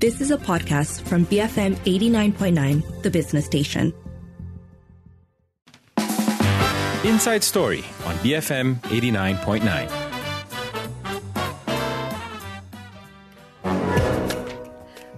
This 0.00 0.22
is 0.22 0.30
a 0.30 0.38
podcast 0.38 1.02
from 1.02 1.26
BFM 1.26 1.76
89.9, 1.84 3.02
the 3.02 3.10
business 3.10 3.44
station. 3.44 3.92
Inside 7.04 7.44
Story 7.44 7.84
on 8.06 8.14
BFM 8.24 8.76
89.9. 8.84 9.90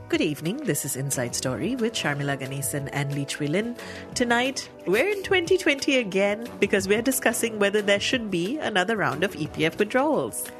Good 0.09 0.21
evening. 0.21 0.57
This 0.65 0.85
is 0.85 0.97
Inside 0.97 1.37
Story 1.37 1.77
with 1.77 1.93
Sharmila 1.93 2.41
Ganesan 2.41 2.89
and 2.93 3.15
Lee 3.15 3.25
Chui 3.25 3.47
Lin. 3.47 3.77
Tonight, 4.17 4.69
we're 4.89 5.07
in 5.07 5.23
2020 5.23 5.99
again 5.99 6.49
because 6.59 6.89
we're 6.89 7.03
discussing 7.03 7.61
whether 7.61 7.83
there 7.83 8.01
should 8.01 8.33
be 8.33 8.59
another 8.59 8.97
round 8.97 9.23
of 9.23 9.33
EPF 9.35 9.79
withdrawals. 9.79 10.51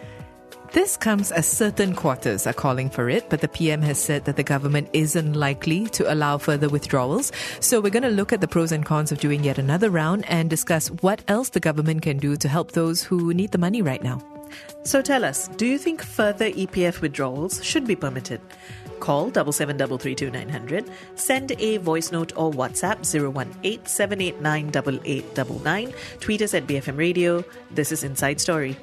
This 0.73 0.97
comes 0.97 1.31
as 1.31 1.47
certain 1.47 1.95
quarters 1.95 2.47
are 2.47 2.55
calling 2.55 2.89
for 2.89 3.11
it, 3.11 3.29
but 3.29 3.43
the 3.43 3.49
PM 3.49 3.83
has 3.83 3.99
said 3.99 4.25
that 4.25 4.37
the 4.37 4.43
government 4.43 4.89
isn't 4.95 5.35
likely 5.35 5.87
to 5.89 6.11
allow 6.11 6.39
further 6.39 6.71
withdrawals. 6.71 7.31
So 7.61 7.79
we're 7.79 7.91
going 7.91 8.05
to 8.05 8.09
look 8.09 8.33
at 8.33 8.41
the 8.41 8.49
pros 8.49 8.73
and 8.73 8.83
cons 8.83 9.13
of 9.13 9.21
doing 9.21 9.45
yet 9.45 9.59
another 9.59 9.91
round 9.91 10.25
and 10.31 10.49
discuss 10.49 10.89
what 11.03 11.23
else 11.29 11.51
the 11.51 11.61
government 11.61 12.01
can 12.01 12.17
do 12.17 12.37
to 12.37 12.49
help 12.49 12.73
those 12.73 13.03
who 13.03 13.35
need 13.35 13.53
the 13.53 13.59
money 13.59 13.83
right 13.83 14.03
now. 14.03 14.23
So 14.83 15.03
tell 15.03 15.27
us, 15.27 15.49
do 15.49 15.67
you 15.67 15.77
think 15.77 16.03
further 16.03 16.51
EPF 16.51 17.03
withdrawals 17.03 17.63
should 17.63 17.87
be 17.87 17.95
permitted? 17.95 18.41
Call 18.99 19.31
77332900, 19.31 20.91
send 21.17 21.53
a 21.59 21.77
voice 21.79 22.13
note 22.13 22.33
or 22.35 22.51
WhatsApp 22.51 23.05
018 23.63 23.83
tweet 26.21 26.43
us 26.43 26.55
at 26.55 26.67
BFM 26.67 26.97
Radio. 26.97 27.45
This 27.71 27.93
is 27.93 28.05
Inside 28.05 28.41
Story. 28.41 28.79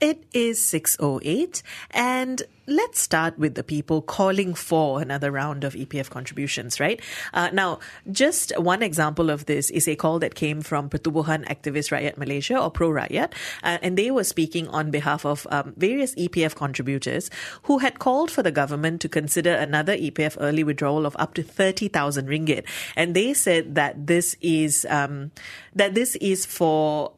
It 0.00 0.24
is 0.32 0.58
6.08 0.60 1.62
and 1.90 2.42
let's 2.66 2.98
start 3.00 3.38
with 3.38 3.54
the 3.54 3.62
people 3.62 4.00
calling 4.00 4.54
for 4.54 5.02
another 5.02 5.30
round 5.30 5.62
of 5.62 5.74
EPF 5.74 6.08
contributions, 6.08 6.80
right? 6.80 7.02
Uh, 7.34 7.50
now, 7.52 7.80
just 8.10 8.58
one 8.58 8.82
example 8.82 9.28
of 9.28 9.44
this 9.44 9.68
is 9.68 9.86
a 9.86 9.96
call 9.96 10.18
that 10.20 10.34
came 10.34 10.62
from 10.62 10.88
Pertubuhan 10.88 11.44
Activist 11.48 11.90
Rakyat 11.90 12.16
Malaysia 12.16 12.58
or 12.58 12.70
Pro 12.70 12.88
Rakyat, 12.88 13.32
uh, 13.62 13.76
and 13.82 13.98
they 13.98 14.10
were 14.10 14.24
speaking 14.24 14.68
on 14.68 14.90
behalf 14.90 15.26
of 15.26 15.46
um, 15.50 15.74
various 15.76 16.14
EPF 16.14 16.54
contributors 16.54 17.28
who 17.64 17.78
had 17.78 17.98
called 17.98 18.30
for 18.30 18.42
the 18.42 18.52
government 18.52 19.02
to 19.02 19.08
consider 19.08 19.52
another 19.52 19.96
EPF 19.96 20.38
early 20.40 20.64
withdrawal 20.64 21.04
of 21.04 21.14
up 21.18 21.34
to 21.34 21.42
30,000 21.42 22.26
ringgit. 22.26 22.64
And 22.96 23.14
they 23.14 23.34
said 23.34 23.74
that 23.74 24.06
this 24.06 24.34
is, 24.40 24.86
um, 24.88 25.32
that 25.74 25.94
this 25.94 26.16
is 26.16 26.46
for 26.46 27.12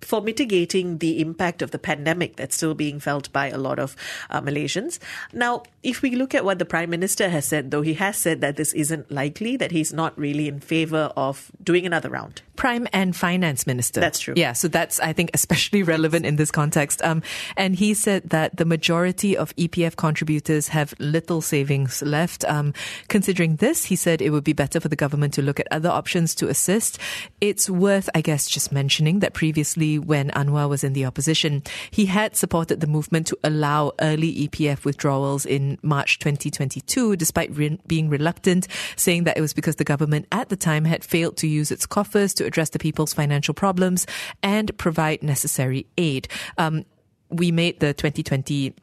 for 0.00 0.20
mitigating 0.20 0.98
the 0.98 1.20
impact 1.20 1.62
of 1.62 1.70
the 1.70 1.78
pandemic 1.78 2.36
that's 2.36 2.56
still 2.56 2.74
being 2.74 3.00
felt 3.00 3.32
by 3.32 3.48
a 3.48 3.58
lot 3.58 3.78
of 3.78 3.96
uh, 4.30 4.40
Malaysians. 4.40 4.98
Now, 5.32 5.62
if 5.82 6.02
we 6.02 6.14
look 6.14 6.34
at 6.34 6.44
what 6.44 6.58
the 6.58 6.64
Prime 6.64 6.90
Minister 6.90 7.28
has 7.28 7.46
said, 7.46 7.70
though, 7.70 7.82
he 7.82 7.94
has 7.94 8.16
said 8.16 8.40
that 8.40 8.56
this 8.56 8.72
isn't 8.72 9.10
likely, 9.10 9.56
that 9.56 9.70
he's 9.70 9.92
not 9.92 10.16
really 10.18 10.48
in 10.48 10.60
favor 10.60 11.12
of 11.16 11.50
doing 11.62 11.86
another 11.86 12.08
round. 12.08 12.42
Prime 12.56 12.86
and 12.92 13.16
Finance 13.16 13.66
Minister. 13.66 14.00
That's 14.00 14.20
true. 14.20 14.34
Yeah, 14.36 14.52
so 14.52 14.68
that's, 14.68 15.00
I 15.00 15.14
think, 15.14 15.30
especially 15.32 15.82
relevant 15.94 16.26
in 16.26 16.36
this 16.36 16.50
context. 16.50 17.00
Um, 17.02 17.22
and 17.56 17.74
he 17.74 17.94
said 17.94 18.28
that 18.30 18.56
the 18.58 18.66
majority 18.66 19.36
of 19.36 19.56
EPF 19.56 19.96
contributors 19.96 20.68
have 20.68 20.94
little 20.98 21.40
savings 21.40 22.02
left. 22.02 22.44
Um, 22.44 22.74
considering 23.08 23.56
this, 23.56 23.86
he 23.86 23.96
said 23.96 24.20
it 24.20 24.30
would 24.30 24.44
be 24.44 24.52
better 24.52 24.78
for 24.78 24.88
the 24.88 24.96
government 24.96 25.32
to 25.34 25.42
look 25.42 25.58
at 25.58 25.68
other 25.70 25.88
options 25.88 26.34
to 26.36 26.48
assist. 26.48 26.98
It's 27.40 27.70
worth, 27.70 28.10
I 28.14 28.20
guess, 28.20 28.46
just 28.46 28.72
mentioning 28.72 29.20
that 29.20 29.32
previously 29.32 29.89
when 29.98 30.30
Anwar 30.30 30.68
was 30.68 30.84
in 30.84 30.92
the 30.92 31.04
opposition, 31.04 31.62
he 31.90 32.06
had 32.06 32.36
supported 32.36 32.80
the 32.80 32.86
movement 32.86 33.26
to 33.28 33.38
allow 33.42 33.92
early 34.00 34.48
EPF 34.48 34.84
withdrawals 34.84 35.46
in 35.46 35.78
March 35.82 36.18
2022, 36.18 37.16
despite 37.16 37.54
re- 37.56 37.80
being 37.86 38.08
reluctant, 38.08 38.68
saying 38.96 39.24
that 39.24 39.36
it 39.36 39.40
was 39.40 39.52
because 39.52 39.76
the 39.76 39.84
government 39.84 40.26
at 40.32 40.48
the 40.48 40.56
time 40.56 40.84
had 40.84 41.04
failed 41.04 41.36
to 41.38 41.46
use 41.46 41.70
its 41.70 41.86
coffers 41.86 42.34
to 42.34 42.44
address 42.44 42.70
the 42.70 42.78
people's 42.78 43.12
financial 43.12 43.54
problems 43.54 44.06
and 44.42 44.76
provide 44.78 45.22
necessary 45.22 45.86
aid. 45.98 46.28
Um, 46.58 46.84
we 47.30 47.52
made 47.52 47.80
the 47.80 47.94
2020 47.94 48.74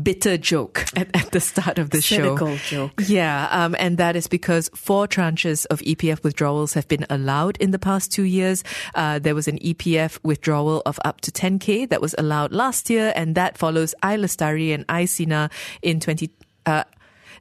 bitter 0.00 0.36
joke 0.36 0.84
at, 0.96 1.08
at 1.14 1.30
the 1.32 1.40
start 1.40 1.78
of 1.78 1.90
the 1.90 2.00
Cynical 2.00 2.56
show. 2.56 2.88
joke. 2.88 3.02
Yeah, 3.06 3.48
um, 3.50 3.76
and 3.78 3.98
that 3.98 4.16
is 4.16 4.26
because 4.26 4.70
four 4.74 5.06
tranches 5.06 5.66
of 5.66 5.80
EPF 5.80 6.22
withdrawals 6.22 6.74
have 6.74 6.88
been 6.88 7.06
allowed 7.10 7.56
in 7.58 7.70
the 7.70 7.78
past 7.78 8.12
two 8.12 8.24
years. 8.24 8.64
Uh, 8.94 9.18
there 9.18 9.34
was 9.34 9.48
an 9.48 9.58
EPF 9.58 10.18
withdrawal 10.22 10.82
of 10.86 10.98
up 11.04 11.20
to 11.22 11.30
10k 11.30 11.88
that 11.88 12.00
was 12.00 12.14
allowed 12.18 12.52
last 12.52 12.90
year, 12.90 13.12
and 13.16 13.34
that 13.34 13.58
follows 13.58 13.94
i-Lestari 14.02 14.74
and 14.74 14.84
i-Sinar 14.88 15.50
in 15.82 16.00
20. 16.00 16.30
Uh, 16.66 16.84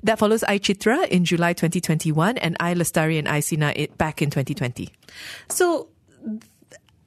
that 0.04 0.18
follows 0.18 0.44
i-Citra 0.44 1.08
in 1.10 1.26
July 1.26 1.54
2021 1.54 2.38
and 2.40 2.58
i-Lestari 2.60 3.20
and 3.20 3.28
i-Sinar 3.28 3.96
back 3.98 4.22
in 4.22 4.30
2020. 4.30 4.90
So, 5.50 5.90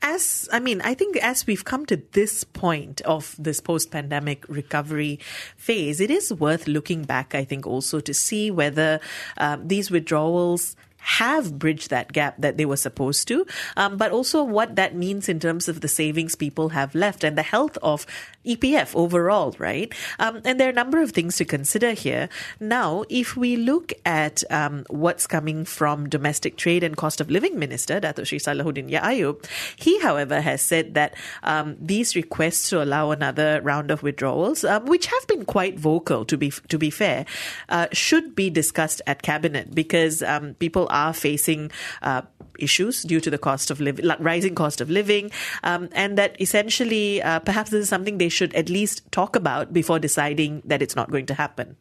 as 0.04 0.50
I 0.52 0.60
mean, 0.60 0.82
I 0.82 0.92
think 0.92 1.16
as 1.16 1.46
we've 1.46 1.64
come 1.64 1.86
to 1.86 1.96
this 2.12 2.44
point 2.44 3.00
of 3.02 3.34
this 3.38 3.58
post 3.58 3.90
pandemic 3.90 4.44
recovery 4.48 5.18
phase, 5.56 5.98
it 5.98 6.10
is 6.10 6.32
worth 6.32 6.68
looking 6.68 7.04
back, 7.04 7.34
I 7.34 7.44
think, 7.44 7.66
also 7.66 8.00
to 8.00 8.12
see 8.12 8.50
whether 8.50 9.00
um, 9.38 9.66
these 9.66 9.90
withdrawals 9.90 10.76
have 11.04 11.58
bridged 11.58 11.90
that 11.90 12.12
gap 12.12 12.34
that 12.38 12.56
they 12.56 12.64
were 12.64 12.76
supposed 12.76 13.28
to, 13.28 13.46
um, 13.76 13.96
but 13.96 14.10
also 14.10 14.42
what 14.42 14.76
that 14.76 14.94
means 14.94 15.28
in 15.28 15.38
terms 15.38 15.68
of 15.68 15.80
the 15.82 15.88
savings 15.88 16.34
people 16.34 16.70
have 16.70 16.94
left 16.94 17.22
and 17.22 17.36
the 17.36 17.42
health 17.42 17.76
of 17.82 18.06
EPF 18.46 18.94
overall, 18.94 19.54
right? 19.58 19.92
Um, 20.18 20.40
and 20.44 20.58
there 20.58 20.68
are 20.68 20.70
a 20.70 20.74
number 20.74 21.00
of 21.00 21.12
things 21.12 21.36
to 21.36 21.44
consider 21.44 21.92
here. 21.92 22.28
Now, 22.58 23.04
if 23.08 23.36
we 23.36 23.56
look 23.56 23.92
at 24.04 24.42
um, 24.50 24.84
what's 24.88 25.26
coming 25.26 25.64
from 25.64 26.08
Domestic 26.08 26.56
Trade 26.56 26.82
and 26.82 26.96
Cost 26.96 27.20
of 27.20 27.30
Living 27.30 27.58
Minister, 27.58 28.00
Dato 28.00 28.24
Sri 28.24 28.38
Salahuddin 28.38 28.90
Ayub, 28.90 29.44
he, 29.76 30.00
however, 30.00 30.40
has 30.40 30.62
said 30.62 30.94
that 30.94 31.14
um, 31.42 31.76
these 31.80 32.16
requests 32.16 32.70
to 32.70 32.82
allow 32.82 33.10
another 33.10 33.60
round 33.62 33.90
of 33.90 34.02
withdrawals, 34.02 34.64
um, 34.64 34.86
which 34.86 35.06
have 35.06 35.26
been 35.26 35.44
quite 35.44 35.78
vocal, 35.78 36.24
to 36.24 36.36
be 36.36 36.50
to 36.68 36.78
be 36.78 36.90
fair, 36.90 37.26
uh, 37.68 37.88
should 37.92 38.34
be 38.34 38.50
discussed 38.50 39.02
at 39.06 39.22
cabinet 39.22 39.74
because 39.74 40.22
um, 40.22 40.54
people 40.54 40.88
are 40.94 41.12
facing 41.12 41.70
uh, 42.02 42.22
issues 42.58 43.02
due 43.02 43.20
to 43.20 43.30
the 43.30 43.38
cost 43.38 43.70
of 43.70 43.80
living, 43.80 44.06
rising 44.20 44.54
cost 44.54 44.80
of 44.80 44.88
living, 44.88 45.30
um, 45.62 45.88
and 45.92 46.16
that 46.16 46.40
essentially 46.40 47.20
uh, 47.22 47.40
perhaps 47.40 47.70
this 47.70 47.82
is 47.82 47.88
something 47.88 48.18
they 48.18 48.28
should 48.28 48.54
at 48.54 48.68
least 48.68 49.02
talk 49.10 49.36
about 49.36 49.72
before 49.72 49.98
deciding 49.98 50.62
that 50.64 50.80
it's 50.80 50.96
not 50.96 51.10
going 51.10 51.26
to 51.26 51.34
happen. 51.34 51.76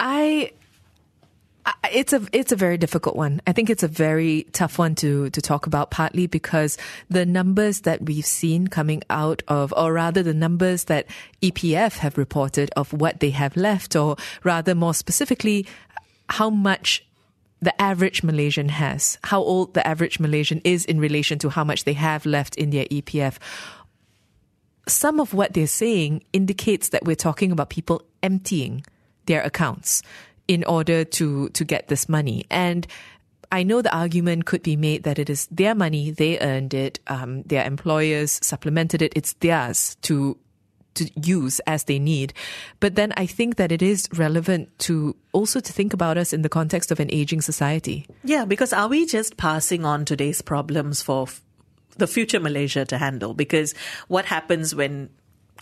I 0.00 0.52
it's 1.92 2.12
a 2.12 2.22
it's 2.32 2.50
a 2.50 2.56
very 2.56 2.76
difficult 2.76 3.14
one. 3.14 3.40
I 3.46 3.52
think 3.52 3.70
it's 3.70 3.82
a 3.82 3.88
very 3.88 4.46
tough 4.52 4.78
one 4.78 4.94
to 4.96 5.30
to 5.30 5.40
talk 5.40 5.66
about 5.66 5.90
partly 5.90 6.26
because 6.26 6.76
the 7.08 7.24
numbers 7.24 7.82
that 7.82 8.02
we've 8.02 8.26
seen 8.26 8.66
coming 8.66 9.02
out 9.10 9.42
of 9.46 9.72
or 9.76 9.92
rather 9.92 10.22
the 10.22 10.34
numbers 10.34 10.84
that 10.84 11.06
EPF 11.40 11.98
have 11.98 12.18
reported 12.18 12.70
of 12.76 12.92
what 12.92 13.20
they 13.20 13.30
have 13.30 13.56
left 13.56 13.94
or 13.94 14.16
rather 14.42 14.74
more 14.74 14.94
specifically 14.94 15.66
how 16.28 16.50
much 16.50 17.04
the 17.60 17.80
average 17.80 18.22
Malaysian 18.22 18.68
has, 18.68 19.18
how 19.22 19.40
old 19.40 19.74
the 19.74 19.86
average 19.86 20.18
Malaysian 20.18 20.60
is 20.64 20.84
in 20.84 20.98
relation 20.98 21.38
to 21.38 21.48
how 21.48 21.62
much 21.62 21.84
they 21.84 21.92
have 21.92 22.26
left 22.26 22.56
in 22.56 22.70
their 22.70 22.86
EPF. 22.86 23.38
Some 24.88 25.20
of 25.20 25.32
what 25.32 25.54
they're 25.54 25.68
saying 25.68 26.24
indicates 26.32 26.88
that 26.88 27.04
we're 27.04 27.14
talking 27.14 27.52
about 27.52 27.70
people 27.70 28.02
emptying 28.20 28.84
their 29.26 29.42
accounts 29.42 30.02
in 30.48 30.64
order 30.64 31.04
to, 31.04 31.48
to 31.50 31.64
get 31.64 31.86
this 31.86 32.08
money. 32.08 32.44
And 32.50 32.84
I 33.52 33.62
know 33.62 33.80
the 33.80 33.94
argument 33.94 34.46
could 34.46 34.64
be 34.64 34.76
made 34.76 35.04
that 35.04 35.20
it 35.20 35.30
is 35.30 35.46
their 35.46 35.74
money, 35.74 36.10
they 36.10 36.40
earned 36.40 36.74
it, 36.74 36.98
um, 37.06 37.42
their 37.42 37.64
employers 37.64 38.40
supplemented 38.42 39.02
it, 39.02 39.12
it's 39.14 39.34
theirs 39.34 39.96
to 40.02 40.36
to 40.94 41.10
use 41.20 41.60
as 41.60 41.84
they 41.84 41.98
need. 41.98 42.32
But 42.80 42.94
then 42.94 43.12
I 43.16 43.26
think 43.26 43.56
that 43.56 43.72
it 43.72 43.82
is 43.82 44.08
relevant 44.14 44.76
to 44.80 45.16
also 45.32 45.60
to 45.60 45.72
think 45.72 45.92
about 45.92 46.18
us 46.18 46.32
in 46.32 46.42
the 46.42 46.48
context 46.48 46.90
of 46.90 47.00
an 47.00 47.08
aging 47.10 47.40
society. 47.40 48.06
Yeah, 48.24 48.44
because 48.44 48.72
are 48.72 48.88
we 48.88 49.06
just 49.06 49.36
passing 49.36 49.84
on 49.84 50.04
today's 50.04 50.42
problems 50.42 51.02
for 51.02 51.24
f- 51.24 51.40
the 51.96 52.06
future 52.06 52.40
Malaysia 52.40 52.84
to 52.84 52.98
handle? 52.98 53.34
Because 53.34 53.74
what 54.08 54.26
happens 54.26 54.74
when 54.74 55.08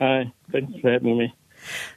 Hi, 0.00 0.32
thanks 0.52 0.78
for 0.80 0.92
having 0.92 1.18
me. 1.18 1.34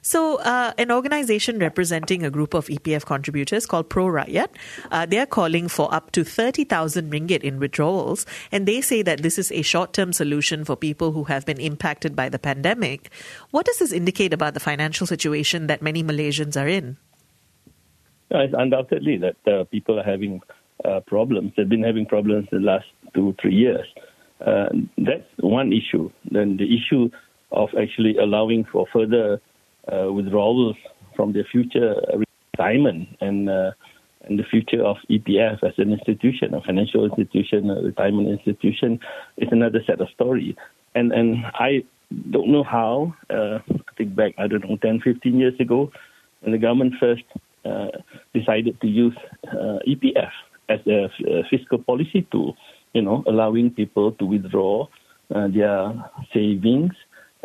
So, 0.02 0.36
uh, 0.40 0.72
an 0.78 0.90
organization 0.90 1.58
representing 1.58 2.24
a 2.24 2.30
group 2.30 2.54
of 2.54 2.66
EPF 2.66 3.04
contributors 3.04 3.66
called 3.66 3.88
Pro 3.88 4.06
Rakyat, 4.06 4.48
uh, 4.90 5.06
they 5.06 5.18
are 5.18 5.26
calling 5.26 5.68
for 5.68 5.92
up 5.92 6.10
to 6.12 6.24
30,000 6.24 7.12
ringgit 7.12 7.42
in 7.42 7.58
withdrawals, 7.58 8.26
and 8.52 8.66
they 8.66 8.80
say 8.80 9.02
that 9.02 9.22
this 9.22 9.38
is 9.38 9.52
a 9.52 9.62
short 9.62 9.92
term 9.92 10.12
solution 10.12 10.64
for 10.64 10.76
people 10.76 11.12
who 11.12 11.24
have 11.24 11.44
been 11.46 11.60
impacted 11.60 12.14
by 12.14 12.28
the 12.28 12.38
pandemic. 12.38 13.10
What 13.50 13.66
does 13.66 13.78
this 13.78 13.92
indicate 13.92 14.32
about 14.32 14.54
the 14.54 14.60
financial 14.60 15.06
situation 15.06 15.66
that 15.66 15.82
many 15.82 16.02
Malaysians 16.02 16.60
are 16.60 16.68
in? 16.68 16.96
Uh, 18.34 18.40
it's 18.40 18.54
undoubtedly 18.56 19.16
that 19.16 19.36
uh, 19.50 19.64
people 19.64 19.98
are 19.98 20.04
having 20.04 20.40
uh, 20.84 21.00
problems. 21.06 21.52
They've 21.56 21.68
been 21.68 21.82
having 21.82 22.06
problems 22.06 22.48
the 22.50 22.58
last 22.58 22.86
two, 23.14 23.34
three 23.40 23.54
years. 23.54 23.86
Uh, 24.44 24.68
that's 24.98 25.26
one 25.40 25.72
issue. 25.72 26.10
Then 26.30 26.56
the 26.56 26.68
issue 26.76 27.10
of 27.50 27.70
actually 27.80 28.16
allowing 28.18 28.64
for 28.70 28.86
further 28.92 29.40
uh, 29.92 30.12
withdrawals 30.12 30.76
from 31.16 31.32
their 31.32 31.44
future 31.44 31.94
retirement 32.54 33.08
and 33.20 33.48
uh, 33.48 33.70
and 34.22 34.38
the 34.38 34.44
future 34.44 34.84
of 34.84 34.96
EPF 35.08 35.62
as 35.62 35.74
an 35.78 35.92
institution, 35.92 36.52
a 36.52 36.60
financial 36.60 37.04
institution, 37.04 37.70
a 37.70 37.80
retirement 37.82 38.28
institution, 38.28 38.98
is 39.38 39.48
another 39.50 39.80
set 39.86 40.00
of 40.00 40.08
story. 40.10 40.56
And 40.94 41.12
and 41.12 41.44
I 41.54 41.84
don't 42.30 42.48
know 42.48 42.64
how. 42.64 43.14
Uh, 43.30 43.58
I 43.70 43.92
think 43.96 44.14
back, 44.14 44.34
I 44.38 44.46
don't 44.46 44.68
know, 44.68 44.76
10, 44.76 45.00
15 45.00 45.38
years 45.38 45.58
ago, 45.60 45.90
when 46.40 46.52
the 46.52 46.58
government 46.58 46.94
first 47.00 47.24
uh, 47.64 47.88
decided 48.34 48.80
to 48.80 48.86
use 48.86 49.16
uh, 49.48 49.78
EPF 49.86 50.30
as 50.68 50.80
a, 50.86 51.08
fiscal 51.50 51.78
policy 51.78 52.26
tool, 52.30 52.56
you 52.92 53.02
know, 53.02 53.24
allowing 53.26 53.70
people 53.70 54.12
to 54.12 54.24
withdraw 54.24 54.86
uh, 55.34 55.48
their 55.48 55.92
savings 56.32 56.92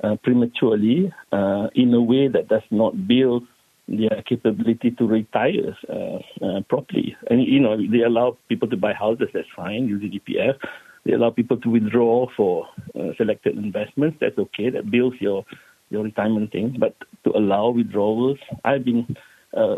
uh, 0.02 0.16
prematurely 0.24 1.14
uh, 1.32 1.68
in 1.76 1.94
a 1.94 2.02
way 2.02 2.28
that 2.28 2.48
does 2.48 2.64
not 2.72 3.08
build 3.08 3.44
their 3.88 4.24
capability 4.28 4.92
to 4.92 5.06
retire 5.06 5.78
uh, 5.88 6.18
uh, 6.44 6.62
properly. 6.68 7.16
And, 7.30 7.46
you 7.46 7.60
know, 7.60 7.78
they 7.78 8.02
allow 8.02 8.38
people 8.50 8.68
to 8.70 8.78
buy 8.78 8.94
houses, 8.94 9.28
that's 9.34 9.48
fine, 9.56 9.88
using 9.88 10.20
EPF. 10.20 10.58
They 11.06 11.14
allow 11.14 11.30
people 11.32 11.58
to 11.58 11.70
withdraw 11.70 12.28
for 12.36 12.68
uh, 13.00 13.10
selected 13.18 13.58
investments, 13.58 14.18
that's 14.20 14.38
okay, 14.38 14.70
that 14.70 14.90
builds 14.90 15.18
your, 15.20 15.46
your 15.90 16.04
retirement 16.04 16.52
thing. 16.52 16.78
But 16.80 16.96
to 17.26 17.38
allow 17.38 17.70
withdrawals, 17.70 18.40
I've 18.64 18.86
been 18.86 19.16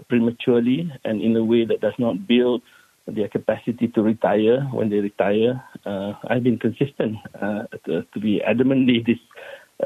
prematurely 0.07 0.89
and 1.03 1.21
in 1.21 1.35
a 1.35 1.43
way 1.43 1.65
that 1.65 1.81
does 1.81 1.95
not 1.99 2.25
build 2.25 2.61
their 3.07 3.27
capacity 3.27 3.89
to 3.89 4.01
retire 4.01 4.61
when 4.71 4.89
they 4.89 4.97
retire. 4.97 5.61
I've 5.85 6.43
been 6.43 6.59
consistent 6.59 7.17
to, 7.85 8.05
to, 8.13 8.19
be 8.19 8.41
adamantly 8.47 9.05
this 9.05 9.17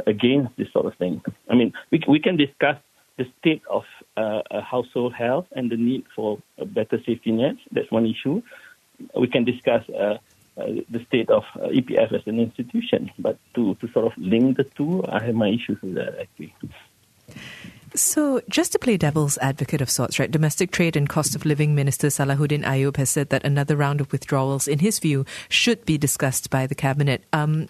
against 0.05 0.55
this 0.57 0.71
sort 0.71 0.85
of 0.85 0.95
thing. 0.95 1.21
I 1.49 1.55
mean, 1.55 1.73
we, 1.91 2.01
we 2.07 2.19
can 2.19 2.37
discuss 2.37 2.77
the 3.17 3.25
state 3.39 3.61
of 3.69 3.83
uh, 4.17 4.41
household 4.61 5.13
health 5.13 5.47
and 5.55 5.69
the 5.69 5.77
need 5.77 6.05
for 6.15 6.39
better 6.65 6.97
safety 7.05 7.31
nets. 7.31 7.59
That's 7.71 7.91
one 7.91 8.05
issue. 8.05 8.41
We 9.15 9.27
can 9.27 9.43
discuss 9.43 9.83
uh, 9.89 10.17
uh, 10.57 10.65
the 10.89 11.03
state 11.07 11.29
of 11.29 11.43
uh, 11.55 11.67
EPF 11.67 12.13
as 12.13 12.21
an 12.25 12.39
institution, 12.39 13.11
but 13.19 13.37
to, 13.55 13.75
to 13.75 13.91
sort 13.91 14.05
of 14.05 14.13
link 14.17 14.57
the 14.57 14.63
two, 14.63 15.03
I 15.07 15.23
have 15.23 15.35
my 15.35 15.49
issues 15.49 15.81
with 15.81 15.95
that 15.95 16.19
actually. 16.19 16.53
So, 17.95 18.41
just 18.49 18.71
to 18.73 18.79
play 18.79 18.97
devil's 18.97 19.37
advocate 19.39 19.81
of 19.81 19.89
sorts, 19.89 20.19
right? 20.19 20.29
Domestic 20.29 20.71
Trade 20.71 20.95
and 20.95 21.09
Cost 21.09 21.35
of 21.35 21.43
Living 21.43 21.73
Minister 21.73 22.07
Salahuddin 22.07 22.63
Ayub 22.63 22.97
has 22.97 23.09
said 23.09 23.29
that 23.29 23.43
another 23.43 23.75
round 23.75 23.99
of 23.99 24.11
withdrawals, 24.11 24.67
in 24.67 24.79
his 24.79 24.99
view, 24.99 25.25
should 25.49 25.85
be 25.85 25.97
discussed 25.97 26.49
by 26.49 26.67
the 26.67 26.75
cabinet. 26.75 27.23
Um, 27.33 27.67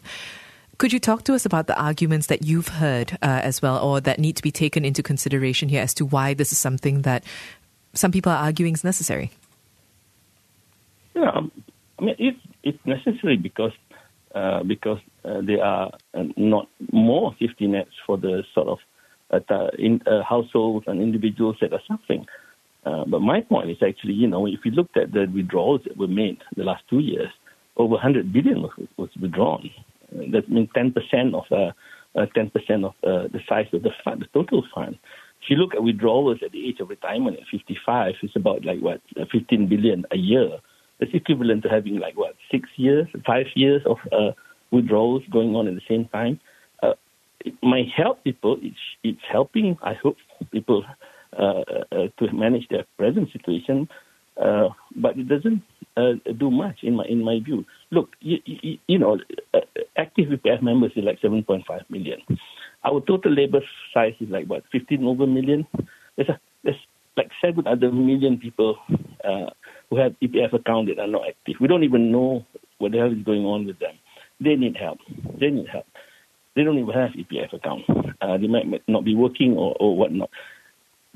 could 0.79 0.93
you 0.93 0.99
talk 0.99 1.25
to 1.25 1.33
us 1.35 1.45
about 1.45 1.67
the 1.67 1.79
arguments 1.79 2.27
that 2.27 2.43
you've 2.43 2.69
heard 2.69 3.11
uh, 3.21 3.41
as 3.43 3.61
well, 3.61 3.77
or 3.77 3.99
that 3.99 4.17
need 4.17 4.37
to 4.37 4.41
be 4.41 4.51
taken 4.51 4.85
into 4.85 5.03
consideration 5.03 5.67
here 5.67 5.83
as 5.83 5.93
to 5.93 6.05
why 6.05 6.33
this 6.33 6.51
is 6.53 6.57
something 6.57 7.01
that 7.01 7.23
some 7.93 8.11
people 8.11 8.31
are 8.31 8.37
arguing 8.37 8.73
is 8.73 8.83
necessary? 8.83 9.29
Yeah, 11.13 11.41
I 11.99 12.01
mean, 12.01 12.15
it's, 12.17 12.39
it's 12.63 12.79
necessary 12.85 13.35
because 13.35 13.73
uh, 14.33 14.63
because 14.63 14.99
uh, 15.25 15.41
there 15.41 15.61
are 15.63 15.91
uh, 16.13 16.23
not 16.37 16.69
more 16.91 17.35
safety 17.39 17.67
nets 17.67 17.89
for 18.05 18.15
the 18.15 18.43
sort 18.53 18.67
of 18.67 18.77
uh, 19.31 19.69
in, 19.77 20.01
uh, 20.05 20.23
households 20.23 20.85
and 20.87 21.01
individuals 21.01 21.57
that 21.59 21.73
are 21.73 21.81
suffering. 21.87 22.25
but 22.85 23.19
my 23.19 23.41
point 23.41 23.69
is 23.69 23.77
actually, 23.85 24.13
you 24.13 24.27
know, 24.27 24.45
if 24.45 24.59
you 24.63 24.71
looked 24.71 24.95
at 24.95 25.11
the 25.11 25.25
withdrawals 25.33 25.81
that 25.85 25.97
were 25.97 26.07
made 26.07 26.37
the 26.55 26.63
last 26.63 26.83
two 26.89 26.99
years, 26.99 27.29
over 27.75 27.95
100 27.95 28.31
billion 28.31 28.61
was, 28.61 28.71
was 28.97 29.09
withdrawn 29.19 29.69
that 30.11 30.49
means 30.49 30.69
10% 30.75 31.33
of 31.33 31.45
uh, 31.51 31.71
uh, 32.15 32.25
10% 32.35 32.85
of 32.85 32.93
uh, 33.03 33.27
the 33.31 33.39
size 33.47 33.67
of 33.73 33.83
the 33.83 33.91
fund, 34.03 34.21
the 34.21 34.27
total 34.33 34.63
fund. 34.73 34.97
If 35.41 35.49
you 35.49 35.55
look 35.57 35.75
at 35.75 35.83
withdrawals 35.83 36.39
at 36.43 36.51
the 36.51 36.67
age 36.67 36.79
of 36.79 36.89
retirement 36.89 37.37
at 37.39 37.47
55, 37.51 38.15
it's 38.21 38.35
about 38.35 38.65
like 38.65 38.79
what 38.79 39.01
15 39.31 39.67
billion 39.67 40.05
a 40.11 40.17
year. 40.17 40.49
That's 40.99 41.13
equivalent 41.13 41.63
to 41.63 41.69
having 41.69 41.97
like 41.99 42.17
what 42.17 42.35
six 42.51 42.67
years, 42.75 43.07
five 43.25 43.45
years 43.55 43.81
of 43.85 43.97
uh, 44.11 44.31
withdrawals 44.71 45.23
going 45.31 45.55
on 45.55 45.67
at 45.67 45.75
the 45.75 45.81
same 45.87 46.09
time. 46.09 46.39
Uh, 46.83 46.93
it 47.45 47.53
might 47.63 47.87
help 47.95 48.23
people. 48.23 48.57
It's 48.61 48.75
it's 49.03 49.21
helping. 49.31 49.77
I 49.81 49.93
hope 49.93 50.17
people 50.51 50.83
uh, 51.37 51.63
to 52.17 52.33
manage 52.33 52.67
their 52.69 52.85
present 52.97 53.31
situation, 53.31 53.87
but 54.35 55.17
it 55.17 55.29
doesn't 55.29 55.63
do 56.37 56.51
much 56.51 56.79
in 56.83 56.95
my 56.95 57.05
in 57.05 57.23
my 57.23 57.39
view. 57.39 57.63
Look, 57.91 58.09
you, 58.19 58.37
you, 58.45 58.77
you 58.87 58.99
know, 58.99 59.17
uh, 59.53 59.59
active 59.97 60.27
EPF 60.29 60.61
members 60.61 60.91
is 60.95 61.03
like 61.03 61.19
7.5 61.21 61.63
million. 61.89 62.19
Our 62.85 63.01
total 63.01 63.33
labor 63.33 63.61
size 63.93 64.13
is 64.19 64.29
like 64.29 64.45
what 64.47 64.63
15 64.71 65.03
over 65.03 65.25
million. 65.25 65.65
There's, 66.15 66.29
a, 66.29 66.39
there's 66.63 66.75
like 67.17 67.31
seven 67.41 67.65
other 67.67 67.91
million 67.91 68.37
people 68.37 68.77
uh, 69.23 69.49
who 69.89 69.97
have 69.97 70.13
EPF 70.21 70.53
account 70.53 70.87
that 70.87 70.99
are 70.99 71.07
not 71.07 71.27
active. 71.27 71.55
We 71.59 71.67
don't 71.67 71.83
even 71.83 72.11
know 72.11 72.45
what 72.77 72.91
the 72.91 72.99
hell 72.99 73.11
is 73.11 73.23
going 73.25 73.43
on 73.45 73.65
with 73.65 73.79
them. 73.79 73.95
They 74.39 74.55
need 74.55 74.77
help. 74.77 74.99
They 75.39 75.49
need 75.49 75.67
help. 75.67 75.85
They 76.55 76.63
don't 76.63 76.77
even 76.77 76.93
have 76.93 77.11
EPF 77.11 77.53
account. 77.53 77.83
Uh, 78.21 78.37
they 78.37 78.47
might 78.47 78.65
not 78.87 79.03
be 79.03 79.15
working 79.15 79.53
or, 79.53 79.75
or 79.79 79.97
whatnot. 79.97 80.29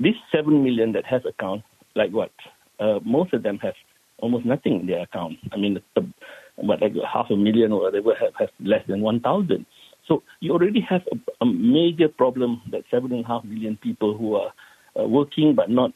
These 0.00 0.14
seven 0.32 0.64
million 0.64 0.92
that 0.92 1.04
have 1.06 1.24
account, 1.24 1.62
like 1.94 2.10
what? 2.10 2.32
Uh, 2.80 2.98
most 3.04 3.32
of 3.32 3.42
them 3.42 3.58
have 3.58 3.74
almost 4.18 4.44
nothing 4.44 4.80
in 4.80 4.86
their 4.86 5.02
account. 5.02 5.38
I 5.52 5.56
mean, 5.56 5.78
but 5.94 6.80
like 6.80 6.92
half 7.12 7.30
a 7.30 7.36
million 7.36 7.72
or 7.72 7.82
whatever 7.82 8.14
have, 8.14 8.34
have 8.38 8.50
less 8.60 8.86
than 8.86 9.00
1,000. 9.00 9.66
So 10.06 10.22
you 10.40 10.52
already 10.52 10.80
have 10.80 11.02
a, 11.12 11.44
a, 11.44 11.46
major 11.46 12.08
problem 12.08 12.62
that 12.70 12.82
seven 12.90 13.12
and 13.12 13.24
a 13.24 13.28
half 13.28 13.44
million 13.44 13.78
people 13.82 14.16
who 14.16 14.36
are 14.36 14.52
uh, 14.98 15.08
working 15.08 15.54
but 15.54 15.70
not 15.70 15.92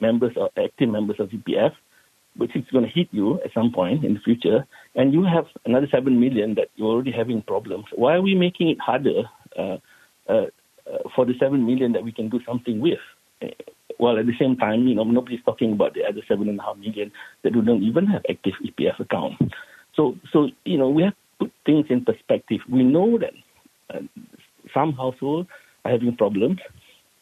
members 0.00 0.32
or 0.36 0.50
active 0.62 0.88
members 0.88 1.16
of 1.20 1.28
EPF, 1.30 1.72
which 2.36 2.54
is 2.56 2.64
going 2.72 2.84
to 2.84 2.90
hit 2.90 3.08
you 3.12 3.40
at 3.42 3.52
some 3.54 3.70
point 3.72 4.04
in 4.04 4.14
the 4.14 4.20
future, 4.20 4.66
and 4.96 5.12
you 5.12 5.22
have 5.22 5.46
another 5.64 5.86
seven 5.90 6.18
million 6.20 6.54
that 6.56 6.68
you're 6.74 6.88
already 6.88 7.12
having 7.12 7.42
problems. 7.42 7.84
Why 7.94 8.14
are 8.16 8.22
we 8.22 8.34
making 8.34 8.70
it 8.70 8.78
harder 8.80 9.22
uh, 9.56 9.76
uh, 10.28 10.46
uh 10.86 10.98
for 11.14 11.24
the 11.24 11.34
seven 11.38 11.64
million 11.64 11.92
that 11.92 12.02
we 12.02 12.12
can 12.12 12.28
do 12.28 12.40
something 12.44 12.80
with? 12.80 12.98
While 13.98 14.18
at 14.18 14.26
the 14.26 14.36
same 14.38 14.56
time, 14.56 14.86
you 14.86 14.94
know, 14.94 15.04
nobody's 15.04 15.42
talking 15.44 15.72
about 15.72 15.94
the 15.94 16.04
other 16.04 16.20
seven 16.28 16.48
and 16.48 16.58
a 16.58 16.62
half 16.62 16.76
million 16.76 17.12
that 17.42 17.52
do 17.52 17.62
not 17.62 17.80
even 17.80 18.06
have 18.06 18.22
active 18.28 18.54
EPF 18.64 19.00
account. 19.00 19.34
So, 19.94 20.16
so 20.32 20.48
you 20.64 20.78
know, 20.78 20.88
we 20.88 21.04
have 21.04 21.12
to 21.12 21.46
put 21.46 21.52
things 21.64 21.86
in 21.90 22.04
perspective. 22.04 22.60
We 22.70 22.82
know 22.82 23.18
that 23.18 23.32
uh, 23.94 24.00
some 24.72 24.92
households 24.92 25.48
are 25.84 25.92
having 25.92 26.16
problems. 26.16 26.58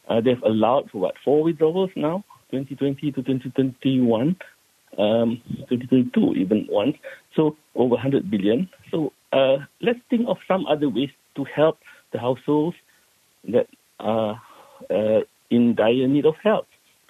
Uh, 0.07 0.21
they've 0.21 0.41
allowed 0.43 0.89
for 0.91 0.99
what 0.99 1.15
four 1.23 1.43
withdrawals 1.43 1.91
now, 1.95 2.23
2020 2.51 3.11
to 3.11 3.23
2021, 3.23 4.35
um, 4.97 5.41
2022 5.69 6.33
even 6.35 6.67
once. 6.69 6.97
So 7.35 7.55
over 7.75 7.95
100 7.95 8.29
billion. 8.29 8.69
So 8.91 9.13
uh, 9.31 9.57
let's 9.81 9.99
think 10.09 10.27
of 10.27 10.37
some 10.47 10.65
other 10.65 10.89
ways 10.89 11.09
to 11.35 11.45
help 11.45 11.79
the 12.11 12.19
households 12.19 12.75
that 13.45 13.67
are 13.99 14.41
uh, 14.89 15.21
in 15.53 15.75
dire 15.75 16.07
need 16.07 16.25
of 16.25 16.35
help 16.43 16.67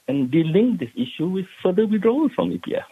and 0.07 0.29
dealing 0.29 0.77
this 0.79 0.89
issue 0.95 1.27
with 1.27 1.45
further 1.61 1.87
withdrawals 1.87 2.31
from 2.35 2.51
EPF. 2.51 2.83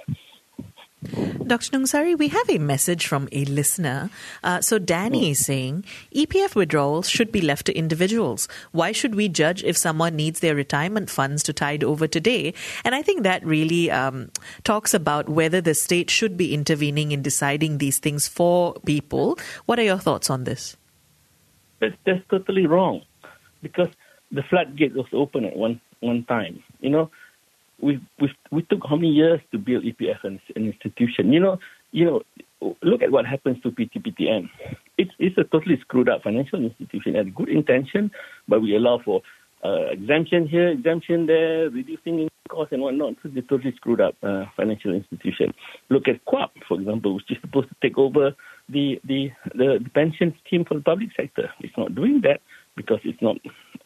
Dr. 1.04 1.72
Nungsari, 1.72 2.16
we 2.16 2.28
have 2.28 2.48
a 2.50 2.60
message 2.60 3.08
from 3.08 3.28
a 3.32 3.44
listener. 3.46 4.12
Uh, 4.44 4.62
so 4.62 4.78
Danny 4.78 5.32
is 5.32 5.44
saying 5.44 5.84
EPF 6.16 6.54
withdrawals 6.54 7.10
should 7.10 7.32
be 7.32 7.42
left 7.42 7.66
to 7.66 7.74
individuals. 7.76 8.48
Why 8.72 8.92
should 8.92 9.16
we 9.16 9.28
judge 9.28 9.64
if 9.64 9.76
someone 9.76 10.16
needs 10.16 10.42
their 10.42 10.54
retirement 10.54 11.10
funds 11.10 11.42
to 11.44 11.54
tide 11.54 11.84
over 11.84 12.08
today? 12.08 12.54
And 12.86 12.94
I 12.94 13.02
think 13.02 13.24
that 13.24 13.44
really 13.44 13.90
um, 13.90 14.30
talks 14.64 14.94
about 14.94 15.28
whether 15.28 15.60
the 15.60 15.74
state 15.74 16.12
should 16.12 16.38
be 16.38 16.54
intervening 16.54 17.12
in 17.12 17.24
deciding 17.24 17.80
these 17.80 17.98
things 17.98 18.28
for 18.28 18.76
people. 18.86 19.40
What 19.66 19.80
are 19.80 19.84
your 19.84 19.98
thoughts 19.98 20.30
on 20.30 20.44
this? 20.44 20.78
That's, 21.80 21.96
that's 22.06 22.22
totally 22.30 22.68
wrong 22.68 23.02
because 23.64 23.90
the 24.32 24.44
floodgate 24.50 24.94
was 24.96 25.08
open 25.14 25.46
at 25.46 25.56
one 25.56 25.80
one 26.00 26.24
time. 26.26 26.64
You 26.80 26.90
know, 26.90 27.12
we 27.80 28.00
we 28.20 28.34
we 28.52 28.62
took 28.64 28.82
how 28.88 28.96
many 28.96 29.10
years 29.10 29.42
to 29.52 29.58
build 29.58 29.84
EPF 29.84 30.24
as 30.26 30.40
an 30.56 30.66
institution? 30.68 31.34
You 31.34 31.40
know, 31.40 31.60
you 31.92 32.06
know, 32.06 32.22
look 32.82 33.02
at 33.02 33.12
what 33.12 33.26
happens 33.26 33.62
to 33.64 33.72
PTPTN. 33.72 34.50
It's 34.98 35.12
it's 35.20 35.38
a 35.38 35.44
totally 35.44 35.80
screwed 35.82 36.10
up 36.10 36.24
financial 36.24 36.64
institution. 36.64 37.16
It 37.16 37.26
had 37.26 37.36
good 37.36 37.50
intention, 37.50 38.12
but 38.48 38.62
we 38.62 38.76
allow 38.76 39.02
for 39.04 39.22
uh, 39.64 39.92
exemption 39.92 40.48
here, 40.48 40.70
exemption 40.70 41.28
there, 41.28 41.70
reducing 41.70 42.30
costs 42.50 42.74
and 42.74 42.82
whatnot. 42.82 43.16
So 43.22 43.30
they 43.30 43.42
totally 43.42 43.74
screwed 43.76 44.02
up 44.02 44.16
uh, 44.24 44.46
financial 44.56 44.94
institution. 44.94 45.54
Look 45.90 46.08
at 46.08 46.26
KWAP, 46.26 46.50
for 46.68 46.80
example, 46.80 47.16
which 47.16 47.30
is 47.30 47.38
supposed 47.42 47.70
to 47.70 47.76
take 47.82 47.98
over 47.98 48.32
the, 48.70 49.00
the, 49.04 49.30
the 49.54 49.80
pension 49.94 50.36
scheme 50.46 50.66
for 50.66 50.76
the 50.76 50.82
public 50.82 51.10
sector. 51.16 51.50
It's 51.60 51.78
not 51.78 51.96
doing 51.96 52.22
that 52.24 52.42
because 52.76 53.00
it's 53.04 53.22
not 53.22 53.38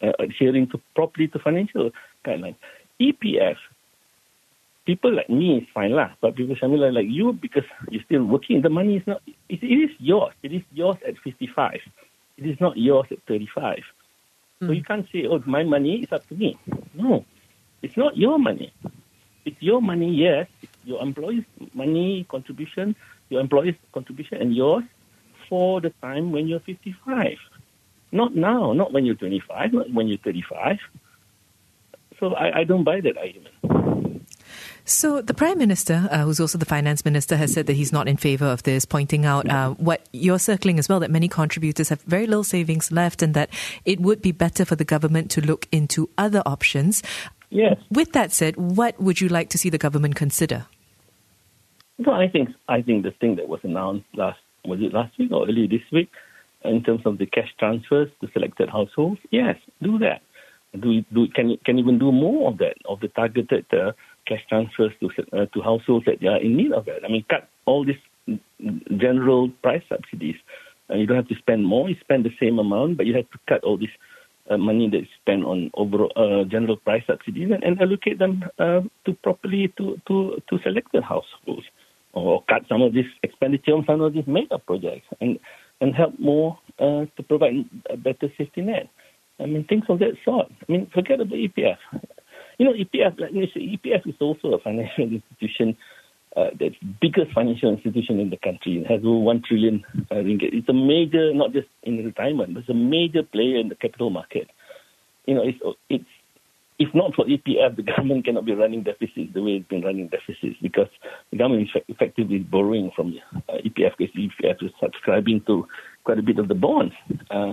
uh, 0.02 0.12
adhering 0.18 0.68
to 0.68 0.80
properly 0.94 1.28
to 1.28 1.38
financial 1.38 1.90
guidelines. 2.24 2.56
EPF, 3.00 3.56
people 4.86 5.14
like 5.14 5.28
me 5.28 5.58
is 5.58 5.64
fine 5.74 5.92
lah, 5.92 6.10
but 6.20 6.36
people 6.36 6.56
similar 6.60 6.92
like 6.92 7.06
you 7.08 7.32
because 7.32 7.64
you're 7.90 8.02
still 8.04 8.24
working, 8.24 8.62
the 8.62 8.70
money 8.70 8.96
is 8.96 9.06
not. 9.06 9.20
It, 9.48 9.62
it 9.62 9.66
is 9.66 9.90
yours. 9.98 10.32
It 10.42 10.52
is 10.52 10.62
yours 10.72 10.96
at 11.06 11.18
55. 11.18 11.80
It 12.38 12.46
is 12.46 12.60
not 12.60 12.76
yours 12.76 13.06
at 13.10 13.18
35. 13.28 13.78
Mm. 14.62 14.66
So 14.66 14.72
you 14.72 14.82
can't 14.82 15.06
say, 15.12 15.26
"Oh, 15.26 15.42
my 15.46 15.64
money 15.64 16.02
is 16.02 16.12
up 16.12 16.26
to 16.28 16.34
me." 16.34 16.58
No, 16.94 17.24
it's 17.82 17.96
not 17.96 18.16
your 18.16 18.38
money. 18.38 18.72
It's 19.44 19.62
your 19.62 19.80
money, 19.80 20.12
yes. 20.12 20.48
It's 20.60 20.72
your 20.84 21.00
employees' 21.00 21.44
money 21.72 22.26
contribution, 22.28 22.96
your 23.28 23.40
employees' 23.40 23.76
contribution, 23.92 24.38
and 24.42 24.54
yours 24.54 24.82
for 25.48 25.80
the 25.80 25.90
time 26.02 26.32
when 26.32 26.48
you're 26.48 26.60
55. 26.60 27.38
Not 28.12 28.34
now, 28.34 28.72
not 28.72 28.92
when 28.92 29.04
you're 29.04 29.14
25, 29.14 29.72
not 29.72 29.92
when 29.92 30.08
you're 30.08 30.18
35. 30.18 30.78
So 32.18 32.34
I, 32.34 32.60
I 32.60 32.64
don't 32.64 32.84
buy 32.84 33.00
that 33.00 33.18
argument. 33.18 33.54
So 34.88 35.20
the 35.20 35.34
Prime 35.34 35.58
Minister, 35.58 36.08
uh, 36.12 36.18
who's 36.18 36.38
also 36.38 36.58
the 36.58 36.64
Finance 36.64 37.04
Minister, 37.04 37.36
has 37.36 37.52
said 37.52 37.66
that 37.66 37.72
he's 37.72 37.92
not 37.92 38.06
in 38.06 38.16
favour 38.16 38.46
of 38.46 38.62
this, 38.62 38.84
pointing 38.84 39.26
out 39.26 39.48
uh, 39.50 39.70
what 39.70 40.08
you're 40.12 40.38
circling 40.38 40.78
as 40.78 40.88
well, 40.88 41.00
that 41.00 41.10
many 41.10 41.26
contributors 41.26 41.88
have 41.88 42.00
very 42.02 42.26
little 42.28 42.44
savings 42.44 42.92
left 42.92 43.20
and 43.20 43.34
that 43.34 43.50
it 43.84 43.98
would 43.98 44.22
be 44.22 44.30
better 44.30 44.64
for 44.64 44.76
the 44.76 44.84
government 44.84 45.28
to 45.32 45.40
look 45.40 45.66
into 45.72 46.08
other 46.16 46.40
options. 46.46 47.02
Yes. 47.50 47.76
With 47.90 48.12
that 48.12 48.32
said, 48.32 48.56
what 48.56 49.00
would 49.00 49.20
you 49.20 49.28
like 49.28 49.48
to 49.50 49.58
see 49.58 49.70
the 49.70 49.78
government 49.78 50.14
consider? 50.14 50.66
Well, 51.98 52.14
I 52.14 52.28
think 52.28 52.50
I 52.68 52.82
think 52.82 53.02
the 53.04 53.10
thing 53.10 53.36
that 53.36 53.48
was 53.48 53.60
announced 53.62 54.06
last 54.14 54.38
was 54.64 54.80
it 54.80 54.92
last 54.92 55.18
week 55.18 55.32
or 55.32 55.48
early 55.48 55.66
this 55.66 55.80
week, 55.90 56.10
in 56.64 56.82
terms 56.82 57.02
of 57.04 57.18
the 57.18 57.26
cash 57.26 57.52
transfers 57.58 58.08
to 58.20 58.28
selected 58.32 58.68
households. 58.68 59.20
Yes, 59.30 59.56
do 59.82 59.98
that. 59.98 60.22
Do 60.78 61.02
do 61.12 61.28
can 61.28 61.56
can 61.64 61.78
even 61.78 61.98
do 61.98 62.12
more 62.12 62.50
of 62.50 62.58
that 62.58 62.76
of 62.86 63.00
the 63.00 63.08
targeted 63.08 63.64
uh, 63.72 63.92
cash 64.26 64.42
transfers 64.48 64.92
to 65.00 65.10
uh, 65.32 65.46
to 65.46 65.62
households 65.62 66.04
that 66.06 66.22
are 66.26 66.40
in 66.40 66.56
need 66.56 66.72
of 66.72 66.84
that. 66.86 67.04
I 67.04 67.08
mean, 67.08 67.24
cut 67.30 67.48
all 67.64 67.84
these 67.84 68.38
general 68.98 69.48
price 69.62 69.82
subsidies. 69.88 70.36
Uh, 70.90 70.96
you 70.96 71.06
don't 71.06 71.16
have 71.16 71.28
to 71.28 71.36
spend 71.36 71.64
more; 71.64 71.88
you 71.88 71.96
spend 72.00 72.24
the 72.24 72.34
same 72.38 72.58
amount, 72.58 72.96
but 72.98 73.06
you 73.06 73.14
have 73.14 73.30
to 73.30 73.38
cut 73.48 73.64
all 73.64 73.78
this 73.78 73.90
uh, 74.50 74.56
money 74.56 74.88
that's 74.90 75.06
spent 75.22 75.44
on 75.44 75.70
overall 75.74 76.12
uh, 76.16 76.44
general 76.44 76.76
price 76.76 77.02
subsidies 77.06 77.50
and, 77.52 77.64
and 77.64 77.80
allocate 77.80 78.18
them 78.18 78.44
uh, 78.58 78.80
to 79.04 79.12
properly 79.22 79.72
to, 79.78 80.00
to, 80.06 80.40
to 80.48 80.58
selected 80.62 81.02
households 81.02 81.66
or 82.12 82.42
cut 82.48 82.62
some 82.68 82.82
of 82.82 82.94
this 82.94 83.06
expenditure 83.22 83.72
on 83.72 83.84
some 83.86 84.00
of 84.00 84.12
these 84.12 84.26
mega 84.26 84.58
projects 84.58 85.06
and, 85.20 85.38
and 85.80 85.94
help 85.94 86.18
more 86.18 86.58
uh, 86.78 87.04
to 87.16 87.22
provide 87.26 87.64
a 87.90 87.96
better 87.96 88.32
safety 88.38 88.62
net. 88.62 88.88
I 89.38 89.46
mean, 89.46 89.64
things 89.64 89.84
of 89.88 89.98
that 89.98 90.16
sort. 90.24 90.46
I 90.50 90.72
mean, 90.72 90.90
forget 90.94 91.20
about 91.20 91.36
EPF. 91.36 91.76
You 92.58 92.64
know, 92.64 92.72
EPF, 92.72 93.20
like 93.20 93.32
EPF 93.32 94.06
is 94.06 94.14
also 94.20 94.54
a 94.54 94.60
financial 94.60 95.04
institution 95.12 95.76
uh, 96.36 96.50
that's 96.58 96.74
biggest 97.00 97.32
financial 97.34 97.70
institution 97.70 98.20
in 98.20 98.30
the 98.30 98.36
country. 98.36 98.78
It 98.78 98.86
has 98.90 99.00
over 99.04 99.18
one 99.18 99.42
trillion 99.46 99.84
uh, 100.10 100.16
ringgit. 100.16 100.52
It's 100.52 100.68
a 100.68 100.72
major, 100.74 101.32
not 101.32 101.52
just 101.52 101.68
in 101.82 102.04
retirement, 102.04 102.54
but 102.54 102.60
it's 102.60 102.68
a 102.68 102.74
major 102.74 103.22
player 103.22 103.58
in 103.58 103.68
the 103.68 103.74
capital 103.74 104.10
market. 104.10 104.48
You 105.26 105.34
know, 105.34 105.42
it's 105.42 105.58
it's 105.88 106.04
if 106.78 106.94
not 106.94 107.14
for 107.14 107.24
EPF, 107.24 107.76
the 107.76 107.82
government 107.96 108.24
cannot 108.24 108.44
be 108.44 108.52
running 108.52 108.82
deficits 108.82 109.32
the 109.34 109.42
way 109.42 109.52
it's 109.52 109.68
been 109.68 109.82
running 109.82 110.08
deficits 110.08 110.56
because 110.60 110.88
the 111.30 111.38
government 111.38 111.68
is 111.74 111.82
effectively 111.88 112.38
borrowing 112.38 112.90
from 112.94 113.14
uh, 113.34 113.52
EPF 113.64 113.92
because 113.98 114.14
EPF 114.14 114.62
is 114.62 114.70
subscribing 114.80 115.42
to 115.46 115.66
quite 116.04 116.18
a 116.18 116.22
bit 116.22 116.38
of 116.38 116.48
the 116.48 116.54
bonds. 116.54 116.94
Uh, 117.30 117.52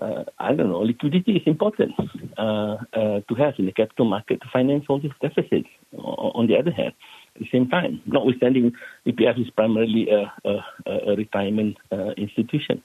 uh, 0.00 0.24
I 0.38 0.54
don't 0.54 0.70
know, 0.70 0.80
liquidity 0.80 1.32
is 1.32 1.42
important 1.44 1.92
uh, 2.38 2.76
uh, 2.94 3.20
to 3.28 3.34
have 3.36 3.54
in 3.58 3.66
the 3.66 3.72
capital 3.72 4.06
market 4.06 4.40
to 4.40 4.48
finance 4.50 4.86
all 4.88 4.98
these 4.98 5.10
deficits. 5.20 5.68
On 5.98 6.46
the 6.46 6.56
other 6.56 6.70
hand, 6.70 6.94
at 7.36 7.42
the 7.42 7.48
same 7.52 7.68
time, 7.68 8.00
notwithstanding 8.06 8.72
EPF 9.06 9.40
is 9.40 9.50
primarily 9.50 10.08
a, 10.08 10.32
a, 10.48 11.12
a 11.12 11.16
retirement 11.16 11.76
uh, 11.92 12.12
institution, 12.16 12.82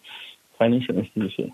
financial 0.59 0.97
institution. 0.97 1.53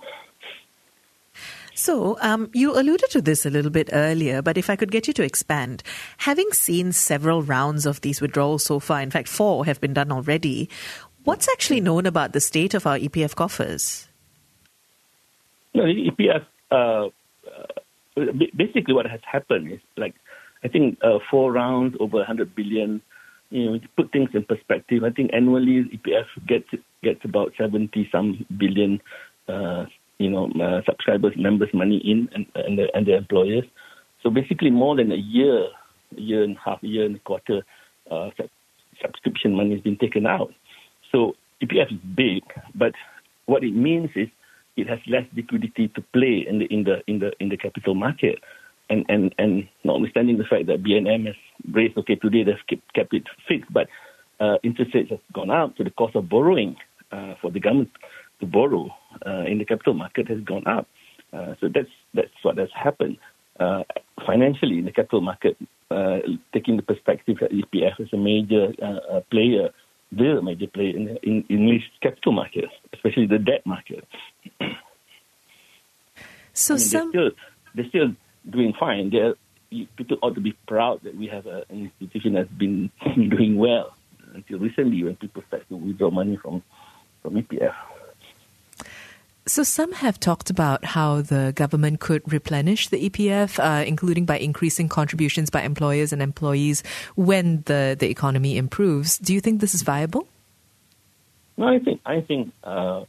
So, 1.82 2.16
um, 2.22 2.52
you 2.54 2.80
alluded 2.80 3.10
to 3.10 3.24
this 3.24 3.44
a 3.44 3.50
little 3.50 3.72
bit 3.72 3.90
earlier, 3.92 4.44
but 4.44 4.56
if 4.56 4.70
I 4.70 4.76
could 4.76 4.92
get 4.92 5.08
you 5.08 5.14
to 5.14 5.24
expand, 5.24 5.82
having 6.18 6.52
seen 6.52 6.92
several 6.92 7.42
rounds 7.42 7.88
of 7.88 8.02
these 8.02 8.22
withdrawals 8.22 8.64
so 8.64 8.80
far, 8.80 9.02
in 9.02 9.10
fact, 9.10 9.28
four 9.28 9.66
have 9.66 9.82
been 9.82 9.96
done 9.96 10.12
already, 10.12 10.70
what's 11.24 11.50
actually 11.50 11.82
known 11.82 12.06
about 12.06 12.34
the 12.34 12.40
state 12.40 12.76
of 12.76 12.86
our 12.86 13.00
EPF 13.00 13.34
coffers? 13.34 14.08
No, 15.74 15.86
EPF, 15.86 16.46
uh, 16.70 16.76
uh, 16.76 18.32
basically 18.56 18.94
what 18.94 19.08
has 19.08 19.22
happened 19.26 19.72
is 19.72 19.80
like, 19.98 20.14
I 20.64 20.68
think 20.68 21.00
uh, 21.02 21.18
four 21.32 21.52
rounds 21.52 21.98
over 22.00 22.18
100 22.18 22.54
billion. 22.54 23.02
You 23.50 23.66
know, 23.66 23.78
to 23.80 23.88
put 23.98 24.12
things 24.12 24.30
in 24.36 24.44
perspective, 24.44 25.04
I 25.04 25.10
think 25.10 25.32
annually 25.34 25.86
EPF 25.86 26.48
gets 26.48 26.70
gets 27.02 27.26
about 27.26 27.54
70 27.58 28.08
some 28.12 28.46
billion 28.56 29.02
uh, 29.50 29.86
you 30.22 30.30
know, 30.30 30.50
uh, 30.62 30.82
subscribers, 30.86 31.34
members' 31.38 31.74
money 31.74 31.98
in 31.98 32.30
and, 32.34 32.46
and, 32.56 32.78
the, 32.78 32.88
and 32.94 33.08
their 33.08 33.18
employers. 33.18 33.66
So 34.24 34.30
basically, 34.30 34.70
more 34.70 34.96
than 34.96 35.12
a 35.12 35.16
year, 35.16 35.68
year 36.16 36.44
and 36.44 36.56
a 36.56 36.60
half, 36.60 36.80
year 36.82 37.06
and 37.06 37.16
a 37.16 37.20
quarter, 37.20 37.64
uh, 38.10 38.30
subscription 39.02 39.56
money 39.56 39.72
has 39.72 39.82
been 39.82 39.98
taken 39.98 40.26
out. 40.26 40.54
So 41.12 41.36
EPF 41.62 41.92
is 41.92 42.00
big, 42.16 42.44
but 42.76 42.94
what 43.46 43.64
it 43.64 43.74
means 43.74 44.10
is 44.16 44.28
it 44.78 44.88
has 44.88 45.00
less 45.08 45.26
liquidity 45.36 45.90
to 45.90 46.02
play 46.14 46.46
in 46.48 46.60
the 46.60 46.66
in 46.66 46.84
the 46.84 47.02
in 47.08 47.20
the 47.20 47.32
in 47.40 47.50
the 47.50 47.58
capital 47.58 47.96
market. 47.96 48.40
And 48.90 49.06
and 49.10 49.34
and 49.38 49.68
notwithstanding 49.84 50.38
the 50.38 50.44
fact 50.44 50.68
that 50.68 50.84
BNM 50.84 51.26
has 51.26 51.36
raised, 51.72 51.98
okay, 51.98 52.16
today 52.16 52.44
they've 52.44 52.68
kept, 52.70 52.94
kept 52.94 53.14
it 53.14 53.24
fixed, 53.48 53.72
but 53.72 53.88
uh, 54.40 54.58
interest 54.64 54.94
rates 54.94 55.12
have 55.12 55.20
gone 55.34 55.50
up, 55.50 55.74
so 55.78 55.84
the 55.84 55.92
cost 55.92 56.16
of 56.16 56.28
borrowing 56.28 56.76
uh, 57.12 57.36
for 57.42 57.52
the 57.52 57.60
government 57.60 57.92
to 58.40 58.46
borrow 58.46 58.90
uh, 59.26 59.44
in 59.48 59.58
the 59.58 59.66
capital 59.66 59.94
market 59.94 60.28
has 60.28 60.40
gone 60.42 60.66
up. 60.68 60.88
Uh, 61.34 61.56
so 61.60 61.70
that's 61.74 61.90
that's 62.14 62.30
what 62.42 62.58
has 62.58 62.70
happened 62.74 63.18
uh, 63.60 63.84
financially 64.26 64.80
in 64.80 64.86
the 64.86 64.92
capital 64.92 65.22
market. 65.22 65.58
Uh, 65.90 66.20
taking 66.54 66.78
the 66.78 66.84
perspective 66.84 67.38
that 67.42 67.52
EPF 67.52 68.00
is 68.00 68.08
a 68.14 68.18
major 68.18 68.74
uh, 68.82 69.16
uh, 69.18 69.22
player, 69.30 69.70
the 70.12 70.42
major 70.42 70.68
player 70.68 70.96
in 70.96 71.06
the 71.06 71.22
in, 71.24 71.44
in 71.50 71.84
capital 72.02 72.32
market, 72.32 72.66
especially 72.94 73.28
the 73.28 73.40
debt 73.40 73.66
market. 73.66 74.08
so 76.54 76.76
I 76.76 76.78
mean, 76.78 76.86
some 76.88 77.12
they're 77.12 77.30
still, 77.30 77.32
they're 77.76 77.90
still 77.90 78.16
doing 78.50 78.74
fine. 78.80 79.10
They're, 79.10 79.36
people 79.98 80.18
ought 80.22 80.36
to 80.36 80.42
be 80.42 80.54
proud 80.68 81.02
that 81.04 81.16
we 81.16 81.28
have 81.28 81.46
a, 81.46 81.64
an 81.70 81.92
institution 82.00 82.34
that's 82.34 82.52
been 82.52 82.90
doing 83.30 83.58
well 83.58 83.94
until 84.34 84.60
recently 84.60 85.04
when 85.04 85.16
people 85.18 85.44
start 85.48 85.68
to 85.70 85.76
withdraw 85.76 86.10
money 86.10 86.38
from 86.42 86.64
from 87.22 87.36
EPF. 87.36 87.76
So 89.48 89.64
some 89.64 89.92
have 89.94 90.20
talked 90.20 90.52
about 90.52 90.86
how 90.86 91.22
the 91.22 91.52
government 91.56 92.00
could 92.00 92.32
replenish 92.32 92.90
the 92.90 93.10
EPF, 93.10 93.60
uh, 93.60 93.84
including 93.86 94.26
by 94.26 94.38
increasing 94.38 94.88
contributions 94.88 95.50
by 95.50 95.64
employers 95.64 96.14
and 96.14 96.22
employees 96.22 96.84
when 97.16 97.64
the, 97.66 97.98
the 98.00 98.10
economy 98.10 98.58
improves. 98.58 99.18
Do 99.18 99.34
you 99.34 99.42
think 99.42 99.60
this 99.60 99.74
is 99.74 99.82
viable? 99.82 100.28
No, 101.58 101.68
I 101.68 101.80
think 101.80 102.02
I 102.06 102.22
think 102.22 102.54
uh, 102.64 103.04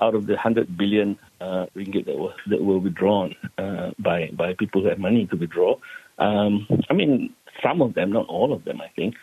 out 0.00 0.14
of 0.14 0.26
the 0.26 0.36
hundred 0.36 0.76
billion 0.76 1.18
uh, 1.40 1.66
ringgit 1.74 2.06
that 2.06 2.18
were 2.18 2.34
that 2.48 2.62
were 2.62 2.78
withdrawn 2.78 3.34
uh, 3.58 3.90
by 3.98 4.30
by 4.32 4.54
people 4.54 4.82
who 4.82 4.88
have 4.88 4.98
money 4.98 5.26
to 5.26 5.36
withdraw, 5.36 5.76
um, 6.18 6.66
I 6.90 6.94
mean 6.94 7.34
some 7.62 7.82
of 7.82 7.94
them, 7.94 8.12
not 8.12 8.26
all 8.26 8.52
of 8.52 8.64
them, 8.64 8.80
I 8.80 8.88
think. 8.94 9.14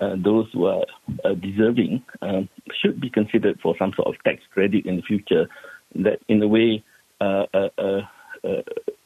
Uh, 0.00 0.14
those 0.16 0.46
who 0.52 0.66
are 0.66 0.84
uh, 1.24 1.34
deserving 1.34 2.00
um, 2.22 2.48
should 2.80 3.00
be 3.00 3.10
considered 3.10 3.58
for 3.60 3.74
some 3.78 3.92
sort 3.96 4.06
of 4.06 4.14
tax 4.22 4.40
credit 4.52 4.86
in 4.86 4.94
the 4.94 5.02
future 5.02 5.48
that, 5.94 6.20
in 6.28 6.42
a 6.42 6.48
way, 6.48 6.84
uh, 7.20 7.46
uh, 7.52 7.68
uh, 7.78 8.00
uh 8.44 8.62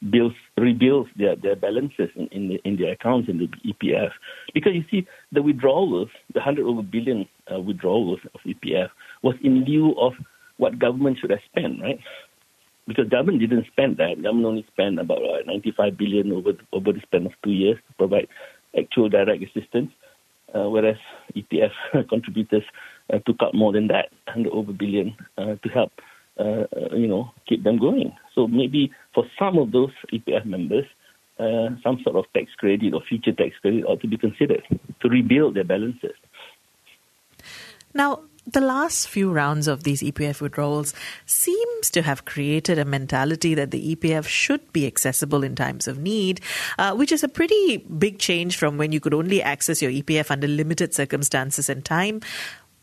builds, 0.09 0.35
rebuilds 0.57 1.09
their, 1.15 1.35
their 1.35 1.55
balances 1.55 2.09
in, 2.15 2.27
in, 2.27 2.49
the, 2.49 2.61
in 2.65 2.77
their 2.77 2.91
accounts 2.91 3.29
in 3.29 3.37
the 3.37 3.47
EPF. 3.65 4.11
Because 4.53 4.73
you 4.73 4.83
see, 4.91 5.07
the 5.31 5.41
withdrawals, 5.41 6.09
the 6.33 6.39
100 6.39 6.65
over 6.65 6.81
billion 6.81 7.27
withdrawals 7.49 8.19
of 8.33 8.41
EPF, 8.45 8.89
was 9.21 9.35
in 9.43 9.63
lieu 9.63 9.95
of 9.97 10.13
what 10.57 10.77
government 10.77 11.17
should 11.19 11.31
have 11.31 11.39
spent, 11.49 11.81
right? 11.81 11.99
Because 12.85 13.07
government 13.07 13.39
didn't 13.39 13.65
spend 13.67 13.97
that. 13.97 14.21
Government 14.21 14.45
only 14.45 14.65
spent 14.71 14.99
about 14.99 15.19
95 15.47 15.97
billion 15.97 16.31
over, 16.33 16.51
over 16.73 16.91
the 16.91 16.99
span 17.01 17.25
of 17.25 17.31
two 17.43 17.51
years 17.51 17.77
to 17.87 17.93
provide 17.95 18.27
actual 18.77 19.07
direct 19.07 19.41
assistance 19.41 19.91
uh, 20.53 20.69
whereas 20.69 20.97
EPF 21.35 21.71
contributors 22.09 22.63
uh, 23.11 23.19
took 23.25 23.37
out 23.41 23.53
more 23.53 23.73
than 23.73 23.87
that, 23.87 24.09
100 24.27 24.51
over 24.51 24.71
billion, 24.71 25.15
uh, 25.37 25.55
to 25.63 25.69
help, 25.73 25.91
uh, 26.39 26.65
you 26.95 27.07
know, 27.07 27.31
keep 27.47 27.63
them 27.63 27.77
going. 27.77 28.13
So 28.35 28.47
maybe 28.47 28.91
for 29.13 29.25
some 29.37 29.57
of 29.57 29.71
those 29.71 29.91
EPF 30.11 30.45
members, 30.45 30.85
uh, 31.39 31.69
some 31.83 31.99
sort 32.03 32.15
of 32.15 32.25
tax 32.33 32.51
credit 32.57 32.93
or 32.93 33.01
future 33.07 33.33
tax 33.33 33.55
credit 33.61 33.83
ought 33.85 34.01
to 34.01 34.07
be 34.07 34.17
considered 34.17 34.63
to 35.01 35.09
rebuild 35.09 35.55
their 35.55 35.63
balances. 35.63 36.13
Now, 37.93 38.21
the 38.45 38.61
last 38.61 39.07
few 39.07 39.31
rounds 39.31 39.67
of 39.67 39.83
these 39.83 40.01
EPF 40.01 40.41
withdrawals 40.41 40.93
seems 41.25 41.89
to 41.91 42.01
have 42.01 42.25
created 42.25 42.77
a 42.77 42.83
mentality 42.83 43.55
that 43.55 43.71
the 43.71 43.95
EPF 43.95 44.27
should 44.27 44.73
be 44.73 44.85
accessible 44.85 45.43
in 45.43 45.55
times 45.55 45.87
of 45.87 45.97
need, 45.97 46.41
uh, 46.77 46.93
which 46.93 47.11
is 47.11 47.23
a 47.23 47.29
pretty 47.29 47.77
big 47.77 48.19
change 48.19 48.57
from 48.57 48.77
when 48.77 48.91
you 48.91 48.99
could 48.99 49.13
only 49.13 49.41
access 49.41 49.81
your 49.81 49.91
EPF 49.91 50.29
under 50.29 50.47
limited 50.47 50.93
circumstances 50.93 51.69
and 51.69 51.85
time. 51.85 52.19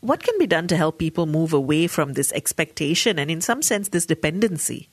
What 0.01 0.23
can 0.23 0.37
be 0.39 0.47
done 0.47 0.67
to 0.67 0.77
help 0.77 0.97
people 0.97 1.27
move 1.27 1.53
away 1.53 1.87
from 1.87 2.13
this 2.13 2.31
expectation 2.33 3.19
and, 3.19 3.29
in 3.29 3.39
some 3.39 3.61
sense, 3.61 3.89
this 3.89 4.05
dependency? 4.05 4.89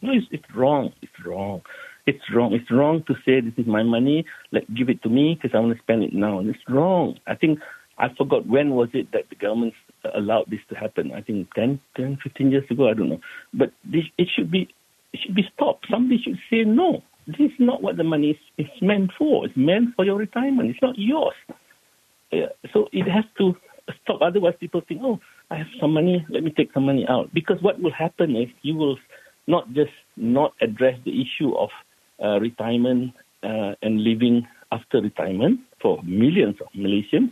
No, 0.00 0.12
it's, 0.12 0.26
it's 0.30 0.54
wrong. 0.54 0.92
It's 1.02 1.24
wrong. 1.24 1.62
It's 2.06 2.22
wrong. 2.32 2.52
It's 2.52 2.70
wrong 2.70 3.02
to 3.08 3.14
say 3.24 3.40
this 3.40 3.54
is 3.56 3.66
my 3.66 3.82
money. 3.82 4.24
Like 4.52 4.66
give 4.72 4.88
it 4.88 5.02
to 5.02 5.08
me 5.08 5.34
because 5.34 5.56
I 5.56 5.60
want 5.60 5.76
to 5.76 5.82
spend 5.82 6.04
it 6.04 6.14
now. 6.14 6.38
And 6.38 6.48
it's 6.48 6.62
wrong. 6.68 7.18
I 7.26 7.34
think 7.34 7.58
I 7.98 8.08
forgot 8.16 8.46
when 8.46 8.70
was 8.70 8.88
it 8.92 9.10
that 9.12 9.28
the 9.28 9.34
government 9.34 9.74
allowed 10.14 10.46
this 10.48 10.60
to 10.68 10.76
happen. 10.76 11.10
I 11.12 11.20
think 11.22 11.52
10, 11.54 11.80
10 11.96 12.18
15 12.22 12.50
years 12.52 12.64
ago. 12.70 12.88
I 12.88 12.94
don't 12.94 13.08
know. 13.08 13.20
But 13.52 13.72
this, 13.84 14.04
it 14.18 14.28
should 14.34 14.52
be 14.52 14.68
it 15.12 15.20
should 15.24 15.34
be 15.34 15.48
stopped. 15.54 15.86
Somebody 15.90 16.20
should 16.22 16.38
say 16.48 16.62
no. 16.62 17.02
This 17.26 17.40
is 17.40 17.52
not 17.58 17.82
what 17.82 17.96
the 17.96 18.04
money 18.04 18.30
is, 18.30 18.66
is 18.66 18.82
meant 18.82 19.10
for. 19.18 19.46
It's 19.46 19.56
meant 19.56 19.96
for 19.96 20.04
your 20.04 20.16
retirement. 20.16 20.70
It's 20.70 20.82
not 20.82 20.94
yours. 20.96 21.34
Yeah. 22.30 22.50
So 22.72 22.88
it 22.92 23.08
has 23.10 23.24
to 23.38 23.56
stop. 24.02 24.20
Otherwise, 24.22 24.54
people 24.58 24.82
think, 24.86 25.00
oh, 25.02 25.18
I 25.50 25.56
have 25.56 25.66
some 25.80 25.92
money. 25.92 26.24
Let 26.30 26.42
me 26.42 26.52
take 26.56 26.72
some 26.72 26.86
money 26.86 27.06
out. 27.08 27.32
Because 27.32 27.58
what 27.62 27.80
will 27.80 27.92
happen 27.92 28.36
is 28.36 28.48
you 28.62 28.74
will 28.74 28.98
not 29.46 29.72
just 29.72 29.92
not 30.16 30.52
address 30.60 30.98
the 31.04 31.12
issue 31.12 31.54
of 31.56 31.70
uh, 32.22 32.40
retirement 32.40 33.12
uh, 33.42 33.74
and 33.82 34.02
living 34.02 34.46
after 34.72 35.00
retirement 35.00 35.60
for 35.80 36.02
millions 36.02 36.56
of 36.60 36.66
Malaysians 36.76 37.30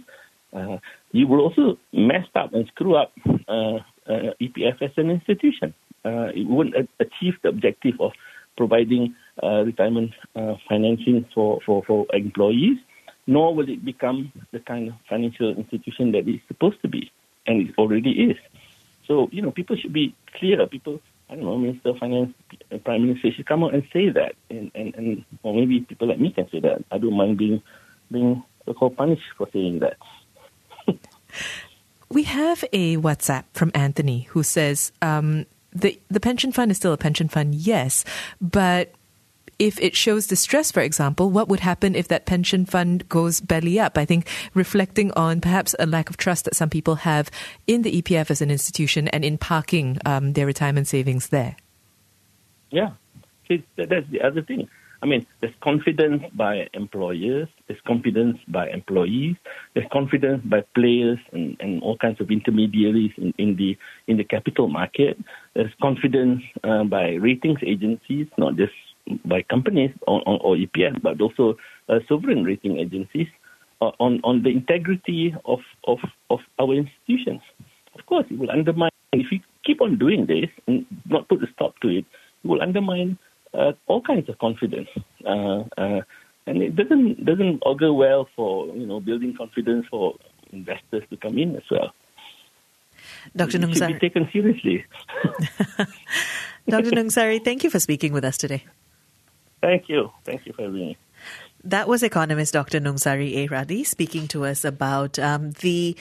uh, 0.54 0.78
you 1.12 1.26
will 1.26 1.40
also 1.40 1.78
mess 1.92 2.26
up 2.34 2.54
and 2.54 2.66
screw 2.68 2.94
up 2.96 3.12
uh, 3.48 3.76
uh, 4.06 4.30
EPF 4.40 4.80
as 4.80 4.90
an 4.96 5.10
institution. 5.10 5.74
Uh, 6.04 6.30
it 6.34 6.46
won't 6.48 6.74
achieve 7.00 7.34
the 7.42 7.48
objective 7.48 7.94
of 8.00 8.12
providing 8.56 9.14
retirement 9.42 10.12
financing 10.68 11.26
for, 11.34 11.58
for, 11.66 11.82
for 11.86 12.06
employees, 12.12 12.78
nor 13.26 13.54
will 13.54 13.68
it 13.68 13.84
become 13.84 14.32
the 14.52 14.60
kind 14.60 14.88
of 14.88 14.94
financial 15.08 15.50
institution 15.56 16.12
that 16.12 16.28
it's 16.28 16.46
supposed 16.48 16.80
to 16.82 16.88
be, 16.88 17.10
and 17.46 17.68
it 17.68 17.74
already 17.78 18.10
is. 18.10 18.36
So, 19.06 19.28
you 19.32 19.42
know, 19.42 19.50
people 19.50 19.76
should 19.76 19.92
be 19.92 20.14
clear. 20.38 20.66
People, 20.66 21.00
I 21.28 21.34
don't 21.34 21.44
know, 21.44 21.58
Minister 21.58 21.90
of 21.90 21.98
Finance, 21.98 22.34
Prime 22.84 23.06
Minister 23.06 23.32
should 23.32 23.46
come 23.46 23.64
out 23.64 23.74
and 23.74 23.82
say 23.92 24.08
that, 24.10 24.34
and, 24.50 24.70
and, 24.74 24.94
and 24.94 25.24
or 25.42 25.54
maybe 25.54 25.80
people 25.80 26.08
like 26.08 26.20
me 26.20 26.32
can 26.32 26.48
say 26.50 26.60
that. 26.60 26.84
I 26.90 26.98
don't 26.98 27.16
mind 27.16 27.38
being 27.38 27.62
being 28.10 28.42
so-called 28.66 28.96
punished 28.96 29.22
for 29.36 29.48
saying 29.52 29.80
that. 29.80 29.96
we 32.08 32.24
have 32.24 32.64
a 32.72 32.96
WhatsApp 32.96 33.44
from 33.52 33.70
Anthony 33.74 34.22
who 34.30 34.42
says 34.42 34.92
um, 35.02 35.46
the 35.72 35.98
the 36.08 36.20
pension 36.20 36.52
fund 36.52 36.70
is 36.70 36.76
still 36.76 36.92
a 36.92 36.98
pension 36.98 37.28
fund, 37.28 37.54
yes, 37.54 38.04
but 38.40 38.94
if 39.58 39.80
it 39.80 39.96
shows 39.96 40.26
distress, 40.26 40.70
for 40.70 40.80
example, 40.80 41.30
what 41.30 41.48
would 41.48 41.60
happen 41.60 41.94
if 41.94 42.08
that 42.08 42.26
pension 42.26 42.66
fund 42.66 43.08
goes 43.08 43.40
belly 43.40 43.78
up? 43.78 43.96
I 43.96 44.04
think 44.04 44.28
reflecting 44.54 45.12
on 45.12 45.40
perhaps 45.40 45.74
a 45.78 45.86
lack 45.86 46.10
of 46.10 46.16
trust 46.16 46.44
that 46.44 46.54
some 46.54 46.70
people 46.70 46.96
have 46.96 47.30
in 47.66 47.82
the 47.82 48.02
EPF 48.02 48.30
as 48.30 48.40
an 48.40 48.50
institution 48.50 49.08
and 49.08 49.24
in 49.24 49.38
parking 49.38 49.98
um, 50.04 50.32
their 50.32 50.46
retirement 50.46 50.88
savings 50.88 51.28
there. 51.28 51.56
Yeah, 52.70 52.90
See, 53.48 53.64
that's 53.76 54.08
the 54.10 54.22
other 54.22 54.42
thing. 54.42 54.68
I 55.02 55.06
mean, 55.06 55.26
there's 55.42 55.54
confidence 55.62 56.22
by 56.32 56.66
employers, 56.72 57.48
there's 57.68 57.80
confidence 57.86 58.38
by 58.48 58.70
employees, 58.70 59.36
there's 59.74 59.86
confidence 59.92 60.42
by 60.46 60.62
players 60.74 61.18
and, 61.30 61.58
and 61.60 61.82
all 61.82 61.98
kinds 61.98 62.22
of 62.22 62.30
intermediaries 62.30 63.12
in, 63.18 63.34
in 63.36 63.56
the 63.56 63.76
in 64.06 64.16
the 64.16 64.24
capital 64.24 64.68
market. 64.68 65.18
There's 65.52 65.72
confidence 65.82 66.42
uh, 66.62 66.84
by 66.84 67.16
ratings 67.16 67.58
agencies, 67.66 68.28
not 68.38 68.56
just 68.56 68.72
by 69.24 69.42
companies 69.42 69.90
or, 70.06 70.22
or, 70.26 70.40
or 70.40 70.56
EPF, 70.56 71.02
but 71.02 71.20
also 71.20 71.56
uh, 71.88 71.98
sovereign 72.08 72.44
rating 72.44 72.78
agencies 72.78 73.26
uh, 73.80 73.90
on 73.98 74.20
on 74.24 74.42
the 74.42 74.50
integrity 74.50 75.34
of, 75.44 75.60
of 75.86 75.98
of 76.30 76.40
our 76.58 76.74
institutions. 76.74 77.40
Of 77.98 78.06
course, 78.06 78.26
it 78.30 78.38
will 78.38 78.50
undermine 78.50 78.90
if 79.12 79.30
you 79.30 79.40
keep 79.64 79.80
on 79.80 79.98
doing 79.98 80.26
this 80.26 80.50
and 80.66 80.86
not 81.06 81.28
put 81.28 81.42
a 81.42 81.46
stop 81.54 81.78
to 81.80 81.88
it. 81.88 82.04
It 82.44 82.48
will 82.48 82.62
undermine 82.62 83.18
uh, 83.52 83.72
all 83.86 84.02
kinds 84.02 84.28
of 84.28 84.38
confidence. 84.38 84.88
Uh, 85.24 85.64
uh, 85.78 86.00
and 86.46 86.62
it 86.62 86.76
doesn't 86.76 87.24
doesn't 87.24 87.62
augur 87.64 87.92
well 87.92 88.28
for 88.36 88.66
you 88.68 88.86
know 88.86 89.00
building 89.00 89.34
confidence 89.36 89.86
for 89.90 90.14
investors 90.52 91.02
to 91.10 91.16
come 91.16 91.38
in 91.38 91.56
as 91.56 91.62
well. 91.70 91.92
Dr. 93.36 93.58
Nungsari. 93.58 93.88
Should 93.88 94.00
be 94.00 94.08
taken 94.08 94.28
seriously. 94.32 94.84
Dr. 96.68 96.92
Nungsari, 96.92 97.44
thank 97.44 97.64
you 97.64 97.70
for 97.70 97.80
speaking 97.80 98.12
with 98.12 98.24
us 98.24 98.38
today. 98.38 98.64
Thank 99.64 99.88
you. 99.88 100.10
Thank 100.24 100.44
you 100.44 100.52
me. 100.68 100.98
That 101.64 101.88
was 101.88 102.02
economist 102.02 102.52
Dr. 102.52 102.80
Nungsari 102.80 103.34
A. 103.36 103.48
Radhi 103.48 103.86
speaking 103.86 104.28
to 104.28 104.44
us 104.44 104.62
about 104.62 105.18
um, 105.18 105.52
the 105.52 105.96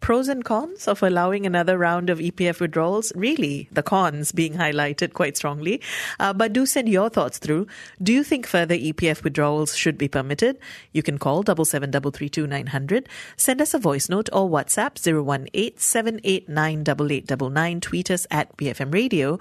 pros 0.00 0.28
and 0.28 0.44
cons 0.44 0.86
of 0.86 1.02
allowing 1.02 1.46
another 1.46 1.78
round 1.78 2.10
of 2.10 2.18
EPF 2.18 2.60
withdrawals? 2.60 3.12
Really, 3.14 3.68
the 3.72 3.82
cons 3.82 4.32
being 4.32 4.54
highlighted 4.54 5.12
quite 5.12 5.36
strongly. 5.36 5.80
Uh, 6.20 6.32
but 6.32 6.52
do 6.52 6.66
send 6.66 6.88
your 6.88 7.08
thoughts 7.08 7.38
through. 7.38 7.66
Do 8.02 8.12
you 8.12 8.22
think 8.22 8.46
further 8.46 8.74
EPF 8.74 9.24
withdrawals 9.24 9.76
should 9.76 9.98
be 9.98 10.08
permitted? 10.08 10.58
You 10.92 11.02
can 11.02 11.18
call 11.18 11.42
double 11.42 11.64
seven 11.64 11.90
double 11.90 12.10
three 12.10 12.28
two 12.28 12.46
nine 12.46 12.68
hundred. 12.68 13.08
Send 13.36 13.60
us 13.60 13.74
a 13.74 13.78
voice 13.78 14.08
note 14.08 14.28
or 14.32 14.48
WhatsApp 14.48 14.98
zero 14.98 15.22
one 15.22 15.48
eight 15.54 15.80
seven 15.80 16.20
eight 16.24 16.48
nine 16.48 16.84
double 16.84 17.10
eight 17.10 17.26
double 17.26 17.50
nine. 17.50 17.80
Tweet 17.80 18.10
us 18.10 18.26
at 18.30 18.56
BFM 18.56 18.92
Radio. 18.92 19.38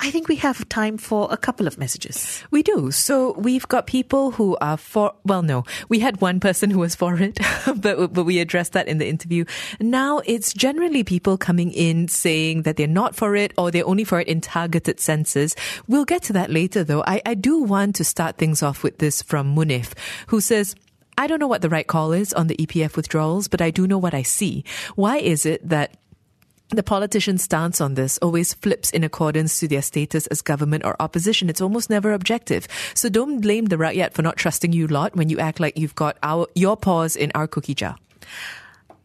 I 0.00 0.12
think 0.12 0.28
we 0.28 0.36
have 0.36 0.68
time 0.68 0.96
for 0.96 1.26
a 1.30 1.36
couple 1.36 1.66
of 1.66 1.76
messages. 1.76 2.44
We 2.52 2.62
do. 2.62 2.92
So 2.92 3.32
we've 3.32 3.66
got 3.66 3.88
people 3.88 4.30
who 4.30 4.56
are 4.60 4.76
for, 4.76 5.12
well, 5.24 5.42
no, 5.42 5.64
we 5.88 5.98
had 5.98 6.20
one 6.20 6.38
person 6.38 6.70
who 6.70 6.78
was 6.78 6.94
for 6.94 7.16
it, 7.20 7.40
but, 7.76 8.12
but 8.12 8.24
we 8.24 8.38
addressed 8.38 8.74
that 8.74 8.86
in 8.86 8.98
the 8.98 9.08
interview. 9.08 9.44
Now 9.80 10.07
it's 10.24 10.54
generally 10.54 11.04
people 11.04 11.36
coming 11.36 11.70
in 11.70 12.08
saying 12.08 12.62
that 12.62 12.78
they're 12.78 12.86
not 12.86 13.14
for 13.14 13.36
it 13.36 13.52
or 13.58 13.70
they're 13.70 13.86
only 13.86 14.04
for 14.04 14.20
it 14.20 14.28
in 14.28 14.40
targeted 14.40 14.98
senses. 14.98 15.54
We'll 15.86 16.06
get 16.06 16.22
to 16.24 16.32
that 16.32 16.50
later 16.50 16.82
though. 16.82 17.04
I, 17.06 17.20
I 17.26 17.34
do 17.34 17.62
want 17.62 17.96
to 17.96 18.04
start 18.04 18.38
things 18.38 18.62
off 18.62 18.82
with 18.82 18.98
this 18.98 19.20
from 19.20 19.54
Munif, 19.54 19.92
who 20.28 20.40
says, 20.40 20.74
I 21.18 21.26
don't 21.26 21.40
know 21.40 21.48
what 21.48 21.60
the 21.60 21.68
right 21.68 21.86
call 21.86 22.12
is 22.12 22.32
on 22.32 22.46
the 22.46 22.56
EPF 22.56 22.96
withdrawals, 22.96 23.48
but 23.48 23.60
I 23.60 23.70
do 23.70 23.86
know 23.86 23.98
what 23.98 24.14
I 24.14 24.22
see. 24.22 24.64
Why 24.94 25.18
is 25.18 25.44
it 25.44 25.68
that 25.68 25.96
the 26.70 26.82
politician's 26.82 27.42
stance 27.42 27.80
on 27.80 27.94
this 27.94 28.18
always 28.18 28.52
flips 28.54 28.90
in 28.90 29.02
accordance 29.02 29.58
to 29.60 29.68
their 29.68 29.80
status 29.80 30.26
as 30.26 30.42
government 30.42 30.84
or 30.84 30.96
opposition. 31.00 31.48
It's 31.48 31.62
almost 31.62 31.88
never 31.88 32.12
objective. 32.12 32.68
So 32.94 33.08
don't 33.08 33.40
blame 33.40 33.66
the 33.66 33.76
rakyat 33.76 34.12
for 34.12 34.20
not 34.20 34.36
trusting 34.36 34.74
you 34.74 34.86
lot 34.86 35.16
when 35.16 35.30
you 35.30 35.38
act 35.38 35.60
like 35.60 35.78
you've 35.78 35.94
got 35.94 36.18
our 36.22 36.46
your 36.54 36.76
paws 36.76 37.16
in 37.16 37.32
our 37.34 37.46
cookie 37.46 37.74
jar. 37.74 37.96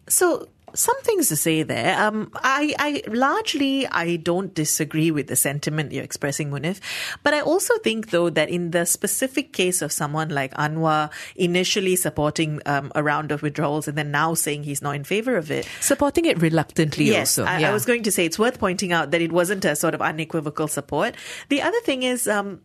So 0.10 0.50
some 0.74 1.00
things 1.04 1.30
to 1.30 1.36
say 1.36 1.64
there. 1.64 2.00
Um, 2.02 2.32
I, 2.36 2.74
I 2.80 3.04
largely 3.08 3.88
I 3.88 4.18
don't 4.18 4.54
disagree 4.54 5.12
with 5.12 5.28
the 5.28 5.36
sentiment 5.36 5.92
you're 5.92 6.04
expressing, 6.04 6.50
Munif, 6.52 6.80
but 7.24 7.34
I 7.34 7.42
also 7.42 7.78
think 7.80 8.10
though 8.10 8.30
that 8.30 8.50
in 8.50 8.72
the 8.72 8.86
specific 8.86 9.54
case 9.54 9.82
of 9.82 9.92
someone 9.92 10.30
like 10.30 10.54
Anwar 10.56 11.12
initially 11.36 11.96
supporting 11.96 12.62
um, 12.66 12.92
a 12.96 13.04
round 13.04 13.32
of 13.32 13.42
withdrawals 13.42 13.88
and 13.88 13.98
then 13.98 14.12
now 14.12 14.34
saying 14.34 14.64
he's 14.64 14.82
not 14.82 14.96
in 14.96 15.04
favor 15.04 15.38
of 15.38 15.52
it, 15.52 15.68
supporting 15.80 16.26
it 16.26 16.42
reluctantly. 16.42 17.06
Yes, 17.06 17.38
also. 17.38 17.50
I, 17.50 17.60
yeah. 17.60 17.70
I 17.70 17.74
was 17.74 17.86
going 17.86 18.04
to 18.04 18.12
say 18.12 18.26
it's 18.26 18.40
worth 18.40 18.60
pointing 18.60 18.92
out 18.92 19.12
that 19.12 19.22
it 19.22 19.32
wasn't 19.32 19.66
a 19.66 19.76
sort 19.76 19.94
of 19.94 20.02
unequivocal 20.02 20.68
support. 20.68 21.16
The 21.50 21.62
other 21.62 21.80
thing 21.82 22.04
is. 22.04 22.28
Um, 22.28 22.62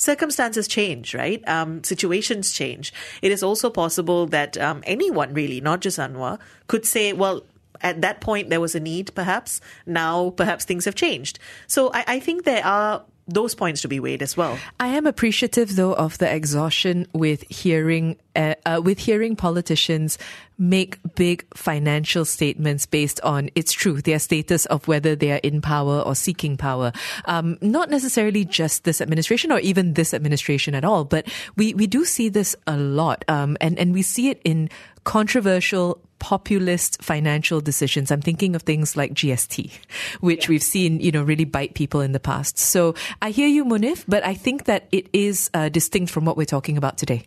circumstances 0.00 0.66
change, 0.66 1.14
right? 1.14 1.46
Um, 1.46 1.84
situations 1.84 2.52
change. 2.52 2.90
It 3.20 3.32
is 3.32 3.42
also 3.42 3.68
possible 3.68 4.26
that 4.28 4.56
um, 4.56 4.82
anyone, 4.86 5.34
really, 5.34 5.60
not 5.60 5.80
just 5.80 5.98
Anwar, 5.98 6.38
could 6.68 6.86
say, 6.86 7.12
well, 7.12 7.42
at 7.82 8.00
that 8.02 8.20
point 8.20 8.50
there 8.50 8.60
was 8.60 8.74
a 8.74 8.80
need, 8.80 9.14
perhaps. 9.14 9.60
Now, 9.86 10.30
perhaps 10.30 10.64
things 10.64 10.84
have 10.84 10.94
changed. 10.94 11.38
So 11.66 11.90
I, 11.92 12.04
I 12.06 12.20
think 12.20 12.44
there 12.44 12.64
are 12.64 13.04
those 13.32 13.54
points 13.54 13.82
to 13.82 13.88
be 13.88 14.00
weighed 14.00 14.22
as 14.22 14.36
well. 14.36 14.58
I 14.78 14.88
am 14.88 15.06
appreciative, 15.06 15.76
though, 15.76 15.94
of 15.94 16.18
the 16.18 16.32
exhaustion 16.32 17.06
with 17.12 17.42
hearing 17.48 18.16
uh, 18.36 18.54
uh, 18.64 18.80
with 18.82 18.98
hearing 18.98 19.34
politicians 19.34 20.18
make 20.58 20.98
big 21.14 21.44
financial 21.54 22.24
statements 22.24 22.86
based 22.86 23.20
on 23.22 23.50
it's 23.54 23.72
true 23.72 24.00
their 24.02 24.18
status 24.18 24.66
of 24.66 24.86
whether 24.86 25.16
they 25.16 25.32
are 25.32 25.40
in 25.42 25.60
power 25.60 26.00
or 26.00 26.14
seeking 26.14 26.56
power. 26.56 26.92
Um, 27.24 27.58
not 27.60 27.90
necessarily 27.90 28.44
just 28.44 28.84
this 28.84 29.00
administration 29.00 29.50
or 29.50 29.58
even 29.60 29.94
this 29.94 30.12
administration 30.14 30.74
at 30.74 30.84
all, 30.84 31.04
but 31.04 31.26
we 31.56 31.74
we 31.74 31.86
do 31.86 32.04
see 32.04 32.28
this 32.28 32.54
a 32.66 32.76
lot, 32.76 33.24
um, 33.28 33.56
and 33.60 33.78
and 33.78 33.92
we 33.92 34.02
see 34.02 34.28
it 34.28 34.40
in 34.44 34.70
controversial 35.04 36.00
populist 36.18 37.02
financial 37.02 37.60
decisions. 37.60 38.10
I'm 38.10 38.20
thinking 38.20 38.54
of 38.54 38.62
things 38.62 38.96
like 38.96 39.14
GST, 39.14 39.72
which 40.20 40.44
yeah. 40.44 40.48
we've 40.50 40.62
seen, 40.62 41.00
you 41.00 41.10
know, 41.10 41.22
really 41.22 41.46
bite 41.46 41.74
people 41.74 42.00
in 42.00 42.12
the 42.12 42.20
past. 42.20 42.58
So 42.58 42.94
I 43.22 43.30
hear 43.30 43.48
you, 43.48 43.64
Munif, 43.64 44.04
but 44.06 44.24
I 44.24 44.34
think 44.34 44.64
that 44.64 44.86
it 44.92 45.08
is 45.12 45.50
uh, 45.54 45.68
distinct 45.68 46.12
from 46.12 46.24
what 46.24 46.36
we're 46.36 46.44
talking 46.44 46.76
about 46.76 46.98
today. 46.98 47.24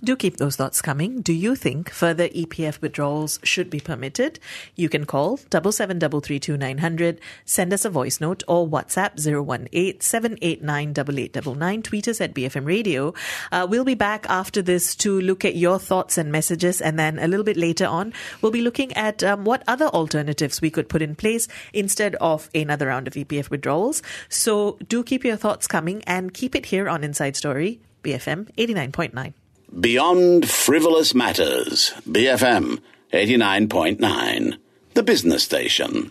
Do 0.00 0.14
keep 0.14 0.36
those 0.36 0.54
thoughts 0.54 0.80
coming. 0.80 1.22
Do 1.22 1.32
you 1.32 1.56
think 1.56 1.90
further 1.90 2.28
EPF 2.28 2.80
withdrawals 2.80 3.40
should 3.42 3.68
be 3.68 3.80
permitted? 3.80 4.38
You 4.76 4.88
can 4.88 5.06
call 5.06 5.40
double 5.50 5.72
seven 5.72 5.98
double 5.98 6.20
three 6.20 6.38
two 6.38 6.56
nine 6.56 6.78
hundred, 6.78 7.20
send 7.44 7.72
us 7.72 7.84
a 7.84 7.90
voice 7.90 8.20
note 8.20 8.44
or 8.46 8.68
WhatsApp 8.68 9.18
018 9.18 11.82
Tweet 11.82 12.06
us 12.06 12.20
at 12.20 12.32
BFM 12.32 12.64
Radio. 12.64 13.12
Uh, 13.50 13.66
we'll 13.68 13.84
be 13.84 13.96
back 13.96 14.24
after 14.28 14.62
this 14.62 14.94
to 14.96 15.20
look 15.20 15.44
at 15.44 15.56
your 15.56 15.80
thoughts 15.80 16.16
and 16.16 16.30
messages, 16.30 16.80
and 16.80 16.96
then 16.96 17.18
a 17.18 17.26
little 17.26 17.44
bit 17.44 17.56
later 17.56 17.86
on, 17.86 18.12
we'll 18.40 18.52
be 18.52 18.62
looking 18.62 18.92
at 18.92 19.24
um, 19.24 19.44
what 19.44 19.64
other 19.66 19.86
alternatives 19.86 20.60
we 20.60 20.70
could 20.70 20.88
put 20.88 21.02
in 21.02 21.16
place 21.16 21.48
instead 21.72 22.14
of 22.20 22.48
another 22.54 22.86
round 22.86 23.08
of 23.08 23.14
EPF 23.14 23.50
withdrawals. 23.50 24.00
So 24.28 24.78
do 24.88 25.02
keep 25.02 25.24
your 25.24 25.36
thoughts 25.36 25.66
coming 25.66 26.04
and 26.04 26.32
keep 26.32 26.54
it 26.54 26.66
here 26.66 26.88
on 26.88 27.02
Inside 27.02 27.34
Story, 27.34 27.80
BFM 28.04 28.48
eighty 28.56 28.74
nine 28.74 28.92
point 28.92 29.12
nine. 29.12 29.34
Beyond 29.68 30.48
Frivolous 30.48 31.14
Matters, 31.14 31.92
BFM 32.08 32.80
89.9, 33.12 34.56
the 34.94 35.02
business 35.02 35.44
station. 35.44 36.10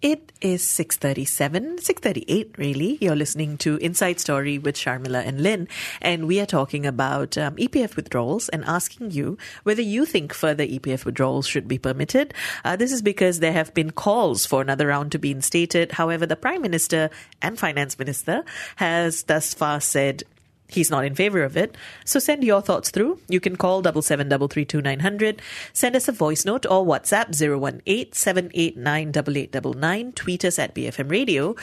It 0.00 0.30
is 0.40 0.62
6:37, 0.62 1.80
6:38 1.80 2.56
really. 2.56 2.96
You're 3.00 3.16
listening 3.16 3.58
to 3.58 3.76
Inside 3.78 4.20
Story 4.20 4.56
with 4.58 4.76
Sharmila 4.76 5.26
and 5.26 5.42
Lynn, 5.42 5.66
and 6.00 6.28
we 6.28 6.38
are 6.38 6.46
talking 6.46 6.86
about 6.86 7.36
um, 7.36 7.56
EPF 7.56 7.96
withdrawals 7.96 8.48
and 8.50 8.64
asking 8.66 9.10
you 9.10 9.36
whether 9.64 9.82
you 9.82 10.06
think 10.06 10.32
further 10.32 10.64
EPF 10.64 11.04
withdrawals 11.04 11.48
should 11.48 11.66
be 11.66 11.78
permitted. 11.78 12.34
Uh, 12.64 12.76
this 12.76 12.92
is 12.92 13.02
because 13.02 13.40
there 13.40 13.52
have 13.52 13.74
been 13.74 13.90
calls 13.90 14.46
for 14.46 14.62
another 14.62 14.86
round 14.86 15.10
to 15.10 15.18
be 15.18 15.32
instated. 15.32 15.90
However, 15.92 16.24
the 16.24 16.36
Prime 16.36 16.62
Minister 16.62 17.10
and 17.42 17.58
Finance 17.58 17.98
Minister 17.98 18.44
has 18.76 19.24
thus 19.24 19.54
far 19.54 19.80
said 19.80 20.22
he's 20.68 20.90
not 20.90 21.04
in 21.04 21.14
favor 21.14 21.42
of 21.42 21.56
it. 21.56 21.76
So 22.04 22.18
send 22.18 22.44
your 22.44 22.60
thoughts 22.60 22.90
through. 22.90 23.20
You 23.28 23.40
can 23.40 23.56
call 23.56 23.82
double 23.82 24.02
seven 24.02 24.28
double 24.28 24.48
three 24.48 24.64
two 24.64 24.82
nine 24.82 25.00
hundred. 25.00 25.40
Send 25.72 25.96
us 25.96 26.08
a 26.08 26.12
voice 26.12 26.44
note 26.44 26.66
or 26.66 26.84
WhatsApp 26.84 27.34
zero 27.34 27.58
one 27.58 27.82
eight 27.86 28.14
seven 28.14 28.50
eight 28.54 28.76
nine 28.76 29.12
double 29.12 29.36
eight 29.36 29.52
double 29.52 29.74
nine. 29.74 30.12
Tweet 30.12 30.44
us 30.44 30.58
at 30.58 30.74
BFM 30.74 31.10
Radio. 31.10 31.54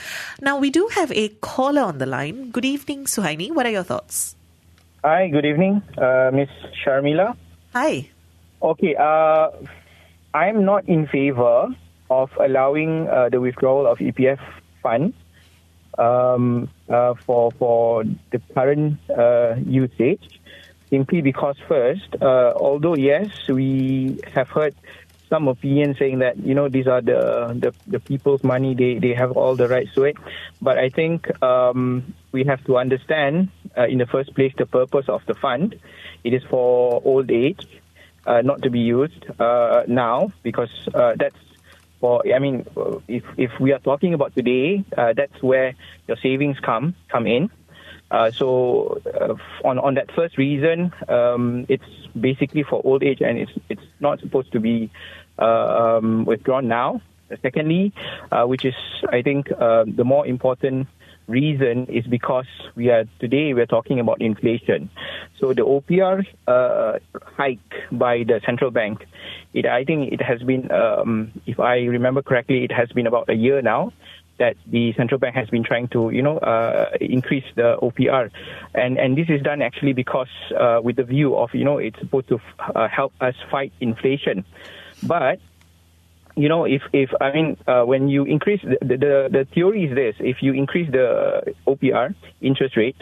Now 0.41 0.57
we 0.57 0.69
do 0.69 0.89
have 0.93 1.11
a 1.11 1.29
caller 1.41 1.81
on 1.81 1.97
the 1.97 2.05
line. 2.05 2.51
Good 2.51 2.65
evening, 2.65 3.05
Suhaini. 3.05 3.51
What 3.53 3.65
are 3.65 3.71
your 3.71 3.83
thoughts? 3.83 4.35
Hi. 5.03 5.27
Good 5.27 5.45
evening, 5.45 5.81
uh, 5.97 6.31
Miss 6.33 6.49
Sharmila. 6.83 7.35
Hi. 7.73 8.09
Okay. 8.61 8.95
Uh, 8.95 9.49
I'm 10.33 10.65
not 10.65 10.87
in 10.87 11.07
favor 11.07 11.67
of 12.09 12.29
allowing 12.39 13.07
uh, 13.07 13.29
the 13.29 13.41
withdrawal 13.41 13.85
of 13.85 13.97
EPF 13.99 14.39
fund 14.81 15.13
um, 15.97 16.69
uh, 16.89 17.13
for 17.25 17.51
for 17.51 18.03
the 18.31 18.39
current 18.53 18.99
uh, 19.09 19.55
usage, 19.65 20.39
simply 20.89 21.21
because 21.21 21.55
first, 21.67 22.15
uh, 22.21 22.53
although 22.55 22.95
yes, 22.95 23.29
we 23.47 24.19
have 24.33 24.49
heard 24.49 24.75
some 25.29 25.47
opinions 25.47 25.97
saying 25.97 26.19
that 26.19 26.37
you 26.37 26.53
know 26.53 26.69
these 26.69 26.87
are 26.87 27.01
the 27.01 27.55
the, 27.59 27.73
the 27.87 27.99
people's 27.99 28.43
money, 28.43 28.75
they 28.75 28.99
they 28.99 29.13
have 29.13 29.31
all 29.31 29.55
the 29.55 29.67
rights 29.67 29.93
to 29.95 30.03
it, 30.03 30.17
but 30.61 30.77
I 30.77 30.89
think 30.89 31.27
um, 31.41 32.13
we 32.31 32.43
have 32.45 32.63
to 32.65 32.77
understand 32.77 33.49
uh, 33.77 33.85
in 33.85 33.97
the 33.97 34.05
first 34.05 34.35
place 34.35 34.53
the 34.57 34.65
purpose 34.65 35.05
of 35.07 35.21
the 35.25 35.35
fund. 35.35 35.75
It 36.23 36.33
is 36.33 36.43
for 36.49 37.01
old 37.03 37.31
age. 37.31 37.65
Uh, 38.25 38.41
not 38.41 38.61
to 38.61 38.69
be 38.69 38.79
used 38.79 39.25
uh, 39.37 39.83
now 39.85 40.31
because 40.43 40.71
that's 40.93 41.35
for 42.03 42.21
I 42.35 42.39
mean, 42.39 42.65
if 43.07 43.23
if 43.37 43.51
we 43.61 43.71
are 43.71 43.79
talking 43.79 44.13
about 44.13 44.35
today, 44.35 44.83
uh, 44.97 45.13
that's 45.13 45.41
where 45.41 45.73
your 46.05 46.17
savings 46.17 46.59
come 46.59 46.95
come 47.07 47.25
in. 47.27 47.49
Uh, 48.11 48.29
so 48.29 48.99
uh, 49.07 49.35
on 49.63 49.79
on 49.79 49.93
that 49.93 50.11
first 50.11 50.37
reason, 50.37 50.91
um, 51.07 51.65
it's 51.69 51.91
basically 52.19 52.63
for 52.63 52.81
old 52.83 53.03
age, 53.03 53.21
and 53.21 53.37
it's 53.37 53.53
it's 53.69 53.87
not 54.01 54.19
supposed 54.19 54.51
to 54.51 54.59
be 54.59 54.91
uh, 55.39 55.95
um, 56.01 56.25
withdrawn 56.25 56.67
now. 56.67 56.99
Secondly, 57.41 57.93
uh, 58.33 58.43
which 58.43 58.65
is 58.65 58.75
I 59.07 59.21
think 59.21 59.49
uh, 59.49 59.85
the 59.87 60.03
more 60.03 60.27
important 60.27 60.89
reason 61.27 61.85
is 61.87 62.05
because 62.05 62.47
we 62.75 62.89
are 62.89 63.05
today 63.19 63.53
we're 63.53 63.65
talking 63.65 63.99
about 63.99 64.21
inflation. 64.21 64.89
So 65.39 65.53
the 65.53 65.61
OPR 65.61 66.25
uh, 66.47 66.99
hike 67.37 67.59
by 67.91 68.23
the 68.23 68.41
central 68.45 68.71
bank, 68.71 69.05
it 69.53 69.65
I 69.65 69.83
think 69.83 70.13
it 70.13 70.21
has 70.21 70.41
been, 70.41 70.71
um, 70.71 71.31
if 71.45 71.59
I 71.59 71.79
remember 71.81 72.21
correctly, 72.21 72.63
it 72.63 72.71
has 72.71 72.89
been 72.89 73.07
about 73.07 73.29
a 73.29 73.35
year 73.35 73.61
now 73.61 73.93
that 74.39 74.55
the 74.65 74.93
central 74.93 75.19
bank 75.19 75.35
has 75.35 75.49
been 75.49 75.63
trying 75.63 75.87
to, 75.89 76.09
you 76.09 76.21
know, 76.21 76.37
uh, 76.39 76.89
increase 76.99 77.45
the 77.55 77.77
OPR, 77.81 78.31
and 78.73 78.97
and 78.97 79.17
this 79.17 79.29
is 79.29 79.41
done 79.41 79.61
actually 79.61 79.93
because 79.93 80.33
uh, 80.59 80.79
with 80.83 80.95
the 80.95 81.03
view 81.03 81.35
of, 81.35 81.53
you 81.53 81.63
know, 81.63 81.77
it's 81.77 81.99
supposed 81.99 82.27
to 82.29 82.39
uh, 82.75 82.87
help 82.87 83.13
us 83.21 83.35
fight 83.51 83.71
inflation, 83.79 84.43
but 85.03 85.39
you 86.35 86.49
know, 86.49 86.65
if, 86.65 86.81
if 86.93 87.09
I 87.21 87.31
mean, 87.31 87.57
uh, 87.67 87.83
when 87.83 88.09
you 88.09 88.23
increase 88.25 88.61
the, 88.61 88.77
the, 88.81 89.29
the 89.31 89.47
theory 89.53 89.85
is 89.85 89.95
this: 89.95 90.15
if 90.19 90.37
you 90.41 90.53
increase 90.53 90.91
the 90.91 91.53
OPR 91.67 92.15
interest 92.41 92.75
rate, 92.75 92.97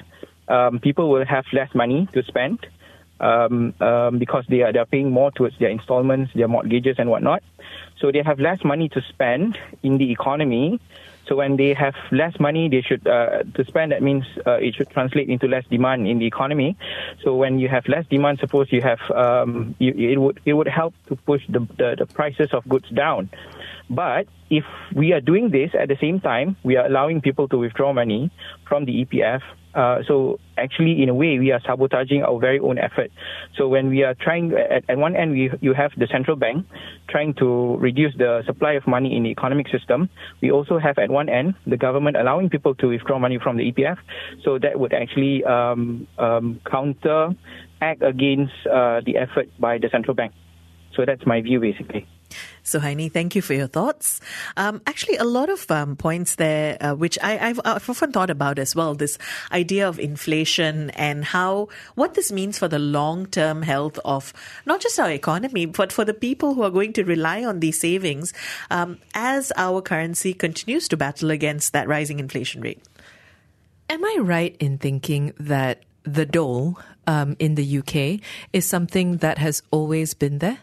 um, 0.48 0.80
people 0.80 1.10
will 1.10 1.26
have 1.26 1.46
less 1.54 1.74
money 1.74 2.08
to 2.13 2.24
spend 2.24 2.60
um, 3.22 3.74
um, 3.80 4.20
because 4.20 4.46
they 4.50 4.62
are 4.62 4.74
they 4.74 4.80
are 4.80 4.86
paying 4.86 5.12
more 5.12 5.32
towards 5.32 5.58
their 5.60 5.70
installments, 5.70 6.34
their 6.34 6.48
mortgages, 6.48 6.96
and 6.98 7.10
whatnot. 7.10 7.44
So 8.00 8.12
they 8.12 8.24
have 8.24 8.39
less 8.39 8.63
money 8.63 8.89
to 8.89 9.02
spend 9.10 9.58
in 9.84 9.98
the 9.98 10.12
economy. 10.12 10.80
So 11.32 11.38
when 11.38 11.56
they 11.56 11.74
have 11.74 11.96
less 12.12 12.38
money, 12.41 12.67
they 12.67 12.82
should 12.82 13.08
uh, 13.08 13.44
to 13.56 13.63
spend. 13.63 13.94
That 13.94 14.04
means 14.04 14.26
uh, 14.46 14.56
it 14.56 14.76
should 14.76 14.89
translate 14.89 15.30
into 15.30 15.48
less 15.48 15.63
demand 15.70 16.06
in 16.06 16.20
the 16.20 16.26
economy. 16.26 16.76
So 17.24 17.38
when 17.38 17.58
you 17.58 17.70
have 17.70 17.88
less 17.88 18.06
demand, 18.08 18.39
suppose 18.39 18.67
you 18.70 18.82
have 18.82 19.00
um, 19.15 19.74
you, 19.80 19.94
it 19.94 20.20
would 20.20 20.41
it 20.44 20.52
would 20.52 20.67
help 20.67 20.94
to 21.08 21.15
push 21.15 21.41
the, 21.48 21.60
the, 21.78 21.96
the 22.00 22.06
prices 22.06 22.50
of 22.52 22.67
goods 22.67 22.89
down. 22.89 23.30
But 23.89 24.28
if 24.50 24.65
we 24.94 25.13
are 25.13 25.22
doing 25.22 25.52
this 25.52 25.72
at 25.74 25.88
the 25.88 25.96
same 26.02 26.20
time, 26.20 26.58
we 26.63 26.76
are 26.76 26.86
allowing 26.86 27.22
people 27.22 27.48
to 27.48 27.58
withdraw 27.58 27.94
money 27.94 28.30
from 28.67 28.84
the 28.84 29.06
EPF. 29.06 29.41
Uh, 29.74 30.00
so 30.08 30.40
actually, 30.58 31.02
in 31.02 31.10
a 31.10 31.14
way, 31.14 31.40
we 31.40 31.52
are 31.52 31.62
sabotaging 31.66 32.24
our 32.24 32.40
very 32.40 32.60
own 32.60 32.78
effort. 32.78 33.12
So 33.58 33.68
when 33.68 33.90
we 33.90 34.04
are 34.04 34.14
trying, 34.14 34.54
at, 34.54 34.84
at 34.90 34.98
one 34.98 35.16
end, 35.16 35.32
we, 35.32 35.52
you 35.62 35.74
have 35.74 35.92
the 35.98 36.08
central 36.12 36.36
bank 36.36 36.66
trying 37.10 37.34
to 37.36 37.78
reduce 37.78 38.14
the 38.18 38.42
supply 38.46 38.74
of 38.74 38.86
money 38.88 39.16
in 39.16 39.24
the 39.24 39.30
economic 39.30 39.68
system. 39.70 40.10
We 40.42 40.52
also 40.52 40.78
have 40.80 40.98
at 40.98 41.10
one 41.10 41.30
end 41.30 41.56
the 41.66 41.78
government 41.78 42.18
allowing 42.18 42.50
people 42.50 42.76
to 42.76 42.88
withdraw 42.88 43.20
money 43.20 43.40
from 43.42 43.58
the 43.58 43.72
EPF. 43.72 43.98
So 44.44 44.60
that 44.60 44.80
would 44.80 44.94
actually 44.94 45.44
um, 45.46 46.08
um, 46.18 46.60
counter 46.70 47.30
act 47.82 48.02
against 48.04 48.54
uh, 48.68 49.02
the 49.06 49.18
effort 49.18 49.50
by 49.60 49.78
the 49.78 49.90
central 49.92 50.16
bank. 50.16 50.34
So 50.96 51.04
that's 51.06 51.26
my 51.26 51.42
view, 51.42 51.60
basically. 51.60 52.08
Suhaini, 52.63 53.12
thank 53.12 53.36
you 53.36 53.41
for 53.41 53.54
your 53.54 53.67
thoughts. 53.67 54.21
Um, 54.56 54.82
actually, 54.86 55.17
a 55.17 55.24
lot 55.24 55.50
of 55.50 55.69
um, 55.71 55.95
points 55.95 56.36
there, 56.36 56.78
uh, 56.82 56.93
which 56.93 57.17
I, 57.21 57.34
have 57.36 57.60
I've 57.65 57.89
often 57.89 58.12
thought 58.12 58.30
about 58.30 58.60
as 58.60 58.76
well. 58.76 58.93
This 58.93 59.17
idea 59.52 59.88
of 59.88 60.00
inflation 60.00 60.91
and 60.91 61.26
how 61.26 61.69
what 61.95 62.13
this 62.13 62.32
means 62.32 62.60
for 62.60 62.67
the 62.67 62.80
long-term 62.80 63.63
health 63.63 64.00
of 64.06 64.34
not 64.65 64.82
just 64.82 65.00
our 65.00 65.12
economy, 65.12 65.65
but 65.65 65.91
for 65.91 66.06
the 66.06 66.13
people 66.13 66.54
who 66.54 66.63
are 66.63 66.69
going 66.69 66.93
to 66.93 67.04
rely 67.04 67.43
on 67.43 67.60
these 67.60 67.80
savings 67.80 68.34
um, 68.69 69.00
as 69.13 69.52
our 69.58 69.82
currency 69.82 70.34
continues 70.34 70.88
to 70.88 70.97
battle 70.97 71.32
against 71.32 71.74
that 71.74 71.88
rising 71.88 72.19
inflation 72.19 72.62
rate. 72.62 72.84
Am 73.89 74.06
I 74.06 74.17
right 74.21 74.56
in 74.60 74.78
thinking 74.78 75.34
that 75.38 75.84
the 76.04 76.26
dole 76.26 76.80
um, 77.08 77.36
in 77.39 77.56
the 77.56 77.80
UK 77.80 78.21
is 78.54 78.65
something 78.65 79.17
that 79.17 79.38
has 79.38 79.63
always 79.71 80.13
been 80.13 80.39
there? 80.39 80.60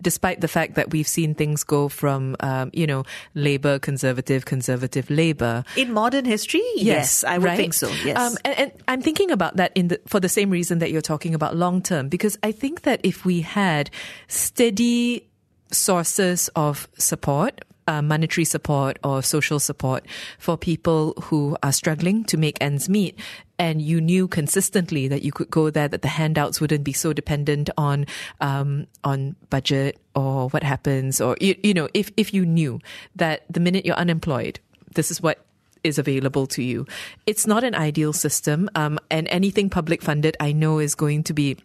Despite 0.00 0.40
the 0.40 0.48
fact 0.48 0.74
that 0.74 0.90
we've 0.90 1.08
seen 1.08 1.34
things 1.34 1.64
go 1.64 1.88
from, 1.88 2.36
um, 2.40 2.70
you 2.72 2.86
know, 2.86 3.04
Labour, 3.34 3.78
Conservative, 3.78 4.44
Conservative, 4.44 5.08
Labour. 5.10 5.64
In 5.76 5.92
modern 5.92 6.24
history, 6.24 6.62
yes, 6.76 6.84
yes 6.84 7.24
I 7.24 7.38
would 7.38 7.46
right? 7.46 7.56
think 7.56 7.74
so. 7.74 7.88
Yes. 8.04 8.18
Um, 8.18 8.36
and, 8.44 8.58
and, 8.58 8.72
I'm 8.88 9.02
thinking 9.02 9.30
about 9.30 9.56
that 9.56 9.72
in 9.74 9.88
the, 9.88 10.00
for 10.06 10.20
the 10.20 10.28
same 10.28 10.50
reason 10.50 10.78
that 10.78 10.90
you're 10.90 11.00
talking 11.02 11.34
about 11.34 11.56
long 11.56 11.82
term, 11.82 12.08
because 12.08 12.38
I 12.42 12.52
think 12.52 12.82
that 12.82 13.00
if 13.02 13.24
we 13.24 13.40
had 13.40 13.90
steady 14.28 15.26
sources 15.72 16.48
of 16.54 16.88
support 16.98 17.64
uh, 17.86 18.02
monetary 18.02 18.44
support 18.44 18.98
or 19.04 19.22
social 19.22 19.58
support 19.58 20.04
for 20.38 20.56
people 20.56 21.14
who 21.24 21.56
are 21.62 21.72
struggling 21.72 22.24
to 22.24 22.36
make 22.36 22.58
ends 22.60 22.88
meet. 22.88 23.18
And 23.58 23.80
you 23.80 24.00
knew 24.00 24.28
consistently 24.28 25.08
that 25.08 25.22
you 25.22 25.32
could 25.32 25.50
go 25.50 25.70
there, 25.70 25.88
that 25.88 26.02
the 26.02 26.08
handouts 26.08 26.60
wouldn't 26.60 26.84
be 26.84 26.92
so 26.92 27.12
dependent 27.12 27.70
on 27.78 28.06
um, 28.40 28.86
on 29.02 29.34
budget 29.48 29.98
or 30.14 30.48
what 30.50 30.62
happens, 30.62 31.20
or 31.20 31.36
you, 31.40 31.56
you 31.62 31.72
know, 31.72 31.88
if 31.94 32.10
if 32.18 32.34
you 32.34 32.44
knew 32.44 32.80
that 33.14 33.44
the 33.48 33.60
minute 33.60 33.86
you're 33.86 33.96
unemployed, 33.96 34.60
this 34.94 35.10
is 35.10 35.22
what 35.22 35.46
is 35.84 35.98
available 35.98 36.46
to 36.48 36.62
you. 36.62 36.84
It's 37.26 37.46
not 37.46 37.64
an 37.64 37.74
ideal 37.74 38.12
system, 38.12 38.68
um, 38.74 38.98
and 39.10 39.26
anything 39.28 39.70
public 39.70 40.02
funded, 40.02 40.36
I 40.38 40.52
know, 40.52 40.78
is 40.78 40.94
going 40.94 41.22
to 41.24 41.32
be 41.32 41.56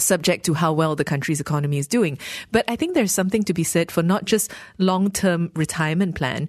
subject 0.00 0.44
to 0.46 0.54
how 0.54 0.72
well 0.72 0.96
the 0.96 1.04
country's 1.04 1.40
economy 1.40 1.78
is 1.78 1.86
doing. 1.86 2.18
But 2.52 2.64
I 2.68 2.76
think 2.76 2.94
there's 2.94 3.12
something 3.12 3.42
to 3.44 3.54
be 3.54 3.64
said 3.64 3.90
for 3.90 4.02
not 4.02 4.24
just 4.24 4.52
long-term 4.78 5.52
retirement 5.54 6.14
plan, 6.14 6.48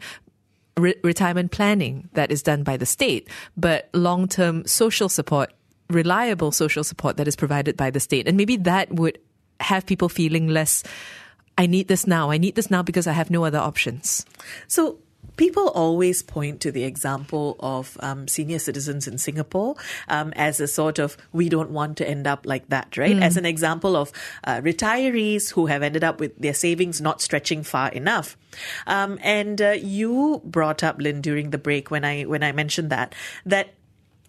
re- 0.78 0.96
retirement 1.04 1.52
planning 1.52 2.10
that 2.14 2.32
is 2.32 2.44
done 2.44 2.64
by 2.64 2.78
the 2.78 2.86
state, 2.86 3.30
but 3.58 3.90
long-term 3.94 4.66
social 4.66 5.10
support, 5.10 5.54
reliable 5.90 6.52
social 6.52 6.84
support 6.84 7.18
that 7.18 7.28
is 7.28 7.36
provided 7.36 7.76
by 7.76 7.90
the 7.90 8.00
state. 8.00 8.28
And 8.28 8.38
maybe 8.38 8.58
that 8.58 8.94
would 8.94 9.20
have 9.60 9.86
people 9.86 10.10
feeling 10.10 10.48
less 10.48 10.84
I 11.60 11.66
need 11.66 11.90
this 11.90 12.08
now. 12.08 12.32
I 12.32 12.38
need 12.38 12.56
this 12.56 12.72
now 12.72 12.82
because 12.84 13.06
I 13.06 13.12
have 13.12 13.30
no 13.30 13.44
other 13.44 13.58
options. 13.58 14.26
So 14.68 14.98
people 15.40 15.70
always 15.70 16.22
point 16.22 16.60
to 16.60 16.70
the 16.70 16.84
example 16.84 17.56
of 17.62 17.98
um, 18.02 18.28
senior 18.28 18.60
citizens 18.60 19.08
in 19.08 19.18
Singapore 19.18 19.74
um, 20.10 20.34
as 20.36 20.60
a 20.60 20.68
sort 20.68 21.00
of 21.00 21.16
we 21.32 21.48
don't 21.48 21.72
want 21.72 21.96
to 21.98 22.08
end 22.08 22.28
up 22.28 22.46
like 22.46 22.68
that, 22.68 22.98
right? 22.98 23.16
Mm. 23.16 23.22
As 23.22 23.38
an 23.38 23.46
example 23.46 23.96
of 23.96 24.12
uh, 24.44 24.60
retirees 24.60 25.54
who 25.54 25.68
have 25.68 25.82
ended 25.82 26.04
up 26.04 26.20
with 26.20 26.38
their 26.38 26.54
savings 26.54 27.00
not 27.00 27.22
stretching 27.22 27.64
far 27.64 27.88
enough. 27.88 28.36
Um, 28.86 29.18
and 29.24 29.62
uh, 29.62 29.72
you 29.72 30.42
brought 30.44 30.84
up 30.84 30.98
Lynn 31.00 31.22
during 31.22 31.52
the 31.52 31.58
break 31.58 31.90
when 31.90 32.04
I 32.04 32.24
when 32.24 32.44
I 32.44 32.52
mentioned 32.52 32.90
that 32.90 33.16
that 33.46 33.74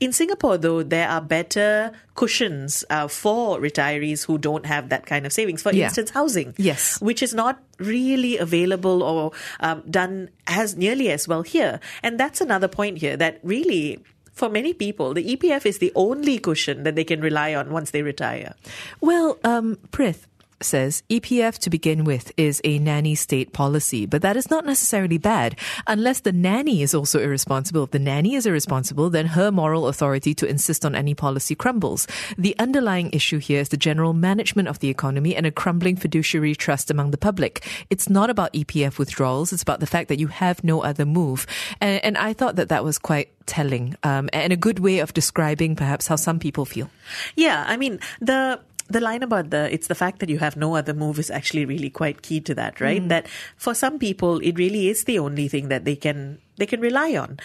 in 0.01 0.13
Singapore, 0.13 0.57
though, 0.57 0.83
there 0.83 1.09
are 1.09 1.21
better 1.21 1.93
cushions 2.15 2.85
uh, 2.89 3.07
for 3.07 3.61
retirees 3.61 4.25
who 4.25 4.39
don't 4.39 4.65
have 4.65 4.89
that 4.89 5.05
kind 5.05 5.27
of 5.27 5.33
savings. 5.33 5.63
For 5.63 5.73
yeah. 5.73 5.85
instance, 5.85 6.11
housing, 6.11 6.55
yes, 6.57 7.01
which 7.03 7.23
is 7.23 7.35
not 7.35 7.63
really 7.79 8.39
available 8.39 9.03
or 9.03 9.33
um, 9.61 9.83
done 9.89 10.31
as 10.47 10.75
nearly 10.77 11.11
as 11.11 11.29
well 11.29 11.43
here. 11.43 11.81
And 12.03 12.19
that's 12.19 12.41
another 12.41 12.67
point 12.67 12.99
here 12.99 13.17
that 13.19 13.41
really 13.43 14.03
for 14.33 14.49
many 14.49 14.73
people, 14.73 15.13
the 15.13 15.37
EPF 15.37 15.67
is 15.67 15.79
the 15.79 15.93
only 15.95 16.39
cushion 16.39 16.85
that 16.85 16.97
they 16.97 17.05
can 17.05 17.21
rely 17.21 17.55
on 17.55 17.71
once 17.71 17.91
they 17.91 18.01
retire. 18.01 18.55
Well, 19.03 19.39
um, 19.45 19.77
Prith, 19.93 20.25
says 20.63 21.03
EPF 21.11 21.59
to 21.59 21.71
begin 21.71 22.05
with 22.05 22.33
is 22.37 22.61
a 22.65 22.79
nanny 22.79 23.15
state 23.15 23.53
policy, 23.53 24.07
but 24.07 24.23
that 24.23 24.37
is 24.37 24.51
not 24.51 24.65
necessarily 24.65 25.19
bad 25.19 25.57
unless 25.87 26.21
the 26.21 26.33
nanny 26.33 26.83
is 26.83 26.95
also 26.95 27.21
irresponsible. 27.21 27.85
If 27.85 27.91
the 27.91 27.99
nanny 27.99 28.35
is 28.35 28.47
irresponsible, 28.47 29.11
then 29.11 29.27
her 29.27 29.51
moral 29.51 29.89
authority 29.89 30.35
to 30.35 30.47
insist 30.47 30.85
on 30.85 30.95
any 30.95 31.15
policy 31.15 31.55
crumbles. 31.55 32.07
The 32.37 32.55
underlying 32.59 33.11
issue 33.13 33.39
here 33.39 33.61
is 33.61 33.71
the 33.71 33.77
general 33.77 34.13
management 34.13 34.69
of 34.69 34.79
the 34.81 34.89
economy 34.89 35.35
and 35.35 35.47
a 35.47 35.51
crumbling 35.51 35.97
fiduciary 35.97 36.55
trust 36.55 36.91
among 36.91 37.11
the 37.11 37.19
public. 37.19 37.67
It's 37.91 38.09
not 38.09 38.31
about 38.31 38.53
EPF 38.53 38.99
withdrawals. 38.99 39.53
It's 39.53 39.63
about 39.63 39.81
the 39.81 39.87
fact 39.87 40.09
that 40.09 40.19
you 40.19 40.29
have 40.29 40.63
no 40.65 40.83
other 40.83 41.07
move. 41.07 41.47
And, 41.81 42.05
and 42.05 42.19
I 42.19 42.33
thought 42.33 42.57
that 42.57 42.69
that 42.69 42.85
was 42.85 42.99
quite 42.99 43.31
telling 43.47 43.97
um, 44.05 44.31
and 44.33 44.53
a 44.53 44.57
good 44.57 44.79
way 44.79 45.01
of 45.01 45.13
describing 45.13 45.75
perhaps 45.75 46.07
how 46.07 46.17
some 46.17 46.39
people 46.39 46.65
feel. 46.65 46.89
Yeah, 47.35 47.65
I 47.67 47.77
mean, 47.77 47.99
the 48.21 48.61
the 48.91 49.01
line 49.01 49.23
about 49.23 49.51
the 49.51 49.73
it's 49.73 49.87
the 49.87 49.95
fact 49.95 50.19
that 50.21 50.29
you 50.29 50.39
have 50.39 50.57
no 50.57 50.77
other 50.77 50.95
move 50.95 51.19
is 51.19 51.31
actually 51.31 51.65
really 51.65 51.91
quite 51.91 52.23
key 52.23 52.41
to 52.41 52.55
that, 52.55 52.81
right? 52.81 53.03
Mm. 53.03 53.09
That 53.09 53.29
for 53.57 53.75
some 53.75 53.99
people 53.99 54.39
it 54.39 54.59
really 54.59 54.89
is 54.89 55.05
the 55.05 55.19
only 55.19 55.49
thing 55.49 55.69
that 55.69 55.85
they 55.85 55.97
can 55.97 56.39
they 56.57 56.67
can 56.67 56.81
rely 56.81 57.17
on 57.17 57.39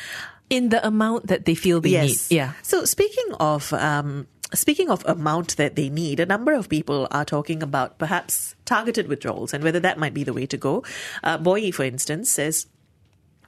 in 0.50 0.70
the 0.70 0.86
amount 0.86 1.28
that 1.28 1.46
they 1.46 1.56
feel 1.56 1.82
they 1.82 1.90
yes. 1.90 2.30
need. 2.30 2.36
Yeah. 2.36 2.54
So 2.62 2.86
speaking 2.86 3.34
of 3.40 3.74
um, 3.74 4.28
Speaking 4.54 4.90
of 4.92 5.04
amount 5.06 5.58
that 5.58 5.76
they 5.76 5.90
need, 5.90 6.20
a 6.20 6.26
number 6.26 6.54
of 6.54 6.70
people 6.70 7.08
are 7.10 7.26
talking 7.26 7.64
about 7.64 7.98
perhaps 7.98 8.56
targeted 8.64 9.08
withdrawals 9.08 9.54
and 9.54 9.64
whether 9.64 9.80
that 9.80 9.98
might 9.98 10.14
be 10.14 10.24
the 10.24 10.34
way 10.34 10.46
to 10.46 10.56
go. 10.56 10.84
Uh, 11.24 11.38
Boyi, 11.38 11.74
for 11.74 11.84
instance, 11.84 12.30
says 12.30 12.68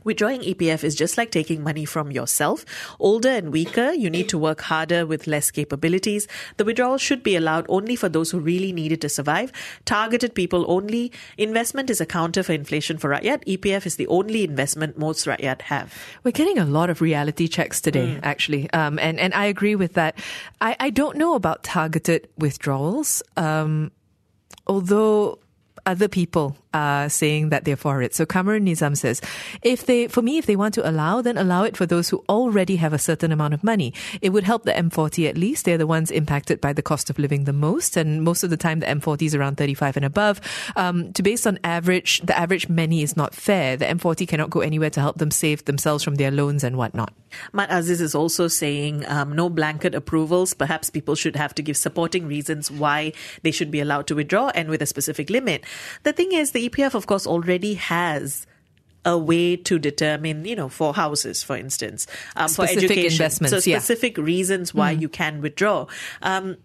Withdrawing 0.07 0.39
EPF 0.39 0.85
is 0.85 0.95
just 0.95 1.17
like 1.17 1.31
taking 1.31 1.61
money 1.61 1.83
from 1.83 2.11
yourself. 2.13 2.63
Older 2.97 3.27
and 3.27 3.51
weaker, 3.51 3.91
you 3.91 4.09
need 4.09 4.29
to 4.29 4.37
work 4.37 4.61
harder 4.61 5.05
with 5.05 5.27
less 5.27 5.51
capabilities. 5.51 6.29
The 6.55 6.63
withdrawal 6.63 6.97
should 6.97 7.23
be 7.23 7.35
allowed 7.35 7.65
only 7.67 7.97
for 7.97 8.07
those 8.07 8.31
who 8.31 8.39
really 8.39 8.71
need 8.71 8.93
it 8.93 9.01
to 9.01 9.09
survive. 9.09 9.51
Targeted 9.83 10.33
people 10.33 10.63
only. 10.71 11.11
Investment 11.37 11.89
is 11.89 11.99
a 11.99 12.05
counter 12.05 12.41
for 12.41 12.53
inflation 12.53 12.97
for 12.97 13.09
Rakyat. 13.09 13.43
EPF 13.57 13.85
is 13.85 13.97
the 13.97 14.07
only 14.07 14.45
investment 14.45 14.97
most 14.97 15.25
Rakyat 15.25 15.63
have. 15.63 15.93
We're 16.23 16.31
getting 16.31 16.57
a 16.57 16.65
lot 16.65 16.89
of 16.89 17.01
reality 17.01 17.49
checks 17.49 17.81
today, 17.81 18.15
mm. 18.15 18.19
actually. 18.23 18.71
Um, 18.71 18.99
and, 18.99 19.19
and 19.19 19.33
I 19.33 19.43
agree 19.47 19.75
with 19.75 19.95
that. 19.95 20.17
I, 20.61 20.77
I 20.79 20.89
don't 20.89 21.17
know 21.17 21.35
about 21.35 21.63
targeted 21.63 22.29
withdrawals. 22.37 23.21
Um, 23.35 23.91
although 24.67 25.39
other 25.85 26.07
people 26.07 26.55
are 26.77 27.09
saying 27.09 27.49
that 27.49 27.65
they're 27.65 27.75
for 27.75 28.01
it. 28.01 28.13
So 28.13 28.25
Cameron 28.25 28.65
Nizam 28.65 28.95
says, 28.95 29.21
if 29.61 29.85
they, 29.85 30.07
for 30.07 30.21
me, 30.21 30.37
if 30.37 30.45
they 30.45 30.55
want 30.55 30.73
to 30.75 30.87
allow, 30.87 31.21
then 31.21 31.37
allow 31.37 31.63
it 31.63 31.75
for 31.75 31.85
those 31.85 32.09
who 32.09 32.23
already 32.29 32.75
have 32.77 32.93
a 32.93 32.99
certain 32.99 33.31
amount 33.31 33.53
of 33.53 33.63
money. 33.63 33.93
It 34.21 34.29
would 34.29 34.43
help 34.43 34.63
the 34.63 34.73
M40 34.73 35.27
at 35.27 35.37
least. 35.37 35.65
They're 35.65 35.77
the 35.77 35.87
ones 35.87 36.11
impacted 36.11 36.61
by 36.61 36.73
the 36.73 36.81
cost 36.81 37.09
of 37.09 37.17
living 37.17 37.45
the 37.45 37.53
most. 37.53 37.97
And 37.97 38.23
most 38.23 38.43
of 38.43 38.49
the 38.49 38.57
time, 38.57 38.79
the 38.79 38.85
M40 38.85 39.23
is 39.23 39.35
around 39.35 39.57
35 39.57 39.97
and 39.97 40.05
above. 40.05 40.39
Um, 40.75 41.11
to 41.13 41.23
based 41.23 41.47
on 41.47 41.59
average, 41.63 42.21
the 42.21 42.37
average 42.37 42.69
many 42.69 43.01
is 43.01 43.17
not 43.17 43.33
fair. 43.33 43.75
The 43.77 43.85
M40 43.85 44.27
cannot 44.27 44.49
go 44.49 44.61
anywhere 44.61 44.91
to 44.91 45.01
help 45.01 45.17
them 45.17 45.31
save 45.31 45.65
themselves 45.65 46.03
from 46.03 46.15
their 46.15 46.31
loans 46.31 46.63
and 46.63 46.77
whatnot. 46.77 47.13
Mat 47.53 47.69
Aziz 47.71 48.01
is 48.01 48.15
also 48.15 48.47
saying 48.47 49.05
um, 49.07 49.35
no 49.35 49.49
blanket 49.49 49.95
approvals. 49.95 50.53
Perhaps 50.53 50.89
people 50.89 51.15
should 51.15 51.35
have 51.35 51.53
to 51.55 51.61
give 51.61 51.77
supporting 51.77 52.27
reasons 52.27 52.71
why 52.71 53.13
they 53.43 53.51
should 53.51 53.71
be 53.71 53.79
allowed 53.79 54.07
to 54.07 54.15
withdraw 54.15 54.49
and 54.55 54.69
with 54.69 54.81
a 54.81 54.85
specific 54.85 55.29
limit. 55.29 55.63
The 56.03 56.13
thing 56.13 56.31
is, 56.31 56.51
the 56.51 56.66
EPF, 56.69 56.93
of 56.93 57.07
course, 57.07 57.27
already 57.27 57.75
has 57.75 58.45
a 59.05 59.17
way 59.17 59.55
to 59.55 59.79
determine, 59.79 60.45
you 60.45 60.55
know, 60.55 60.69
for 60.69 60.93
houses, 60.93 61.41
for 61.43 61.55
instance, 61.55 62.07
um, 62.35 62.49
for 62.49 62.65
education. 62.65 63.05
Investments, 63.05 63.51
so 63.51 63.59
specific 63.59 64.17
yeah. 64.17 64.23
reasons 64.23 64.73
why 64.73 64.95
mm. 64.95 65.01
you 65.01 65.09
can 65.09 65.41
withdraw. 65.41 65.87
Um, 66.21 66.57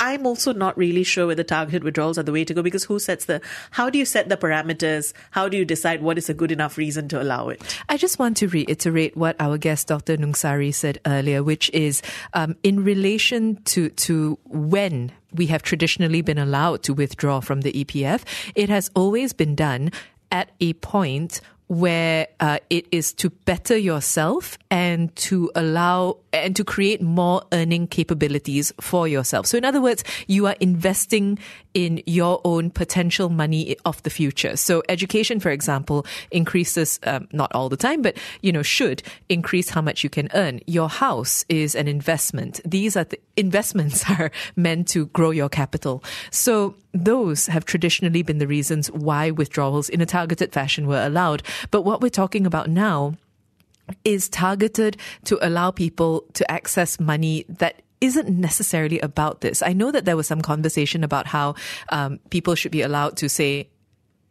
I'm 0.00 0.26
also 0.26 0.52
not 0.52 0.76
really 0.76 1.04
sure 1.04 1.26
whether 1.26 1.42
targeted 1.42 1.84
withdrawals 1.84 2.18
are 2.18 2.22
the 2.22 2.32
way 2.32 2.44
to 2.44 2.54
go 2.54 2.62
because 2.62 2.84
who 2.84 2.98
sets 2.98 3.24
the, 3.26 3.40
how 3.70 3.88
do 3.90 3.98
you 3.98 4.04
set 4.04 4.28
the 4.28 4.36
parameters? 4.36 5.12
How 5.30 5.48
do 5.48 5.56
you 5.56 5.64
decide 5.64 6.02
what 6.02 6.18
is 6.18 6.28
a 6.28 6.34
good 6.34 6.52
enough 6.52 6.76
reason 6.76 7.08
to 7.08 7.22
allow 7.22 7.48
it? 7.48 7.62
I 7.88 7.96
just 7.96 8.18
want 8.18 8.36
to 8.38 8.48
reiterate 8.48 9.16
what 9.16 9.36
our 9.40 9.58
guest, 9.58 9.88
Dr. 9.88 10.16
Nungsari, 10.16 10.74
said 10.74 11.00
earlier, 11.06 11.42
which 11.42 11.70
is 11.70 12.02
um, 12.34 12.56
in 12.62 12.84
relation 12.84 13.56
to, 13.64 13.88
to 13.90 14.38
when 14.44 15.12
we 15.36 15.46
have 15.46 15.62
traditionally 15.62 16.22
been 16.22 16.38
allowed 16.38 16.82
to 16.84 16.94
withdraw 16.94 17.40
from 17.40 17.60
the 17.62 17.72
EPF, 17.72 18.22
it 18.54 18.68
has 18.68 18.90
always 18.94 19.32
been 19.32 19.54
done 19.54 19.90
at 20.30 20.50
a 20.60 20.72
point 20.74 21.40
where 21.68 22.28
uh, 22.38 22.58
it 22.70 22.86
is 22.92 23.12
to 23.12 23.30
better 23.30 23.76
yourself 23.76 24.56
and 24.70 25.14
to 25.16 25.50
allow 25.56 26.16
and 26.32 26.54
to 26.54 26.64
create 26.64 27.02
more 27.02 27.42
earning 27.52 27.88
capabilities 27.88 28.72
for 28.80 29.08
yourself. 29.08 29.46
So, 29.46 29.58
in 29.58 29.64
other 29.64 29.80
words, 29.80 30.04
you 30.28 30.46
are 30.46 30.54
investing 30.60 31.38
in 31.76 32.02
your 32.06 32.40
own 32.42 32.70
potential 32.70 33.28
money 33.28 33.76
of 33.84 34.02
the 34.02 34.08
future. 34.08 34.56
So 34.56 34.82
education, 34.88 35.40
for 35.40 35.50
example, 35.50 36.06
increases, 36.30 36.98
um, 37.02 37.28
not 37.32 37.54
all 37.54 37.68
the 37.68 37.76
time, 37.76 38.00
but, 38.00 38.16
you 38.40 38.50
know, 38.50 38.62
should 38.62 39.02
increase 39.28 39.68
how 39.68 39.82
much 39.82 40.02
you 40.02 40.08
can 40.08 40.30
earn. 40.32 40.60
Your 40.66 40.88
house 40.88 41.44
is 41.50 41.74
an 41.74 41.86
investment. 41.86 42.62
These 42.64 42.96
are 42.96 43.04
the 43.04 43.20
investments 43.36 44.08
are 44.10 44.30
meant 44.56 44.88
to 44.88 45.04
grow 45.08 45.30
your 45.30 45.50
capital. 45.50 46.02
So 46.30 46.76
those 46.94 47.46
have 47.48 47.66
traditionally 47.66 48.22
been 48.22 48.38
the 48.38 48.46
reasons 48.46 48.90
why 48.90 49.30
withdrawals 49.30 49.90
in 49.90 50.00
a 50.00 50.06
targeted 50.06 50.54
fashion 50.54 50.86
were 50.86 51.04
allowed. 51.04 51.42
But 51.70 51.82
what 51.82 52.00
we're 52.00 52.08
talking 52.08 52.46
about 52.46 52.70
now 52.70 53.16
is 54.02 54.30
targeted 54.30 54.96
to 55.24 55.38
allow 55.46 55.72
people 55.72 56.24
to 56.32 56.50
access 56.50 56.98
money 56.98 57.44
that 57.50 57.82
isn't 58.00 58.28
necessarily 58.28 59.00
about 59.00 59.40
this. 59.40 59.62
I 59.62 59.72
know 59.72 59.90
that 59.90 60.04
there 60.04 60.16
was 60.16 60.26
some 60.26 60.42
conversation 60.42 61.02
about 61.02 61.26
how 61.26 61.54
um, 61.88 62.18
people 62.30 62.54
should 62.54 62.72
be 62.72 62.82
allowed 62.82 63.16
to 63.18 63.28
say 63.28 63.68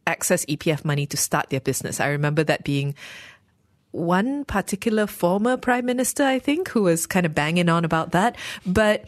access 0.07 0.45
EPF 0.45 0.85
money 0.85 1.05
to 1.07 1.17
start 1.17 1.49
their 1.49 1.59
business. 1.61 1.99
I 1.99 2.07
remember 2.09 2.43
that 2.43 2.63
being 2.63 2.95
one 3.91 4.45
particular 4.45 5.07
former 5.07 5.57
prime 5.57 5.85
minister, 5.85 6.23
I 6.23 6.37
think, 6.39 6.69
who 6.69 6.83
was 6.83 7.05
kind 7.07 7.25
of 7.25 7.33
banging 7.33 7.69
on 7.69 7.85
about 7.85 8.11
that. 8.11 8.35
But 8.65 9.05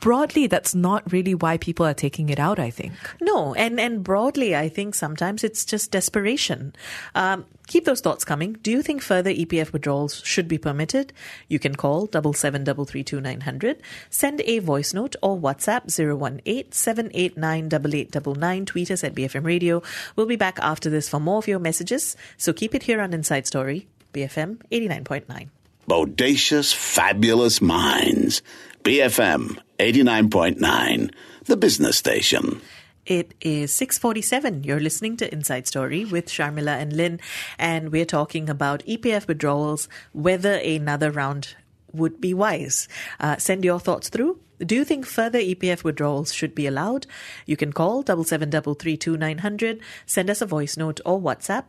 broadly, 0.00 0.46
that's 0.46 0.74
not 0.74 1.10
really 1.12 1.34
why 1.34 1.58
people 1.58 1.84
are 1.84 1.94
taking 1.94 2.28
it 2.28 2.38
out, 2.38 2.58
I 2.58 2.70
think. 2.70 2.92
No, 3.20 3.54
and, 3.54 3.80
and 3.80 4.04
broadly, 4.04 4.54
I 4.54 4.68
think 4.68 4.94
sometimes 4.94 5.42
it's 5.42 5.64
just 5.64 5.90
desperation. 5.90 6.74
Um, 7.14 7.44
keep 7.66 7.84
those 7.84 8.00
thoughts 8.00 8.24
coming. 8.24 8.54
Do 8.62 8.70
you 8.70 8.82
think 8.82 9.02
further 9.02 9.30
EPF 9.30 9.72
withdrawals 9.72 10.22
should 10.24 10.46
be 10.48 10.58
permitted? 10.58 11.12
You 11.48 11.58
can 11.58 11.74
call 11.74 12.06
double 12.06 12.32
seven 12.32 12.64
double 12.64 12.84
three 12.84 13.04
two 13.04 13.20
nine 13.20 13.42
hundred, 13.42 13.82
send 14.10 14.40
a 14.42 14.58
voice 14.60 14.94
note 14.94 15.16
or 15.22 15.38
WhatsApp 15.38 15.86
018-789-8899, 15.86 18.66
tweet 18.66 18.90
us 18.90 19.04
at 19.04 19.14
BFM 19.14 19.44
Radio. 19.44 19.82
We'll 20.16 20.26
be 20.26 20.36
back 20.36 20.58
after 20.60 20.90
this 20.90 21.08
for 21.08 21.20
more 21.20 21.38
of 21.38 21.48
your 21.48 21.58
messages, 21.58 22.16
so 22.36 22.52
keep 22.52 22.74
it 22.74 22.84
here 22.84 23.00
on 23.00 23.12
Inside 23.12 23.46
Story, 23.46 23.86
BFM 24.12 24.58
89.9. 24.70 25.48
Bodacious, 25.88 26.74
fabulous 26.74 27.60
minds. 27.60 28.42
BFM 28.84 29.58
89.9, 29.78 31.14
the 31.44 31.56
business 31.56 31.96
station. 31.96 32.60
It 33.06 33.34
is 33.42 33.74
647. 33.74 34.64
You're 34.64 34.80
listening 34.80 35.18
to 35.18 35.30
Inside 35.30 35.66
Story 35.66 36.06
with 36.06 36.26
Sharmila 36.26 36.80
and 36.80 36.90
Lynn, 36.94 37.20
and 37.58 37.92
we're 37.92 38.06
talking 38.06 38.48
about 38.48 38.82
EPF 38.86 39.28
withdrawals, 39.28 39.90
whether 40.12 40.54
another 40.54 41.10
round 41.10 41.54
would 41.92 42.18
be 42.18 42.32
wise. 42.32 42.88
Uh, 43.20 43.36
send 43.36 43.62
your 43.62 43.78
thoughts 43.78 44.08
through. 44.08 44.40
Do 44.58 44.74
you 44.74 44.84
think 44.84 45.04
further 45.04 45.38
EPF 45.38 45.84
withdrawals 45.84 46.32
should 46.32 46.54
be 46.54 46.66
allowed? 46.66 47.06
You 47.44 47.58
can 47.58 47.74
call 47.74 48.02
double 48.02 48.24
seven 48.24 48.48
double 48.48 48.72
three 48.72 48.96
two 48.96 49.18
nine 49.18 49.38
hundred, 49.38 49.80
send 50.06 50.30
us 50.30 50.40
a 50.40 50.46
voice 50.46 50.78
note 50.78 51.00
or 51.04 51.20
WhatsApp 51.20 51.68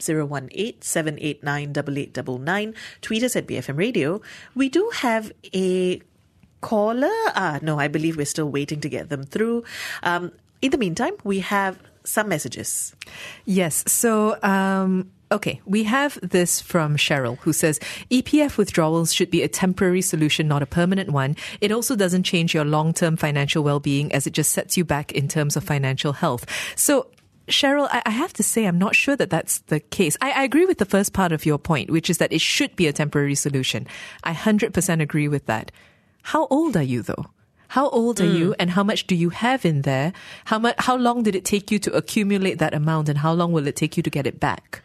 018-789-8899, 0.79 2.75
tweet 3.01 3.23
us 3.23 3.35
at 3.35 3.47
BFM 3.47 3.77
Radio. 3.77 4.21
We 4.53 4.69
do 4.69 4.89
have 4.95 5.33
a 5.53 6.01
caller. 6.61 7.11
Ah, 7.35 7.59
no, 7.61 7.77
I 7.77 7.89
believe 7.89 8.15
we're 8.15 8.25
still 8.25 8.49
waiting 8.49 8.79
to 8.81 8.89
get 8.89 9.09
them 9.09 9.23
through. 9.23 9.63
Um, 10.01 10.31
in 10.65 10.71
the 10.71 10.77
meantime, 10.77 11.13
we 11.23 11.39
have 11.39 11.79
some 12.03 12.27
messages. 12.27 12.95
Yes. 13.45 13.83
So, 13.87 14.37
um, 14.43 15.11
Okay, 15.31 15.59
we 15.65 15.83
have 15.85 16.19
this 16.21 16.61
from 16.61 16.97
Cheryl 16.97 17.39
who 17.39 17.51
says 17.51 17.79
EPF 18.11 18.57
withdrawals 18.57 19.11
should 19.11 19.31
be 19.31 19.41
a 19.41 19.47
temporary 19.47 20.03
solution, 20.03 20.47
not 20.47 20.61
a 20.61 20.67
permanent 20.67 21.09
one. 21.09 21.35
It 21.61 21.71
also 21.71 21.95
doesn't 21.95 22.23
change 22.23 22.53
your 22.53 22.63
long 22.63 22.93
term 22.93 23.17
financial 23.17 23.63
well 23.63 23.79
being 23.79 24.11
as 24.13 24.27
it 24.27 24.33
just 24.33 24.51
sets 24.51 24.77
you 24.77 24.85
back 24.85 25.11
in 25.13 25.27
terms 25.27 25.57
of 25.57 25.63
financial 25.63 26.13
health. 26.13 26.45
So, 26.75 27.07
Cheryl, 27.47 27.89
I, 27.91 28.11
have 28.11 28.33
to 28.33 28.43
say, 28.43 28.65
I'm 28.65 28.77
not 28.77 28.95
sure 28.95 29.15
that 29.15 29.31
that's 29.31 29.59
the 29.61 29.79
case. 29.79 30.15
I, 30.21 30.31
I, 30.31 30.43
agree 30.43 30.65
with 30.65 30.77
the 30.77 30.85
first 30.85 31.11
part 31.11 31.31
of 31.31 31.45
your 31.45 31.57
point, 31.57 31.89
which 31.89 32.09
is 32.09 32.19
that 32.19 32.31
it 32.31 32.41
should 32.41 32.75
be 32.75 32.87
a 32.87 32.93
temporary 32.93 33.35
solution. 33.35 33.87
I 34.23 34.33
100% 34.33 35.01
agree 35.01 35.27
with 35.27 35.47
that. 35.47 35.71
How 36.21 36.47
old 36.47 36.77
are 36.77 36.83
you 36.83 37.01
though? 37.01 37.25
How 37.69 37.89
old 37.89 38.21
are 38.21 38.25
mm. 38.25 38.37
you 38.37 38.55
and 38.59 38.71
how 38.71 38.83
much 38.83 39.07
do 39.07 39.15
you 39.15 39.29
have 39.29 39.65
in 39.65 39.81
there? 39.81 40.13
How 40.45 40.59
much, 40.59 40.75
how 40.79 40.95
long 40.95 41.23
did 41.23 41.35
it 41.35 41.45
take 41.45 41.71
you 41.71 41.79
to 41.79 41.93
accumulate 41.93 42.59
that 42.59 42.73
amount 42.73 43.09
and 43.09 43.19
how 43.19 43.33
long 43.33 43.51
will 43.51 43.67
it 43.67 43.75
take 43.75 43.97
you 43.97 44.03
to 44.03 44.09
get 44.09 44.27
it 44.27 44.39
back? 44.39 44.81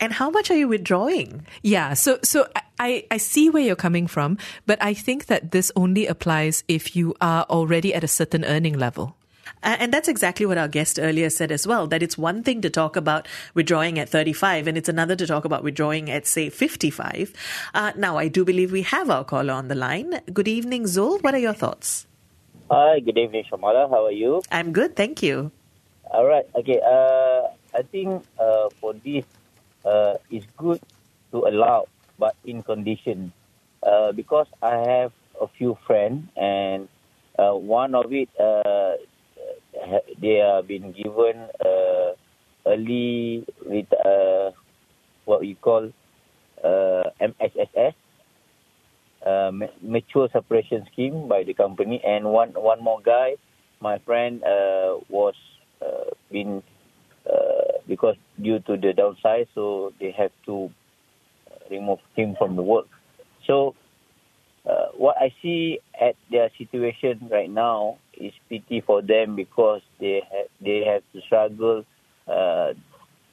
And 0.00 0.12
how 0.12 0.28
much 0.28 0.50
are 0.50 0.56
you 0.56 0.68
withdrawing? 0.68 1.46
Yeah, 1.62 1.94
so 1.94 2.18
so 2.22 2.48
I, 2.78 3.06
I 3.10 3.16
see 3.16 3.48
where 3.48 3.62
you're 3.62 3.76
coming 3.76 4.06
from, 4.06 4.38
but 4.66 4.82
I 4.82 4.92
think 4.92 5.26
that 5.26 5.52
this 5.52 5.70
only 5.76 6.06
applies 6.06 6.64
if 6.66 6.96
you 6.96 7.14
are 7.20 7.44
already 7.44 7.94
at 7.94 8.04
a 8.04 8.08
certain 8.08 8.44
earning 8.44 8.76
level. 8.76 9.16
And 9.62 9.92
that's 9.92 10.08
exactly 10.08 10.44
what 10.44 10.58
our 10.58 10.68
guest 10.68 10.98
earlier 11.00 11.30
said 11.30 11.50
as 11.50 11.66
well 11.66 11.86
that 11.86 12.02
it's 12.02 12.18
one 12.18 12.42
thing 12.42 12.60
to 12.60 12.70
talk 12.70 12.96
about 12.96 13.26
withdrawing 13.54 13.98
at 13.98 14.10
35, 14.10 14.66
and 14.66 14.76
it's 14.76 14.90
another 14.90 15.16
to 15.16 15.26
talk 15.26 15.46
about 15.46 15.64
withdrawing 15.64 16.10
at, 16.10 16.26
say, 16.26 16.50
55. 16.50 17.32
Uh, 17.72 17.92
now, 17.96 18.18
I 18.18 18.28
do 18.28 18.44
believe 18.44 18.72
we 18.72 18.82
have 18.82 19.08
our 19.08 19.24
caller 19.24 19.54
on 19.54 19.68
the 19.68 19.74
line. 19.74 20.20
Good 20.32 20.48
evening, 20.48 20.84
Zul. 20.84 21.22
What 21.22 21.34
are 21.34 21.38
your 21.38 21.54
thoughts? 21.54 22.06
Hi, 22.70 23.00
good 23.00 23.18
evening, 23.18 23.44
Shamala. 23.44 23.90
How 23.90 24.06
are 24.06 24.16
you? 24.16 24.40
I'm 24.50 24.72
good, 24.72 24.96
thank 24.96 25.22
you. 25.22 25.52
All 26.10 26.24
right. 26.24 26.48
Okay. 26.56 26.80
Uh, 26.80 27.52
I 27.76 27.82
think 27.84 28.24
uh, 28.40 28.72
for 28.80 28.94
this, 29.04 29.24
uh, 29.84 30.14
it's 30.30 30.46
good 30.56 30.80
to 31.32 31.44
allow, 31.44 31.86
but 32.18 32.36
in 32.44 32.62
condition. 32.62 33.32
Uh, 33.82 34.12
because 34.12 34.46
I 34.62 34.80
have 34.80 35.12
a 35.40 35.46
few 35.46 35.76
friends, 35.86 36.24
and 36.40 36.88
uh, 37.38 37.52
one 37.52 37.94
of 37.94 38.10
it, 38.12 38.32
uh, 38.40 38.96
they 40.16 40.40
have 40.40 40.66
been 40.66 40.92
given 40.92 41.36
uh, 41.60 42.16
early 42.64 43.44
with 43.60 43.92
uh, 43.92 44.52
what 45.26 45.40
we 45.40 45.54
call 45.60 45.92
uh, 46.64 47.04
MSSS, 47.20 47.92
uh, 49.24 49.50
mature 49.82 50.28
separation 50.32 50.86
scheme 50.92 51.28
by 51.28 51.42
the 51.44 51.54
company, 51.54 52.00
and 52.04 52.24
one 52.24 52.50
one 52.50 52.82
more 52.82 53.00
guy, 53.00 53.36
my 53.80 53.98
friend, 53.98 54.42
uh, 54.44 54.98
was 55.08 55.34
uh, 55.82 56.10
been 56.30 56.62
uh, 57.30 57.78
because 57.88 58.16
due 58.40 58.58
to 58.60 58.76
the 58.76 58.92
downside, 58.92 59.48
so 59.54 59.92
they 60.00 60.10
have 60.12 60.32
to 60.46 60.70
remove 61.70 61.98
him 62.14 62.36
from 62.38 62.56
the 62.56 62.62
work. 62.62 62.86
So 63.46 63.74
uh, 64.68 64.88
what 64.96 65.16
I 65.20 65.32
see 65.42 65.78
at 66.00 66.16
their 66.30 66.50
situation 66.56 67.28
right 67.30 67.50
now 67.50 67.98
is 68.16 68.32
pity 68.48 68.80
for 68.80 69.02
them 69.02 69.36
because 69.36 69.82
they 70.00 70.22
have 70.30 70.46
they 70.60 70.84
have 70.84 71.02
to 71.12 71.20
struggle 71.26 71.84
uh, 72.28 72.72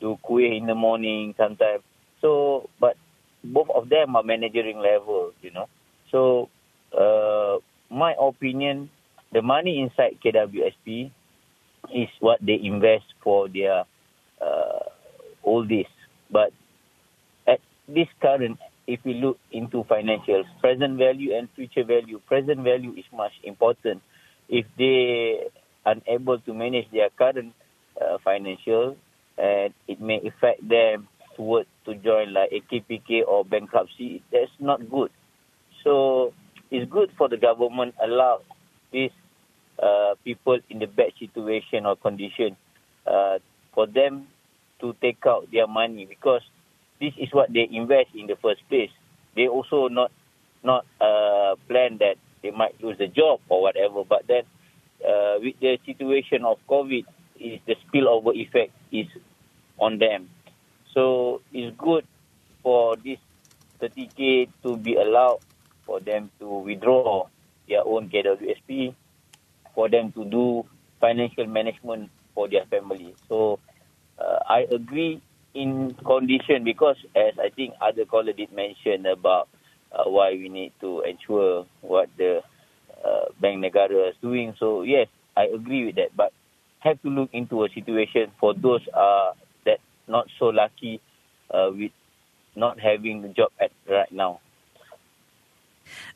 to 0.02 0.18
quit 0.24 0.54
in 0.54 0.66
the 0.66 0.76
morning 0.76 1.34
sometimes. 1.38 1.84
So, 2.22 2.70
but 2.80 2.98
both 3.44 3.70
of 3.74 3.90
them 3.90 4.16
are 4.16 4.24
managering 4.24 4.80
level, 4.80 5.32
you 5.42 5.52
know. 5.52 5.68
So, 6.12 6.50
uh, 6.97 7.58
my 7.89 8.15
opinion, 8.19 8.89
the 9.32 9.41
money 9.41 9.80
inside 9.80 10.19
KWSP 10.24 11.12
is 11.93 12.10
what 12.19 12.39
they 12.45 12.60
invest 12.62 13.06
for 13.24 13.47
their 13.47 13.86
uh, 14.41 14.84
all 15.43 15.65
this. 15.67 15.88
But 16.30 16.52
at 17.47 17.60
this 17.88 18.08
current 18.21 18.60
if 18.88 19.00
we 19.06 19.13
look 19.13 19.38
into 19.52 19.84
financials, 19.86 20.45
present 20.60 20.97
value 20.97 21.36
and 21.36 21.47
future 21.56 21.84
value, 21.84 22.19
present 22.28 22.60
value 22.60 22.93
is 22.97 23.06
much 23.13 23.32
important. 23.43 24.02
If 24.50 24.65
they 24.78 25.47
are 25.86 25.95
unable 25.95 26.39
to 26.39 26.54
manage 26.54 26.91
their 26.91 27.10
current 27.10 27.54
uh, 28.00 28.17
financial, 28.24 28.97
and 29.38 29.74
it 29.88 30.02
may 30.02 30.19
affect 30.28 30.67
them 30.67 31.08
toward 31.36 31.67
to 31.86 31.95
join 31.95 32.34
like 32.34 32.52
a 32.52 32.60
KPK 32.60 33.26
or 33.28 33.45
bankruptcy, 33.45 34.21
that's 34.32 34.52
not 34.60 34.89
good. 34.89 35.10
So 35.84 36.34
it's 36.70 36.89
good 36.89 37.12
for 37.17 37.30
the 37.30 37.38
government 37.38 37.96
allow 38.02 38.41
these 38.91 39.12
uh, 39.82 40.15
people 40.24 40.60
in 40.70 40.80
the 40.80 40.88
bad 40.88 41.12
situation 41.20 41.86
or 41.86 41.96
condition 41.96 42.56
uh, 43.08 43.39
for 43.74 43.88
them 43.88 44.28
to 44.80 44.96
take 45.02 45.26
out 45.26 45.48
their 45.52 45.67
money 45.67 46.06
because 46.06 46.41
this 47.00 47.13
is 47.17 47.30
what 47.32 47.52
they 47.52 47.67
invest 47.72 48.10
in 48.13 48.28
the 48.28 48.36
first 48.41 48.62
place. 48.70 48.91
They 49.36 49.48
also 49.48 49.88
not 49.88 50.12
not 50.63 50.86
uh, 51.00 51.56
plan 51.67 51.98
that 51.98 52.15
they 52.44 52.52
might 52.52 52.82
lose 52.84 52.98
the 52.98 53.08
job 53.08 53.39
or 53.50 53.62
whatever. 53.62 54.04
But 54.04 54.28
then, 54.28 54.44
uh, 55.02 55.41
with 55.41 55.60
the 55.60 55.80
situation 55.86 56.46
of 56.46 56.58
COVID, 56.70 57.06
is 57.39 57.60
the 57.65 57.76
spillover 57.88 58.36
effect 58.36 58.72
is 58.91 59.08
on 59.80 59.98
them. 59.98 60.30
So 60.94 61.41
it's 61.52 61.76
good 61.78 62.06
for 62.62 62.96
this 62.98 63.17
30k 63.82 64.50
to 64.62 64.78
be 64.78 64.96
allowed 64.96 65.39
for 65.86 66.00
them 66.00 66.32
to 66.39 66.48
withdraw 66.48 67.28
their 67.67 67.86
own 67.86 68.10
KWSP, 68.10 68.94
for 69.74 69.89
them 69.89 70.12
to 70.13 70.26
do 70.26 70.65
financial 71.00 71.48
management 71.48 72.10
for 72.34 72.48
their 72.48 72.65
family. 72.65 73.15
So 73.28 73.60
uh, 74.20 74.39
I 74.48 74.67
agree 74.72 75.22
in 75.54 75.94
condition 76.06 76.63
because 76.63 76.96
as 77.15 77.34
I 77.39 77.50
think 77.50 77.74
other 77.82 78.06
caller 78.06 78.34
did 78.34 78.54
mention 78.54 79.06
about 79.06 79.50
uh, 79.91 80.04
why 80.10 80.32
we 80.32 80.50
need 80.50 80.72
to 80.82 81.02
ensure 81.02 81.65
what 81.82 82.10
the 82.17 82.41
uh, 83.04 83.26
Bank 83.39 83.63
Negara 83.63 84.10
is 84.10 84.15
doing. 84.22 84.56
So 84.60 84.84
yes, 84.84 85.08
I 85.36 85.46
agree 85.46 85.86
with 85.86 85.96
that. 85.96 86.15
But 86.15 86.32
have 86.80 87.01
to 87.01 87.10
look 87.10 87.30
into 87.34 87.64
a 87.64 87.70
situation 87.70 88.32
for 88.39 88.53
those 88.53 88.82
uh, 88.93 89.32
that 89.66 89.80
not 90.08 90.28
so 90.39 90.45
lucky 90.45 91.01
uh, 91.51 91.70
with 91.72 91.91
not 92.56 92.80
having 92.80 93.22
the 93.22 93.30
job 93.30 93.51
at 93.60 93.72
right 93.89 94.12
now. 94.12 94.39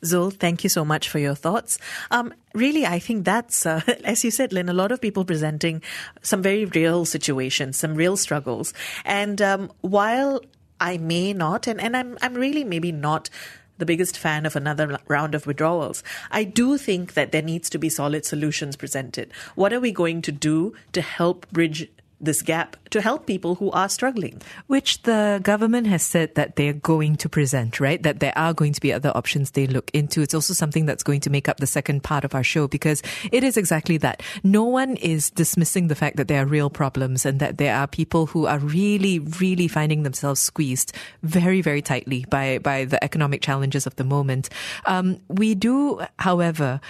Zul, 0.02 0.32
thank 0.32 0.64
you 0.64 0.70
so 0.70 0.84
much 0.84 1.08
for 1.08 1.18
your 1.18 1.34
thoughts. 1.34 1.78
Um, 2.10 2.32
really, 2.54 2.86
I 2.86 2.98
think 2.98 3.24
that's, 3.24 3.66
uh, 3.66 3.80
as 4.04 4.24
you 4.24 4.30
said, 4.30 4.52
Lynn, 4.52 4.68
a 4.68 4.74
lot 4.74 4.92
of 4.92 5.00
people 5.00 5.24
presenting 5.24 5.82
some 6.22 6.42
very 6.42 6.64
real 6.64 7.04
situations, 7.04 7.76
some 7.76 7.94
real 7.94 8.16
struggles. 8.16 8.72
And 9.04 9.40
um, 9.42 9.72
while 9.80 10.40
I 10.80 10.98
may 10.98 11.32
not, 11.32 11.66
and, 11.66 11.80
and 11.80 11.96
I'm, 11.96 12.18
I'm 12.22 12.34
really 12.34 12.64
maybe 12.64 12.92
not 12.92 13.30
the 13.78 13.86
biggest 13.86 14.18
fan 14.18 14.46
of 14.46 14.56
another 14.56 14.98
round 15.06 15.34
of 15.34 15.46
withdrawals. 15.46 16.02
I 16.30 16.44
do 16.44 16.78
think 16.78 17.14
that 17.14 17.32
there 17.32 17.42
needs 17.42 17.68
to 17.70 17.78
be 17.78 17.88
solid 17.88 18.24
solutions 18.24 18.76
presented. 18.76 19.30
What 19.54 19.72
are 19.72 19.80
we 19.80 19.92
going 19.92 20.22
to 20.22 20.32
do 20.32 20.74
to 20.92 21.02
help 21.02 21.50
bridge 21.50 21.88
this 22.20 22.42
gap 22.42 22.76
to 22.90 23.00
help 23.00 23.26
people 23.26 23.56
who 23.56 23.70
are 23.72 23.88
struggling. 23.88 24.40
Which 24.66 25.02
the 25.02 25.40
government 25.42 25.86
has 25.86 26.02
said 26.02 26.34
that 26.34 26.56
they're 26.56 26.72
going 26.72 27.16
to 27.16 27.28
present, 27.28 27.80
right? 27.80 28.02
That 28.02 28.20
there 28.20 28.36
are 28.36 28.54
going 28.54 28.72
to 28.72 28.80
be 28.80 28.92
other 28.92 29.12
options 29.14 29.50
they 29.50 29.66
look 29.66 29.90
into. 29.92 30.22
It's 30.22 30.34
also 30.34 30.54
something 30.54 30.86
that's 30.86 31.02
going 31.02 31.20
to 31.20 31.30
make 31.30 31.48
up 31.48 31.58
the 31.58 31.66
second 31.66 32.02
part 32.02 32.24
of 32.24 32.34
our 32.34 32.44
show 32.44 32.68
because 32.68 33.02
it 33.32 33.44
is 33.44 33.56
exactly 33.56 33.98
that. 33.98 34.22
No 34.42 34.64
one 34.64 34.96
is 34.96 35.30
dismissing 35.30 35.88
the 35.88 35.94
fact 35.94 36.16
that 36.16 36.28
there 36.28 36.42
are 36.42 36.46
real 36.46 36.70
problems 36.70 37.26
and 37.26 37.40
that 37.40 37.58
there 37.58 37.74
are 37.74 37.86
people 37.86 38.26
who 38.26 38.46
are 38.46 38.58
really, 38.58 39.18
really 39.18 39.68
finding 39.68 40.02
themselves 40.02 40.40
squeezed 40.40 40.92
very, 41.22 41.60
very 41.60 41.82
tightly 41.82 42.24
by, 42.30 42.58
by 42.58 42.84
the 42.84 43.02
economic 43.02 43.42
challenges 43.42 43.86
of 43.86 43.96
the 43.96 44.04
moment. 44.04 44.48
Um, 44.86 45.18
we 45.28 45.54
do, 45.54 46.00
however, 46.18 46.80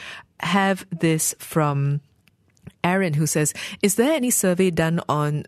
have 0.40 0.86
this 0.90 1.34
from 1.38 2.00
Aaron, 2.84 3.14
who 3.14 3.26
says, 3.26 3.52
Is 3.82 3.96
there 3.96 4.12
any 4.12 4.30
survey 4.30 4.70
done 4.70 5.00
on 5.08 5.44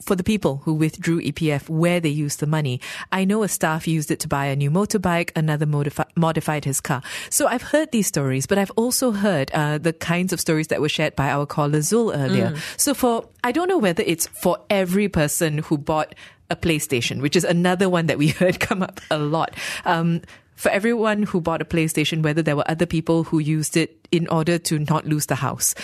for 0.00 0.14
the 0.14 0.24
people 0.24 0.58
who 0.64 0.74
withdrew 0.74 1.20
EPF 1.20 1.68
where 1.68 2.00
they 2.00 2.08
used 2.08 2.40
the 2.40 2.46
money. 2.46 2.80
I 3.12 3.24
know 3.24 3.42
a 3.42 3.48
staff 3.48 3.88
used 3.88 4.10
it 4.10 4.20
to 4.20 4.28
buy 4.28 4.46
a 4.46 4.56
new 4.56 4.70
motorbike, 4.70 5.30
another 5.34 5.66
modifi- 5.66 6.06
modified 6.14 6.64
his 6.64 6.80
car. 6.80 7.02
So 7.30 7.46
I've 7.46 7.62
heard 7.62 7.92
these 7.92 8.06
stories, 8.06 8.46
but 8.46 8.58
I've 8.58 8.70
also 8.72 9.12
heard 9.12 9.50
uh, 9.52 9.78
the 9.78 9.92
kinds 9.92 10.32
of 10.32 10.40
stories 10.40 10.68
that 10.68 10.80
were 10.80 10.88
shared 10.88 11.16
by 11.16 11.30
our 11.30 11.46
caller 11.46 11.78
Zul 11.78 12.14
earlier. 12.14 12.50
Mm. 12.50 12.80
So 12.80 12.94
for, 12.94 13.28
I 13.42 13.52
don't 13.52 13.68
know 13.68 13.78
whether 13.78 14.02
it's 14.06 14.26
for 14.26 14.58
every 14.68 15.08
person 15.08 15.58
who 15.58 15.78
bought 15.78 16.14
a 16.50 16.56
PlayStation, 16.56 17.20
which 17.20 17.36
is 17.36 17.44
another 17.44 17.88
one 17.88 18.06
that 18.06 18.18
we 18.18 18.28
heard 18.40 18.60
come 18.60 18.82
up 18.82 19.00
a 19.10 19.18
lot. 19.18 19.54
Um, 19.84 20.22
for 20.56 20.70
everyone 20.70 21.22
who 21.22 21.40
bought 21.40 21.60
a 21.60 21.66
PlayStation, 21.66 22.22
whether 22.22 22.42
there 22.42 22.56
were 22.56 22.68
other 22.68 22.86
people 22.86 23.24
who 23.24 23.38
used 23.38 23.76
it 23.76 24.08
in 24.10 24.26
order 24.28 24.56
to 24.58 24.78
not 24.78 25.04
lose 25.04 25.26
the 25.26 25.34
house. 25.34 25.74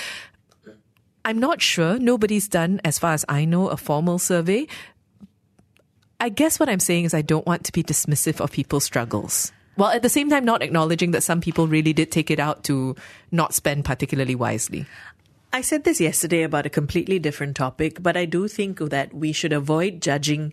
I'm 1.24 1.38
not 1.38 1.62
sure. 1.62 1.98
Nobody's 1.98 2.48
done, 2.48 2.80
as 2.84 2.98
far 2.98 3.12
as 3.12 3.24
I 3.28 3.44
know, 3.44 3.68
a 3.68 3.76
formal 3.76 4.18
survey. 4.18 4.66
I 6.20 6.28
guess 6.28 6.58
what 6.60 6.68
I'm 6.68 6.80
saying 6.80 7.04
is 7.04 7.14
I 7.14 7.22
don't 7.22 7.46
want 7.46 7.64
to 7.64 7.72
be 7.72 7.82
dismissive 7.82 8.40
of 8.40 8.52
people's 8.52 8.84
struggles. 8.84 9.52
While 9.74 9.90
at 9.90 10.02
the 10.02 10.08
same 10.08 10.28
time, 10.28 10.44
not 10.44 10.62
acknowledging 10.62 11.12
that 11.12 11.22
some 11.22 11.40
people 11.40 11.66
really 11.66 11.92
did 11.92 12.12
take 12.12 12.30
it 12.30 12.38
out 12.38 12.64
to 12.64 12.94
not 13.30 13.54
spend 13.54 13.84
particularly 13.84 14.34
wisely. 14.34 14.86
I 15.52 15.60
said 15.60 15.84
this 15.84 16.00
yesterday 16.00 16.42
about 16.42 16.66
a 16.66 16.70
completely 16.70 17.18
different 17.18 17.56
topic, 17.56 18.02
but 18.02 18.16
I 18.16 18.24
do 18.24 18.48
think 18.48 18.78
that 18.78 19.12
we 19.12 19.32
should 19.32 19.52
avoid 19.52 20.00
judging 20.00 20.52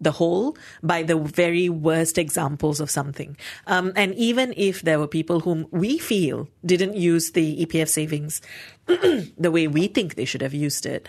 the 0.00 0.12
whole 0.12 0.56
by 0.82 1.02
the 1.02 1.16
very 1.16 1.68
worst 1.68 2.18
examples 2.18 2.80
of 2.80 2.90
something. 2.90 3.36
Um, 3.66 3.92
and 3.96 4.14
even 4.14 4.54
if 4.56 4.82
there 4.82 4.98
were 4.98 5.08
people 5.08 5.40
whom 5.40 5.66
we 5.70 5.98
feel 5.98 6.48
didn't 6.64 6.96
use 6.96 7.32
the 7.32 7.66
EPF 7.66 7.88
savings 7.88 8.40
the 8.86 9.50
way 9.50 9.66
we 9.66 9.88
think 9.88 10.14
they 10.14 10.24
should 10.24 10.42
have 10.42 10.54
used 10.54 10.86
it, 10.86 11.08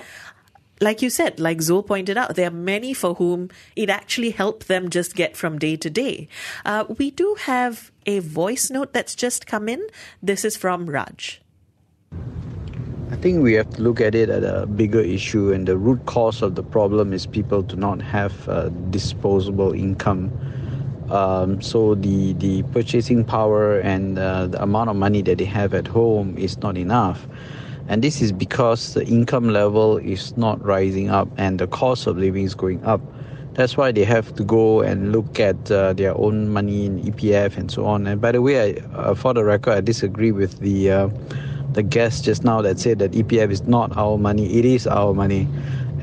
like 0.82 1.02
you 1.02 1.10
said, 1.10 1.40
like 1.40 1.58
Zul 1.58 1.86
pointed 1.86 2.18
out, 2.18 2.36
there 2.36 2.48
are 2.48 2.52
many 2.52 2.94
for 2.94 3.16
whom 3.16 3.50
it 3.76 3.90
actually 3.90 4.32
helped 4.32 4.68
them 4.68 4.90
just 4.90 5.16
get 5.16 5.36
from 5.36 5.60
day 5.60 5.76
to 5.76 5.90
day. 5.90 6.28
Uh, 6.66 6.86
we 6.98 7.12
do 7.12 7.36
have 7.42 7.92
a 8.06 8.20
voice 8.20 8.70
note 8.70 8.94
that's 8.94 9.16
just 9.16 9.46
come 9.46 9.68
in. 9.68 9.86
This 10.24 10.46
is 10.46 10.56
from 10.56 10.90
Raj. 10.90 11.42
I 13.12 13.16
think 13.16 13.42
we 13.42 13.54
have 13.54 13.70
to 13.72 13.82
look 13.82 14.02
at 14.02 14.14
it 14.14 14.30
at 14.30 14.44
a 14.44 14.68
bigger 14.68 15.00
issue, 15.00 15.52
and 15.52 15.68
the 15.68 15.78
root 15.78 16.06
cause 16.06 16.44
of 16.44 16.54
the 16.54 16.62
problem 16.62 17.12
is 17.12 17.26
people 17.26 17.64
do 17.64 17.76
not 17.76 18.04
have 18.04 18.48
uh, 18.48 18.70
disposable 18.92 19.74
income. 19.74 20.32
Um, 21.10 21.60
so 21.60 21.96
the 21.96 22.34
the 22.34 22.62
purchasing 22.72 23.26
power 23.26 23.80
and 23.80 24.20
uh, 24.20 24.46
the 24.46 24.62
amount 24.62 24.92
of 24.92 24.96
money 24.96 25.24
that 25.24 25.40
they 25.40 25.46
have 25.46 25.74
at 25.74 25.88
home 25.88 26.38
is 26.38 26.60
not 26.60 26.78
enough, 26.78 27.28
and 27.88 28.04
this 28.04 28.22
is 28.22 28.32
because 28.32 28.94
the 28.94 29.04
income 29.08 29.50
level 29.50 29.98
is 29.98 30.38
not 30.38 30.64
rising 30.64 31.10
up 31.10 31.28
and 31.36 31.58
the 31.58 31.68
cost 31.68 32.06
of 32.06 32.16
living 32.16 32.46
is 32.46 32.54
going 32.54 32.84
up. 32.86 33.02
That's 33.54 33.76
why 33.76 33.92
they 33.92 34.06
have 34.06 34.36
to 34.36 34.44
go 34.44 34.82
and 34.82 35.12
look 35.12 35.40
at 35.40 35.72
uh, 35.72 35.94
their 35.94 36.16
own 36.16 36.50
money 36.50 36.86
in 36.86 37.02
EPF 37.02 37.58
and 37.58 37.72
so 37.72 37.88
on. 37.88 38.06
And 38.06 38.22
by 38.22 38.32
the 38.32 38.42
way, 38.44 38.78
I, 38.78 38.82
uh, 38.96 39.16
for 39.16 39.34
the 39.34 39.44
record, 39.44 39.74
I 39.74 39.82
disagree 39.82 40.32
with 40.32 40.60
the 40.60 40.92
uh, 40.92 41.10
the 41.74 41.84
guest 41.84 42.26
just 42.26 42.44
now 42.44 42.62
that 42.62 42.80
said 42.80 43.00
that 43.00 43.12
EPF 43.12 43.52
is 43.52 43.64
not 43.64 43.96
our 43.98 44.18
money, 44.18 44.58
it 44.58 44.66
is 44.66 44.88
our 44.88 45.14
money. 45.14 45.48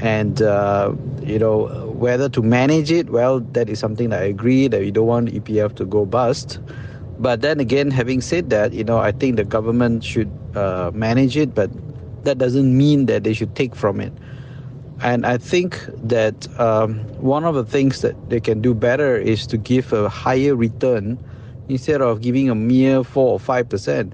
And, 0.00 0.42
uh, 0.42 0.94
you 1.22 1.38
know, 1.38 1.66
whether 1.96 2.28
to 2.28 2.42
manage 2.42 2.90
it, 2.92 3.10
well, 3.10 3.40
that 3.40 3.70
is 3.70 3.78
something 3.78 4.10
that 4.10 4.22
I 4.22 4.26
agree 4.26 4.68
that 4.68 4.80
we 4.80 4.90
don't 4.90 5.06
want 5.06 5.28
EPF 5.30 5.74
to 5.76 5.84
go 5.84 6.04
bust. 6.04 6.60
But 7.18 7.40
then 7.40 7.60
again, 7.60 7.90
having 7.90 8.20
said 8.20 8.50
that, 8.50 8.72
you 8.72 8.84
know, 8.84 8.98
I 8.98 9.12
think 9.12 9.36
the 9.36 9.44
government 9.44 10.04
should 10.04 10.30
uh, 10.54 10.90
manage 10.92 11.36
it, 11.36 11.54
but 11.54 11.70
that 12.24 12.38
doesn't 12.38 12.76
mean 12.76 13.06
that 13.06 13.24
they 13.24 13.32
should 13.32 13.54
take 13.56 13.74
from 13.74 14.00
it. 14.00 14.12
And 15.02 15.26
I 15.26 15.38
think 15.38 15.80
that 16.04 16.48
um, 16.60 17.00
one 17.20 17.44
of 17.44 17.54
the 17.54 17.64
things 17.64 18.00
that 18.02 18.30
they 18.30 18.40
can 18.40 18.60
do 18.60 18.74
better 18.74 19.16
is 19.16 19.46
to 19.48 19.56
give 19.56 19.92
a 19.92 20.08
higher 20.08 20.54
return 20.56 21.18
instead 21.68 22.00
of 22.00 22.20
giving 22.20 22.48
a 22.48 22.54
mere 22.54 23.04
4 23.04 23.32
or 23.32 23.38
5%. 23.38 24.12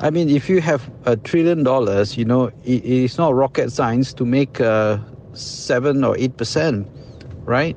I 0.00 0.10
mean, 0.10 0.28
if 0.28 0.48
you 0.48 0.60
have 0.60 0.90
a 1.06 1.16
trillion 1.16 1.62
dollars, 1.64 2.16
you 2.18 2.24
know, 2.24 2.46
it, 2.64 2.84
it's 2.84 3.16
not 3.16 3.34
rocket 3.34 3.72
science 3.72 4.12
to 4.14 4.24
make 4.26 4.60
uh, 4.60 4.98
seven 5.32 6.04
or 6.04 6.16
eight 6.18 6.36
percent, 6.36 6.86
right? 7.44 7.76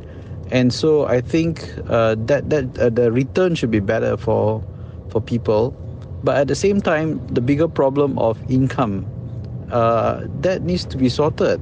And 0.52 0.74
so 0.74 1.06
I 1.06 1.22
think 1.22 1.64
uh, 1.88 2.16
that 2.28 2.50
that 2.50 2.78
uh, 2.78 2.90
the 2.90 3.12
return 3.12 3.56
should 3.56 3.72
be 3.72 3.80
better 3.80 4.18
for 4.18 4.64
for 5.10 5.22
people, 5.22 5.72
but 6.24 6.38
at 6.38 6.48
the 6.48 6.56
same 6.56 6.82
time, 6.82 7.26
the 7.28 7.42
bigger 7.42 7.68
problem 7.68 8.18
of 8.20 8.38
income 8.50 9.06
uh, 9.72 10.24
that 10.42 10.64
needs 10.64 10.86
to 10.86 10.98
be 10.98 11.08
sorted. 11.08 11.62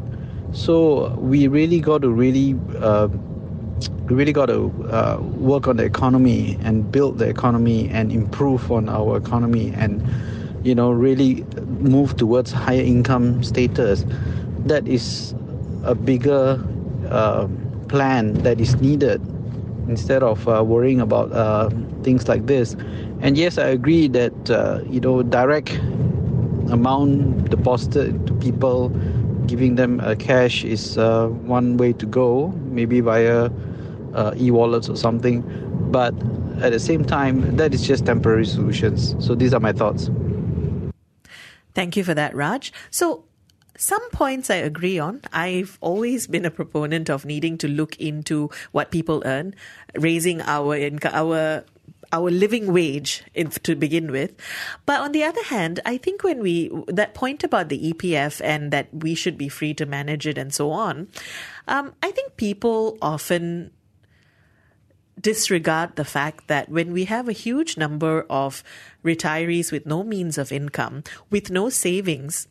So 0.53 1.13
we 1.19 1.47
really 1.47 1.79
got 1.79 2.01
to 2.01 2.09
really. 2.09 2.53
Um, 2.81 3.21
we 4.09 4.15
really 4.15 4.33
got 4.33 4.47
to 4.47 4.71
uh, 4.89 5.17
work 5.21 5.67
on 5.67 5.77
the 5.77 5.83
economy 5.83 6.57
and 6.61 6.89
build 6.91 7.17
the 7.19 7.27
economy 7.27 7.89
and 7.89 8.11
improve 8.11 8.71
on 8.71 8.87
our 8.89 9.17
economy 9.17 9.71
and 9.75 10.01
you 10.67 10.75
know, 10.75 10.91
really 10.91 11.45
move 11.79 12.17
towards 12.17 12.51
higher 12.51 12.81
income 12.81 13.41
status, 13.41 14.05
that 14.65 14.85
is 14.85 15.33
a 15.85 15.95
bigger 15.95 16.61
uh, 17.09 17.47
plan 17.87 18.33
that 18.43 18.59
is 18.59 18.75
needed 18.81 19.21
instead 19.87 20.21
of 20.23 20.45
uh, 20.49 20.61
worrying 20.65 20.99
about 20.99 21.31
uh, 21.31 21.69
things 22.03 22.27
like 22.27 22.47
this. 22.47 22.75
And 23.21 23.37
yes, 23.37 23.57
I 23.57 23.67
agree 23.67 24.09
that 24.09 24.49
uh, 24.49 24.81
you 24.89 24.99
know 24.99 25.23
direct 25.23 25.73
amount 26.69 27.49
deposited 27.49 28.27
to 28.27 28.33
people, 28.33 28.89
giving 29.47 29.75
them 29.75 30.01
uh, 30.01 30.15
cash 30.19 30.65
is 30.65 30.97
uh, 30.97 31.27
one 31.27 31.77
way 31.77 31.93
to 31.93 32.05
go, 32.05 32.49
maybe 32.65 32.99
via 32.99 33.49
e-wallets 34.35 34.89
or 34.89 34.97
something. 34.97 35.41
But 35.91 36.13
at 36.61 36.73
the 36.73 36.79
same 36.79 37.05
time, 37.05 37.55
that 37.55 37.73
is 37.73 37.87
just 37.87 38.05
temporary 38.05 38.45
solutions. 38.45 39.15
So 39.25 39.33
these 39.33 39.53
are 39.53 39.61
my 39.61 39.71
thoughts. 39.71 40.09
Thank 41.77 41.95
you 41.95 42.03
for 42.03 42.15
that, 42.15 42.33
Raj. 42.33 42.73
So, 42.89 43.25
some 43.77 44.01
points 44.09 44.49
I 44.49 44.55
agree 44.55 44.97
on. 44.97 45.21
I've 45.31 45.77
always 45.79 46.25
been 46.25 46.43
a 46.43 46.49
proponent 46.49 47.07
of 47.07 47.23
needing 47.23 47.55
to 47.59 47.67
look 47.67 47.95
into 47.97 48.49
what 48.71 48.89
people 48.89 49.21
earn, 49.27 49.53
raising 49.93 50.41
our 50.41 50.75
income, 50.75 51.13
our 51.13 51.65
our 52.11 52.31
living 52.31 52.73
wage 52.73 53.23
in, 53.35 53.51
to 53.51 53.75
begin 53.75 54.11
with. 54.11 54.33
But 54.87 55.01
on 55.01 55.11
the 55.11 55.23
other 55.23 55.43
hand, 55.43 55.79
I 55.85 55.97
think 55.97 56.23
when 56.23 56.41
we, 56.41 56.71
that 56.87 57.13
point 57.13 57.43
about 57.43 57.69
the 57.69 57.93
EPF 57.93 58.41
and 58.43 58.71
that 58.71 58.87
we 58.91 59.13
should 59.13 59.37
be 59.37 59.49
free 59.49 59.75
to 59.75 59.85
manage 59.85 60.25
it 60.25 60.37
and 60.37 60.51
so 60.51 60.71
on, 60.71 61.09
um, 61.67 61.93
I 62.01 62.09
think 62.09 62.37
people 62.37 62.97
often 63.03 63.69
disregard 65.19 65.95
the 65.95 66.05
fact 66.05 66.47
that 66.47 66.69
when 66.69 66.91
we 66.91 67.05
have 67.05 67.27
a 67.27 67.33
huge 67.33 67.77
number 67.77 68.25
of 68.29 68.63
retirees 69.03 69.71
with 69.71 69.85
no 69.85 70.03
means 70.03 70.37
of 70.37 70.51
income, 70.51 71.03
with 71.29 71.49
no 71.49 71.69
savings, 71.69 72.47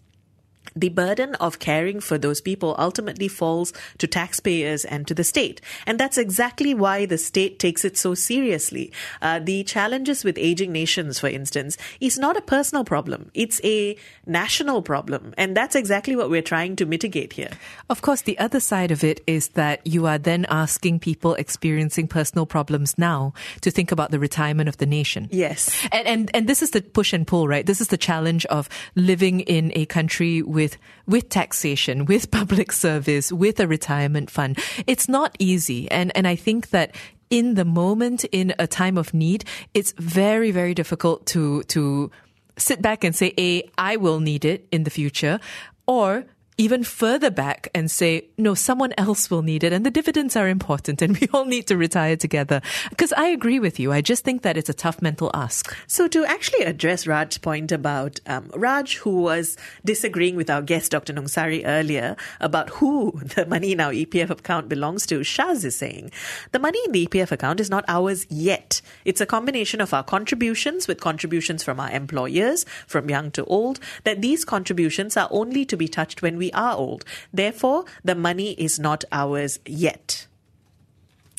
the 0.77 0.91
burden 0.91 1.35
of 1.37 1.59
caring 1.59 2.01
for 2.01 2.19
those 2.19 2.41
people 2.41 2.77
ultimately 2.79 3.29
falls 3.29 3.73
to 3.99 4.07
taxpayers 4.07 4.85
and 4.85 5.09
to 5.09 5.15
the 5.15 5.25
state. 5.25 5.61
And 5.87 5.99
that's 5.99 6.19
exactly 6.19 6.75
why 6.75 7.07
the 7.07 7.19
state 7.19 7.59
takes 7.59 7.85
it 7.85 7.97
so 7.97 8.15
seriously. 8.15 8.93
Uh, 9.23 9.39
the 9.39 9.65
challenges 9.65 10.23
with 10.23 10.37
aging 10.39 10.73
nations, 10.73 11.19
for 11.19 11.29
instance, 11.29 11.79
is 12.01 12.19
not 12.19 12.37
a 12.37 12.43
personal 12.43 12.85
problem. 12.85 13.31
It's 13.33 13.61
a 13.65 13.97
national 14.27 14.83
problem. 14.83 15.33
And 15.39 15.57
that's 15.57 15.75
exactly 15.75 16.15
what 16.15 16.29
we're 16.29 16.43
trying 16.43 16.77
to 16.77 16.87
mitigate 16.87 17.33
here. 17.33 17.51
Of 17.89 18.03
course, 18.03 18.23
the 18.23 18.39
other 18.39 18.61
side 18.61 18.91
of 18.91 19.03
it 19.03 19.23
is 19.27 19.49
that 19.51 19.87
you 19.87 20.07
are 20.07 20.19
then 20.19 20.45
asking 20.51 21.01
people 21.01 21.35
experiencing 21.35 22.09
personal 22.09 22.45
problems 22.45 22.99
now 22.99 23.33
to 23.63 23.71
think 23.71 23.93
about 23.93 24.11
the 24.11 24.19
retirement 24.19 24.69
of 24.69 24.77
the 24.77 24.87
nation. 24.87 25.29
Yes. 25.31 25.87
And, 25.93 26.07
and, 26.07 26.31
and 26.35 26.49
this 26.49 26.63
is 26.63 26.73
the 26.73 26.83
push 26.83 27.13
and 27.13 27.27
pull, 27.27 27.49
right? 27.49 27.65
This 27.65 27.81
is 27.81 27.89
the 27.89 27.97
challenge 27.97 28.45
of 28.47 28.69
living 28.95 29.41
in 29.41 29.73
a 29.75 29.87
country 29.87 30.43
with, 30.43 30.66
with 31.07 31.29
taxation, 31.29 32.07
with 32.07 32.31
public 32.41 32.73
service, 32.73 33.31
with 33.33 33.61
a 33.61 33.67
retirement 33.67 34.31
fund. 34.31 34.59
It's 34.87 35.09
not 35.09 35.37
easy. 35.39 35.91
And, 35.91 36.11
and 36.17 36.27
I 36.27 36.37
think 36.37 36.71
that 36.71 36.95
in 37.31 37.55
the 37.55 37.65
moment, 37.65 38.25
in 38.25 38.55
a 38.59 38.67
time 38.67 38.97
of 38.97 39.13
need, 39.13 39.45
it's 39.75 39.93
very, 39.99 40.51
very 40.51 40.75
difficult 40.75 41.27
to, 41.27 41.63
to 41.65 42.11
sit 42.57 42.81
back 42.81 43.05
and 43.05 43.15
say, 43.15 43.33
A, 43.39 43.69
I 43.77 43.97
will 43.97 44.21
need 44.21 44.45
it 44.45 44.67
in 44.71 44.85
the 44.85 44.91
future, 44.91 45.41
or 45.87 46.25
even 46.59 46.83
further 46.83 47.31
back 47.31 47.69
and 47.75 47.91
say, 47.91 48.25
no, 48.39 48.55
someone 48.55 48.95
else 48.97 49.31
will 49.31 49.43
need 49.43 49.63
it. 49.63 49.75
And 49.75 49.85
the 49.85 49.91
dividends 49.91 50.37
are 50.37 50.49
important 50.49 51.03
and 51.03 51.17
we 51.21 51.29
all 51.33 51.45
need 51.45 51.67
to 51.67 51.77
retire 51.77 52.17
together. 52.17 52.63
Because 52.89 53.13
I 53.13 53.27
agree 53.27 53.59
with 53.59 53.79
you. 53.79 53.93
I 53.93 54.01
just 54.01 54.25
think 54.25 54.43
that 54.43 54.57
it's 54.57 54.71
a 54.71 54.75
tough 54.75 55.03
mental 55.03 55.31
ask. 55.35 55.77
So, 55.87 56.09
to 56.09 56.25
actually 56.25 56.65
address 56.65 57.07
Raj's 57.07 57.39
point 57.39 57.73
about 57.73 58.21
um, 58.27 58.51
Raj, 58.55 58.97
who 58.97 59.21
was 59.21 59.57
disagreeing 59.85 60.37
with 60.37 60.49
our 60.49 60.63
guest, 60.63 60.93
Dr. 60.93 61.13
Nungsari, 61.13 61.63
earlier 61.67 62.17
about 62.41 62.71
who 62.71 63.13
the 63.35 63.45
money 63.47 63.73
in 63.73 63.81
our 63.81 63.93
EPF 63.93 64.31
account 64.31 64.69
belongs 64.69 65.05
to, 65.07 65.21
Shaz 65.21 65.65
is 65.65 65.77
saying 65.77 66.11
the 66.53 66.59
money 66.59 66.79
in 66.87 66.93
the 66.93 67.07
EPF 67.07 67.33
account 67.33 67.61
is 67.61 67.69
not 67.69 67.85
ours 67.89 68.27
yet. 68.31 68.81
It's 69.05 69.21
a 69.21 69.27
combination 69.27 69.81
of 69.81 69.93
our 69.93 70.03
contributions 70.03 70.89
with 70.89 71.01
contributions 71.01 71.63
from 71.63 71.81
our 71.81 71.91
employers, 71.91 72.65
from 72.87 73.11
young 73.11 73.31
to 73.33 73.45
old, 73.45 73.79
that 74.05 74.23
these 74.23 74.45
contributions 74.45 75.17
are 75.17 75.29
only 75.31 75.65
to 75.67 75.77
be 75.77 75.89
touched 75.89 76.23
when 76.23 76.39
we 76.39 76.46
are 76.53 76.77
old. 76.77 77.05
Therefore, 77.33 77.85
the 78.05 78.15
money 78.15 78.53
is 78.53 78.79
not 78.79 79.05
ours 79.13 79.59
yet. 79.67 80.27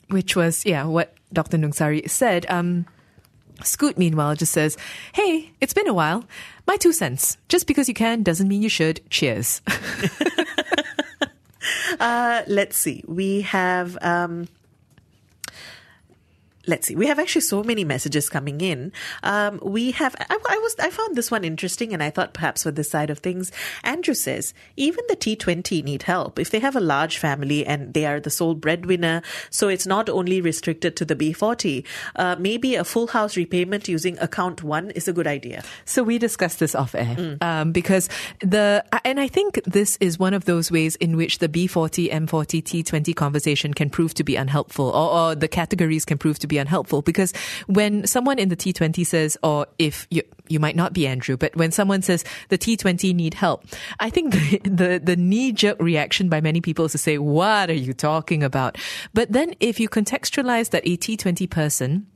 Which 0.10 0.36
was, 0.36 0.66
yeah, 0.66 0.86
what 0.86 1.14
Dr. 1.34 1.58
Nungsari 1.58 2.10
said. 2.10 2.46
Um, 2.50 2.86
Scoot, 3.64 3.98
meanwhile, 3.98 4.36
just 4.36 4.54
says, 4.54 4.78
Hey, 5.14 5.52
it's 5.60 5.74
been 5.74 5.88
a 5.88 5.94
while. 5.94 6.26
My 6.66 6.78
two 6.78 6.94
cents. 6.94 7.38
Just 7.50 7.68
because 7.68 7.88
you 7.88 7.94
can 7.94 8.24
doesn't 8.24 8.48
mean 8.48 8.62
you 8.62 8.70
should. 8.70 9.02
Cheers. 9.10 9.62
uh, 12.00 12.44
let's 12.48 12.78
see. 12.78 13.04
We 13.08 13.42
have. 13.42 13.98
Um, 14.02 14.48
let's 16.68 16.88
see. 16.88 16.96
We 16.96 17.08
have 17.08 17.20
actually 17.20 17.42
so 17.42 17.64
many 17.64 17.84
messages 17.84 18.30
coming 18.30 18.62
in. 18.62 18.92
Um, 19.24 19.60
we 19.64 19.92
have. 19.92 20.16
I, 20.20 20.38
I, 20.50 20.58
was. 20.60 20.76
I 20.80 20.90
found 20.90 21.16
this 21.16 21.32
one 21.32 21.44
interesting, 21.44 21.94
and 21.94 22.04
I 22.04 22.10
thought 22.10 22.34
perhaps 22.34 22.64
for 22.64 22.72
this 22.72 22.90
side 22.90 23.10
of 23.10 23.20
things, 23.20 23.52
Andrew 23.84 24.14
says 24.14 24.54
even 24.76 25.04
the 25.08 25.16
T20 25.16 25.84
need 25.84 26.04
help 26.04 26.40
if 26.40 26.52
they 26.52 26.60
have 26.60 26.76
a 26.76 26.82
large 26.82 27.18
family 27.18 27.66
and 27.66 27.94
they 27.94 28.06
are 28.06 28.20
the 28.20 28.30
sole 28.30 28.56
breadwinner. 28.56 29.22
So 29.50 29.68
it's 29.68 29.88
not 29.88 30.10
only 30.10 30.42
restricted 30.42 30.96
to 30.98 31.06
the 31.06 31.16
B40. 31.16 31.86
Uh, 32.16 32.36
maybe 32.40 32.76
a 32.76 32.84
full 32.84 33.08
house 33.08 33.38
repayment 33.38 33.88
using 33.88 34.18
account 34.20 34.64
one 34.64 34.92
is 34.92 35.08
a 35.08 35.14
good 35.14 35.28
idea. 35.28 35.64
So 35.86 36.04
we 36.04 36.18
discussed 36.18 36.60
this 36.60 36.76
off 36.76 36.96
air 36.96 37.16
mm. 37.16 37.42
um, 37.42 37.72
because 37.72 38.10
the 38.42 38.84
and 39.06 39.20
I 39.20 39.28
think 39.28 39.62
this 39.64 39.98
is 40.02 40.20
one 40.20 40.34
of 40.34 40.46
those 40.46 40.72
ways 40.72 40.96
in 40.98 41.16
which 41.16 41.40
the 41.40 41.48
B40, 41.48 42.12
M40, 42.12 42.64
T20 42.64 43.16
conversation 43.16 43.74
can 43.74 43.90
prove 43.90 44.14
to 44.16 44.24
be 44.24 44.36
unhelpful, 44.36 44.90
or, 44.90 45.12
or 45.12 45.36
the 45.36 45.48
categories 45.48 46.06
can 46.06 46.18
prove 46.18 46.40
to 46.40 46.48
be 46.48 46.57
unhelpful 46.58 47.02
because 47.02 47.34
when 47.68 48.06
someone 48.06 48.40
in 48.40 48.50
the 48.50 48.56
T20 48.56 49.06
says, 49.06 49.38
or 49.44 49.68
if 49.80 50.08
you, 50.10 50.22
you 50.48 50.60
might 50.60 50.76
not 50.76 50.94
be 50.94 51.08
Andrew, 51.08 51.38
but 51.38 51.56
when 51.56 51.72
someone 51.72 52.02
says 52.02 52.24
the 52.50 52.58
T20 52.58 53.14
need 53.14 53.34
help, 53.34 53.66
I 54.00 54.10
think 54.10 54.34
the, 54.34 54.60
the, 54.64 55.02
the 55.04 55.16
knee 55.16 55.52
jerk 55.52 55.80
reaction 55.80 56.30
by 56.30 56.42
many 56.42 56.62
people 56.62 56.86
is 56.86 56.94
to 56.94 56.98
say, 56.98 57.18
what 57.18 57.70
are 57.70 57.74
you 57.74 57.94
talking 57.94 58.44
about? 58.44 58.78
But 59.14 59.32
then 59.32 59.54
if 59.60 59.80
you 59.80 59.90
contextualize 59.90 60.72
that 60.72 60.84
a 60.86 60.98
T20 60.98 61.50
person, 61.50 62.08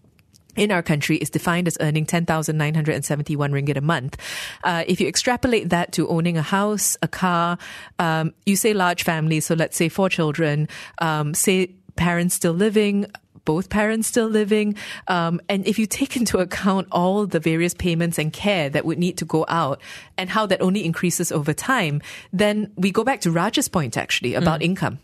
in 0.56 0.72
our 0.72 0.84
country 0.84 1.18
is 1.18 1.30
defined 1.30 1.68
as 1.68 1.78
earning 1.80 2.06
10,971 2.06 3.52
ringgit 3.52 3.78
a 3.78 3.82
month. 3.82 4.18
Uh, 4.64 4.84
if 4.88 5.00
you 5.00 5.08
extrapolate 5.08 5.70
that 5.70 5.92
to 5.94 6.08
owning 6.10 6.38
a 6.38 6.42
house, 6.42 6.98
a 7.02 7.08
car, 7.08 7.58
um, 8.00 8.34
you 8.46 8.56
say 8.56 8.74
large 8.74 9.04
family, 9.04 9.40
so 9.40 9.56
let's 9.56 9.78
say 9.78 9.90
four 9.90 10.10
children, 10.10 10.68
um, 11.00 11.34
say 11.34 11.68
parents 11.96 12.36
still 12.36 12.54
living, 12.54 13.06
both 13.52 13.68
parents 13.68 14.08
still 14.08 14.30
living. 14.30 14.76
Um, 15.10 15.42
and 15.50 15.68
if 15.68 15.78
you 15.78 15.86
take 15.86 16.16
into 16.16 16.38
account 16.38 16.88
all 16.90 17.28
the 17.28 17.42
various 17.42 17.74
payments 17.74 18.18
and 18.18 18.32
care 18.32 18.70
that 18.70 18.86
would 18.86 18.98
need 18.98 19.18
to 19.18 19.26
go 19.26 19.44
out 19.50 19.82
and 20.18 20.30
how 20.30 20.46
that 20.46 20.62
only 20.62 20.86
increases 20.86 21.34
over 21.34 21.54
time, 21.54 22.02
then 22.32 22.72
we 22.78 22.92
go 22.92 23.04
back 23.04 23.20
to 23.22 23.30
Raj's 23.30 23.68
point 23.68 23.98
actually 23.98 24.36
about 24.36 24.62
mm. 24.62 24.70
income. 24.70 25.00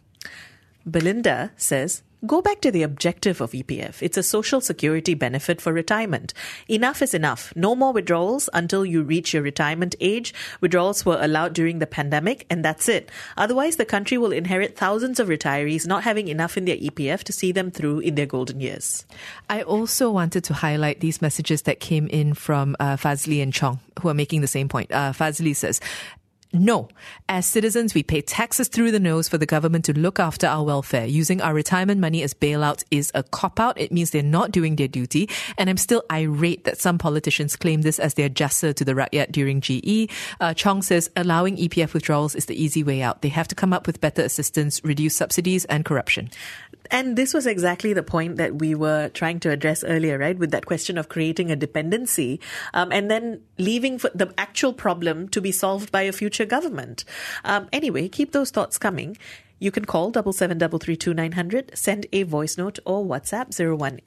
Belinda 0.85 1.51
says, 1.57 2.03
Go 2.25 2.41
back 2.41 2.61
to 2.61 2.71
the 2.71 2.81
objective 2.81 3.41
of 3.41 3.51
EPF. 3.51 4.01
It's 4.01 4.17
a 4.17 4.23
social 4.23 4.59
security 4.59 5.13
benefit 5.13 5.61
for 5.61 5.71
retirement. 5.71 6.33
Enough 6.67 7.03
is 7.03 7.13
enough. 7.13 7.53
No 7.55 7.75
more 7.75 7.93
withdrawals 7.93 8.49
until 8.53 8.83
you 8.83 9.03
reach 9.03 9.35
your 9.35 9.43
retirement 9.43 9.93
age. 9.99 10.33
Withdrawals 10.59 11.05
were 11.05 11.19
allowed 11.21 11.53
during 11.53 11.77
the 11.77 11.85
pandemic, 11.85 12.47
and 12.49 12.65
that's 12.65 12.89
it. 12.89 13.11
Otherwise, 13.37 13.75
the 13.75 13.85
country 13.85 14.17
will 14.17 14.31
inherit 14.31 14.75
thousands 14.75 15.19
of 15.19 15.27
retirees 15.27 15.85
not 15.85 16.03
having 16.03 16.27
enough 16.27 16.57
in 16.57 16.65
their 16.65 16.77
EPF 16.77 17.21
to 17.23 17.31
see 17.31 17.51
them 17.51 17.69
through 17.69 17.99
in 17.99 18.15
their 18.15 18.25
golden 18.25 18.61
years. 18.61 19.05
I 19.47 19.61
also 19.61 20.09
wanted 20.09 20.43
to 20.45 20.55
highlight 20.55 21.01
these 21.01 21.21
messages 21.21 21.61
that 21.63 21.79
came 21.79 22.07
in 22.07 22.33
from 22.33 22.75
uh, 22.79 22.97
Fazli 22.97 23.43
and 23.43 23.53
Chong, 23.53 23.79
who 24.01 24.09
are 24.09 24.15
making 24.15 24.41
the 24.41 24.47
same 24.47 24.69
point. 24.69 24.91
Uh, 24.91 25.13
Fazli 25.13 25.55
says, 25.55 25.79
no. 26.53 26.87
As 27.27 27.45
citizens, 27.45 27.93
we 27.93 28.03
pay 28.03 28.21
taxes 28.21 28.67
through 28.67 28.91
the 28.91 28.99
nose 28.99 29.27
for 29.27 29.37
the 29.37 29.45
government 29.45 29.85
to 29.85 29.93
look 29.93 30.19
after 30.19 30.47
our 30.47 30.63
welfare. 30.63 31.05
Using 31.05 31.41
our 31.41 31.53
retirement 31.53 31.99
money 31.99 32.23
as 32.23 32.33
bailouts 32.33 32.83
is 32.89 33.11
a 33.13 33.23
cop 33.23 33.59
out. 33.59 33.79
It 33.79 33.91
means 33.91 34.11
they're 34.11 34.23
not 34.23 34.51
doing 34.51 34.75
their 34.77 34.87
duty. 34.87 35.29
And 35.57 35.69
I'm 35.69 35.77
still 35.77 36.03
irate 36.11 36.63
that 36.63 36.77
some 36.77 36.97
politicians 36.97 37.55
claim 37.55 37.81
this 37.81 37.99
as 37.99 38.13
their 38.13 38.29
jasa 38.29 38.73
to 38.75 38.85
the 38.85 38.93
rakyat 38.93 39.31
during 39.31 39.61
GE. 39.61 40.09
Uh, 40.39 40.53
Chong 40.53 40.81
says 40.81 41.09
allowing 41.15 41.57
EPF 41.57 41.93
withdrawals 41.93 42.35
is 42.35 42.45
the 42.45 42.61
easy 42.61 42.83
way 42.83 43.01
out. 43.01 43.21
They 43.21 43.29
have 43.29 43.47
to 43.49 43.55
come 43.55 43.73
up 43.73 43.85
with 43.85 44.01
better 44.01 44.21
assistance, 44.21 44.83
reduce 44.83 45.15
subsidies 45.15 45.65
and 45.65 45.83
corruption. 45.83 46.29
And 46.91 47.17
this 47.17 47.33
was 47.33 47.45
exactly 47.45 47.93
the 47.93 48.03
point 48.03 48.37
that 48.37 48.59
we 48.59 48.75
were 48.75 49.09
trying 49.09 49.39
to 49.41 49.49
address 49.49 49.83
earlier, 49.83 50.17
right? 50.17 50.37
With 50.37 50.51
that 50.51 50.65
question 50.65 50.97
of 50.97 51.09
creating 51.09 51.51
a 51.51 51.55
dependency 51.55 52.39
um, 52.73 52.91
and 52.91 53.09
then 53.09 53.41
leaving 53.57 53.97
the 53.97 54.33
actual 54.37 54.73
problem 54.73 55.29
to 55.29 55.41
be 55.41 55.51
solved 55.51 55.91
by 55.91 56.03
a 56.03 56.11
future 56.11 56.45
government. 56.45 57.03
Um, 57.43 57.67
anyway, 57.71 58.07
keep 58.07 58.31
those 58.31 58.51
thoughts 58.51 58.77
coming. 58.77 59.17
You 59.59 59.71
can 59.71 59.85
call 59.85 60.11
double 60.11 60.33
seven 60.33 60.57
double 60.57 60.79
three 60.79 60.95
two 60.95 61.13
nine 61.13 61.31
hundred, 61.33 61.71
send 61.75 62.05
a 62.13 62.23
voice 62.23 62.57
note 62.57 62.79
or 62.85 63.03
WhatsApp 63.05 63.47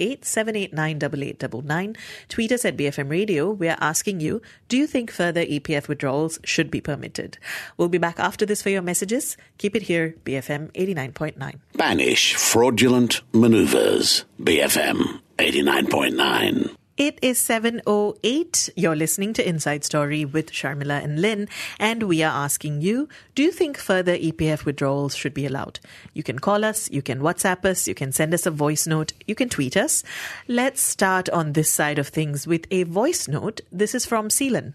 018 0.00 1.96
Tweet 2.28 2.52
us 2.52 2.64
at 2.64 2.76
BFM 2.76 3.10
Radio. 3.10 3.50
We 3.50 3.68
are 3.68 3.76
asking 3.80 4.20
you, 4.20 4.42
do 4.68 4.76
you 4.76 4.86
think 4.86 5.10
further 5.10 5.44
EPF 5.44 5.88
withdrawals 5.88 6.38
should 6.44 6.70
be 6.70 6.80
permitted? 6.80 7.38
We'll 7.76 7.88
be 7.88 7.98
back 7.98 8.20
after 8.20 8.46
this 8.46 8.62
for 8.62 8.70
your 8.70 8.82
messages. 8.82 9.36
Keep 9.58 9.76
it 9.76 9.82
here, 9.82 10.14
BFM 10.24 10.70
89.9. 10.72 11.56
Banish 11.74 12.34
fraudulent 12.34 13.22
maneuvers. 13.32 14.24
BFM 14.40 15.20
89.9. 15.38 16.76
It 17.00 17.18
is 17.22 17.38
7.08. 17.38 18.68
You're 18.76 18.94
listening 18.94 19.32
to 19.32 19.48
Inside 19.48 19.84
Story 19.84 20.26
with 20.26 20.52
Sharmila 20.52 21.02
and 21.02 21.18
Lynn, 21.18 21.48
and 21.78 22.02
we 22.02 22.22
are 22.22 22.44
asking 22.44 22.82
you, 22.82 23.08
do 23.34 23.42
you 23.42 23.52
think 23.52 23.78
further 23.78 24.18
EPF 24.18 24.66
withdrawals 24.66 25.16
should 25.16 25.32
be 25.32 25.46
allowed? 25.46 25.80
You 26.12 26.22
can 26.22 26.38
call 26.38 26.62
us, 26.62 26.90
you 26.90 27.00
can 27.00 27.20
WhatsApp 27.20 27.64
us, 27.64 27.88
you 27.88 27.94
can 27.94 28.12
send 28.12 28.34
us 28.34 28.44
a 28.44 28.50
voice 28.50 28.86
note, 28.86 29.14
you 29.26 29.34
can 29.34 29.48
tweet 29.48 29.78
us. 29.78 30.04
Let's 30.46 30.82
start 30.82 31.30
on 31.30 31.54
this 31.54 31.70
side 31.70 31.98
of 31.98 32.08
things 32.08 32.46
with 32.46 32.66
a 32.70 32.82
voice 32.82 33.28
note. 33.28 33.62
This 33.72 33.94
is 33.94 34.04
from 34.04 34.28
Seelan. 34.28 34.74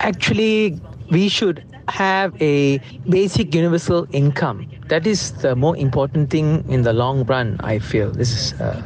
Actually, 0.00 0.80
we 1.10 1.28
should 1.28 1.64
have 1.88 2.34
a 2.40 2.78
basic 3.08 3.54
universal 3.54 4.06
income. 4.12 4.68
That 4.88 5.06
is 5.06 5.32
the 5.42 5.56
more 5.56 5.76
important 5.76 6.30
thing 6.30 6.64
in 6.68 6.82
the 6.82 6.92
long 6.92 7.24
run, 7.24 7.58
I 7.60 7.78
feel. 7.78 8.10
This 8.10 8.32
is 8.32 8.60
uh, 8.60 8.82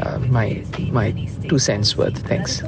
uh, 0.00 0.18
my, 0.18 0.64
my 0.90 1.12
two 1.48 1.58
cents 1.58 1.96
worth. 1.96 2.18
Thanks. 2.26 2.62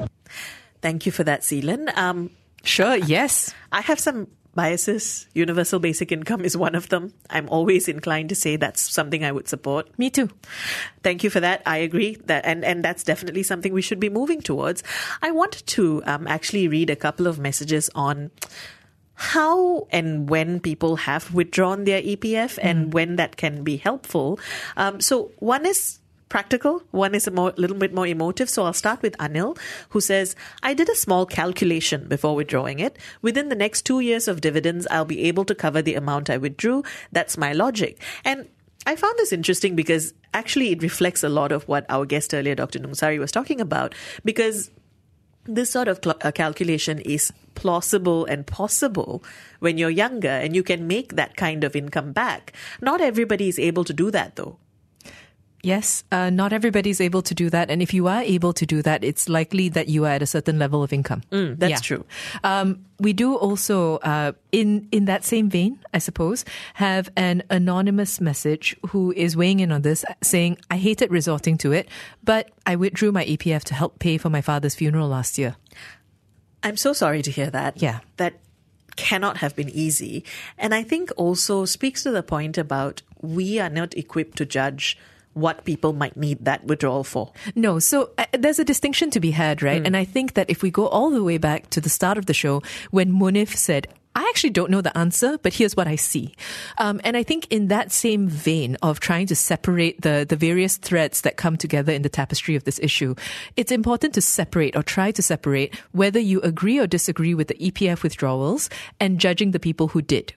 Thank 0.81 1.07
you 1.07 1.13
for 1.13 1.25
that, 1.25 1.43
Seelan. 1.43 1.97
Um, 1.97 2.31
sure, 2.65 2.97
yes. 2.97 3.55
I 3.73 3.81
have 3.81 3.99
some 3.99 4.29
biases. 4.55 5.27
Universal 5.35 5.81
basic 5.81 6.13
income 6.13 6.45
is 6.45 6.57
one 6.57 6.75
of 6.75 6.89
them. 6.89 7.13
I'm 7.31 7.49
always 7.49 7.89
inclined 7.89 8.29
to 8.31 8.35
say 8.35 8.57
that's 8.57 8.81
something 8.81 9.25
I 9.25 9.33
would 9.33 9.49
support. 9.49 9.89
Me 9.99 10.11
too. 10.11 10.29
Thank 11.03 11.25
you 11.25 11.31
for 11.31 11.41
that. 11.41 11.63
I 11.67 11.79
agree 11.79 12.17
that, 12.27 12.45
and, 12.45 12.65
and 12.65 12.85
that's 12.85 13.05
definitely 13.05 13.43
something 13.43 13.73
we 13.73 13.83
should 13.83 14.01
be 14.01 14.11
moving 14.11 14.41
towards. 14.41 14.83
I 15.23 15.31
wanted 15.31 15.67
to 15.69 16.03
um, 16.05 16.27
actually 16.27 16.69
read 16.69 16.91
a 16.91 16.97
couple 16.97 17.27
of 17.27 17.39
messages 17.39 17.89
on 17.95 18.31
how 19.15 19.87
and 19.91 20.29
when 20.29 20.59
people 20.59 20.97
have 20.97 21.33
withdrawn 21.33 21.85
their 21.85 22.03
EPF 22.03 22.59
and 22.61 22.93
when 22.93 23.17
that 23.17 23.37
can 23.37 23.63
be 23.63 23.77
helpful. 23.77 24.41
Um, 24.77 25.01
so 25.01 25.31
one 25.39 25.65
is 25.65 26.01
practical. 26.33 26.83
One 26.93 27.15
is 27.15 27.27
a 27.27 27.31
more, 27.31 27.53
little 27.59 27.77
bit 27.77 27.93
more 27.93 28.07
emotive. 28.07 28.49
So 28.49 28.65
I'll 28.65 28.73
start 28.73 29.03
with 29.03 29.15
Anil, 29.19 29.59
who 29.91 30.01
says, 30.01 30.35
I 30.63 30.73
did 30.73 30.89
a 30.89 30.97
small 30.97 31.27
calculation 31.27 32.09
before 32.09 32.35
withdrawing 32.35 32.79
it. 32.79 32.97
Within 33.21 33.51
the 33.51 33.55
next 33.55 33.83
two 33.83 34.01
years 34.01 34.29
of 34.29 34.41
dividends, 34.41 34.87
I'll 34.91 35.05
be 35.05 35.25
able 35.25 35.45
to 35.45 35.55
cover 35.55 35.83
the 35.83 35.95
amount 35.95 36.31
I 36.31 36.39
withdrew. 36.39 36.85
That's 37.13 37.37
my 37.37 37.53
logic. 37.53 38.01
And 38.25 38.49
I 38.87 38.97
found 38.97 39.19
this 39.19 39.31
interesting 39.31 39.77
because 39.77 40.15
actually 40.33 40.71
it 40.71 40.83
reflects 40.83 41.23
a 41.23 41.29
lot 41.29 41.53
of 41.53 41.69
what 41.69 41.85
our 41.91 42.07
guest 42.07 42.33
earlier, 42.33 42.55
Dr. 42.55 42.79
Nungsari, 42.79 43.19
was 43.19 43.31
talking 43.31 43.61
about. 43.61 43.95
Because 44.25 44.71
this 45.45 45.71
sort 45.71 45.87
of 45.87 46.01
cl- 46.03 46.17
uh, 46.23 46.33
calculation 46.33 46.99
is 47.01 47.31
plausible 47.55 48.25
and 48.25 48.47
possible 48.47 49.23
when 49.61 49.77
you're 49.77 49.91
younger 49.91 50.29
and 50.29 50.57
you 50.57 50.63
can 50.63 50.87
make 50.87 51.17
that 51.17 51.37
kind 51.37 51.63
of 51.63 51.77
income 51.77 52.13
back. 52.13 52.55
Not 52.81 53.03
everybody 53.03 53.49
is 53.49 53.59
able 53.59 53.85
to 53.85 53.93
do 53.93 54.11
that 54.13 54.37
though. 54.37 54.57
Yes, 55.65 56.03
uh, 56.11 56.29
not 56.29 56.53
everybody's 56.53 57.01
able 57.01 57.23
to 57.23 57.35
do 57.35 57.49
that. 57.51 57.71
And 57.71 57.81
if 57.81 57.95
you 57.95 58.09
are 58.09 58.23
able 58.23 58.53
to 58.53 58.67
do 58.67 58.83
that, 58.83 59.05
it's 59.05 59.29
likely 59.29 59.69
that 59.69 59.87
you 59.87 60.05
are 60.07 60.11
at 60.11 60.23
a 60.23 60.27
certain 60.27 60.59
level 60.59 60.83
of 60.83 60.93
income. 60.93 61.23
Mm, 61.31 61.57
that's 61.57 61.81
true. 61.81 62.05
Um, 62.43 62.85
we 62.99 63.13
do 63.13 63.37
also, 63.37 63.99
uh, 63.99 64.33
in, 64.51 64.89
in 64.91 65.05
that 65.05 65.25
same 65.25 65.49
vein, 65.49 65.79
I 65.95 65.99
suppose, 65.99 66.45
have 66.75 67.11
an 67.17 67.45
anonymous 67.49 68.21
message 68.21 68.77
who 68.89 69.13
is 69.13 69.37
weighing 69.37 69.61
in 69.61 69.71
on 69.71 69.83
this, 69.83 70.05
saying, 70.21 70.59
I 70.69 70.79
hated 70.79 71.13
resorting 71.13 71.57
to 71.59 71.71
it, 71.71 71.89
but 72.25 72.51
I 72.67 72.75
withdrew 72.75 73.13
my 73.13 73.25
EPF 73.25 73.63
to 73.65 73.75
help 73.75 74.01
pay 74.01 74.19
for 74.19 74.31
my 74.31 74.41
father's 74.41 74.75
funeral 74.75 75.07
last 75.07 75.39
year. 75.39 75.55
I'm 76.65 76.77
so 76.77 76.93
sorry 76.93 77.23
to 77.23 77.31
hear 77.31 77.51
that. 77.51 77.81
Yeah. 77.81 78.01
That 78.17 78.41
cannot 78.97 79.37
have 79.39 79.55
been 79.55 79.71
easy. 79.71 80.25
And 80.59 80.75
I 80.75 80.83
think 80.83 81.13
also 81.17 81.65
speaks 81.67 82.03
to 82.03 82.11
the 82.11 82.23
point 82.25 82.59
about 82.59 83.03
we 83.21 83.61
are 83.61 83.71
not 83.71 83.97
equipped 83.97 84.39
to 84.39 84.45
judge 84.45 84.99
what 85.35 85.65
people 85.65 85.93
might 85.93 86.17
need 86.17 86.45
that 86.45 86.65
withdrawal 86.65 87.05
for. 87.05 87.33
No, 87.55 87.79
so 87.79 88.11
uh, 88.19 88.27
there's 88.33 88.59
a 88.59 88.65
distinction 88.65 89.11
to 89.11 89.21
be 89.21 89.31
had, 89.31 89.63
right? 89.63 89.85
And 89.85 89.97
I 89.97 90.05
think 90.05 90.35
that 90.35 90.51
if 90.51 90.63
we 90.63 90.71
go 90.71 90.87
all 90.89 91.11
the 91.11 91.25
way 91.25 91.39
back 91.39 91.71
to 91.71 91.81
the 91.81 91.89
start 91.89 92.19
of 92.19 92.27
the 92.27 92.35
show, 92.35 92.63
when 92.91 93.13
Munif 93.13 93.57
said, 93.57 93.89
I 94.15 94.27
actually 94.29 94.51
don't 94.51 94.71
know 94.71 94.83
the 94.83 94.97
answer, 94.97 95.39
but 95.39 95.55
here's 95.55 95.75
what 95.75 95.89
I 95.89 95.97
see. 95.97 96.35
Um, 96.77 97.01
and 97.03 97.17
I 97.17 97.23
think 97.23 97.47
in 97.51 97.69
that 97.69 97.93
same 97.93 98.29
vein 98.29 98.77
of 98.83 99.01
trying 99.01 99.27
to 99.29 99.37
separate 99.37 100.03
the, 100.03 100.27
the 100.29 100.37
various 100.37 100.77
threads 100.77 101.23
that 101.23 101.39
come 101.39 101.57
together 101.57 101.93
in 101.93 102.03
the 102.03 102.11
tapestry 102.11 102.55
of 102.55 102.65
this 102.65 102.79
issue, 102.83 103.15
it's 103.57 103.73
important 103.73 104.13
to 104.15 104.21
separate 104.21 104.77
or 104.77 104.83
try 104.83 105.13
to 105.13 105.23
separate 105.23 105.75
whether 105.93 106.21
you 106.21 106.43
agree 106.43 106.79
or 106.79 106.87
disagree 106.87 107.33
with 107.33 107.49
the 107.49 107.55
EPF 107.55 108.03
withdrawals 108.03 108.69
and 109.01 109.19
judging 109.19 109.53
the 109.53 109.61
people 109.61 109.89
who 109.89 110.03
did 110.03 110.35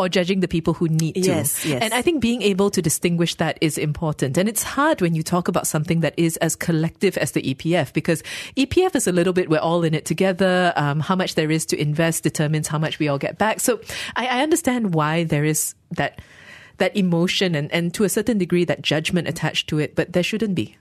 or 0.00 0.08
judging 0.08 0.40
the 0.40 0.48
people 0.48 0.74
who 0.74 0.88
need 0.88 1.14
to. 1.14 1.20
Yes, 1.20 1.64
yes. 1.64 1.82
And 1.82 1.92
I 1.92 2.02
think 2.02 2.20
being 2.20 2.42
able 2.42 2.70
to 2.70 2.80
distinguish 2.80 3.34
that 3.36 3.58
is 3.60 3.76
important. 3.76 4.38
And 4.38 4.48
it's 4.48 4.62
hard 4.62 5.00
when 5.00 5.14
you 5.14 5.22
talk 5.22 5.46
about 5.46 5.66
something 5.66 6.00
that 6.00 6.14
is 6.16 6.36
as 6.38 6.56
collective 6.56 7.18
as 7.18 7.32
the 7.32 7.42
EPF 7.42 7.92
because 7.92 8.22
EPF 8.56 8.96
is 8.96 9.06
a 9.06 9.12
little 9.12 9.32
bit, 9.32 9.50
we're 9.50 9.58
all 9.58 9.84
in 9.84 9.94
it 9.94 10.04
together. 10.04 10.72
Um, 10.76 11.00
how 11.00 11.14
much 11.14 11.34
there 11.34 11.50
is 11.50 11.66
to 11.66 11.80
invest 11.80 12.22
determines 12.22 12.68
how 12.68 12.78
much 12.78 12.98
we 12.98 13.08
all 13.08 13.18
get 13.18 13.38
back. 13.38 13.60
So 13.60 13.80
I, 14.16 14.26
I 14.26 14.42
understand 14.42 14.94
why 14.94 15.24
there 15.24 15.44
is 15.44 15.74
that 15.92 16.20
that 16.78 16.96
emotion 16.96 17.54
and, 17.54 17.70
and 17.72 17.92
to 17.92 18.04
a 18.04 18.08
certain 18.08 18.38
degree 18.38 18.64
that 18.64 18.80
judgment 18.80 19.28
attached 19.28 19.68
to 19.68 19.78
it, 19.78 19.94
but 19.94 20.14
there 20.14 20.22
shouldn't 20.22 20.54
be. 20.54 20.76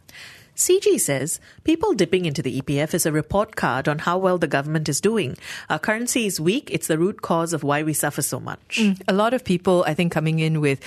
CG 0.60 0.99
says 0.99 1.39
people 1.64 1.93
dipping 1.93 2.26
into 2.26 2.41
the 2.41 2.62
EPF 2.62 2.93
is 2.93 3.05
a 3.05 3.14
report 3.14 3.55
card 3.55 3.88
on 3.88 3.99
how 3.99 4.18
well 4.18 4.38
the 4.38 4.45
government 4.45 4.89
is 4.89 4.99
doing. 4.99 5.38
Our 5.70 5.80
currency 5.80 6.26
is 6.26 6.39
weak. 6.39 6.70
It's 6.70 6.88
the 6.88 6.97
root 6.97 7.22
cause 7.22 7.53
of 7.53 7.64
why 7.64 7.82
we 7.82 7.93
suffer 7.93 8.22
so 8.22 8.41
much. 8.41 8.78
A 9.07 9.14
lot 9.14 9.34
of 9.34 9.45
people, 9.45 9.86
I 9.88 9.93
think, 9.93 10.12
coming 10.12 10.39
in 10.39 10.60
with 10.60 10.84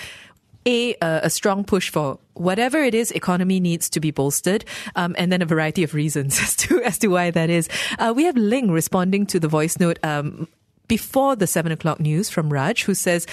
a 0.67 0.95
uh, 0.97 1.21
a 1.25 1.31
strong 1.31 1.65
push 1.65 1.91
for 1.91 2.19
whatever 2.35 2.79
it 2.83 2.95
is 2.95 3.11
economy 3.13 3.61
needs 3.61 3.89
to 3.91 3.99
be 3.99 4.11
bolstered, 4.11 4.65
um, 4.95 5.17
and 5.19 5.33
then 5.33 5.43
a 5.43 5.47
variety 5.47 5.83
of 5.83 5.95
reasons 5.95 6.39
as 6.43 6.55
to 6.57 6.83
as 6.83 6.99
to 6.99 7.09
why 7.09 7.31
that 7.31 7.51
is. 7.51 7.69
Uh, 7.99 8.13
we 8.15 8.25
have 8.25 8.37
Ling 8.37 8.71
responding 8.71 9.27
to 9.27 9.41
the 9.41 9.49
voice 9.49 9.81
note 9.81 9.99
um, 10.05 10.47
before 10.87 11.35
the 11.35 11.47
seven 11.47 11.73
o'clock 11.73 11.99
news 11.99 12.29
from 12.29 12.53
Raj, 12.53 12.85
who 12.85 12.95
says. 12.95 13.27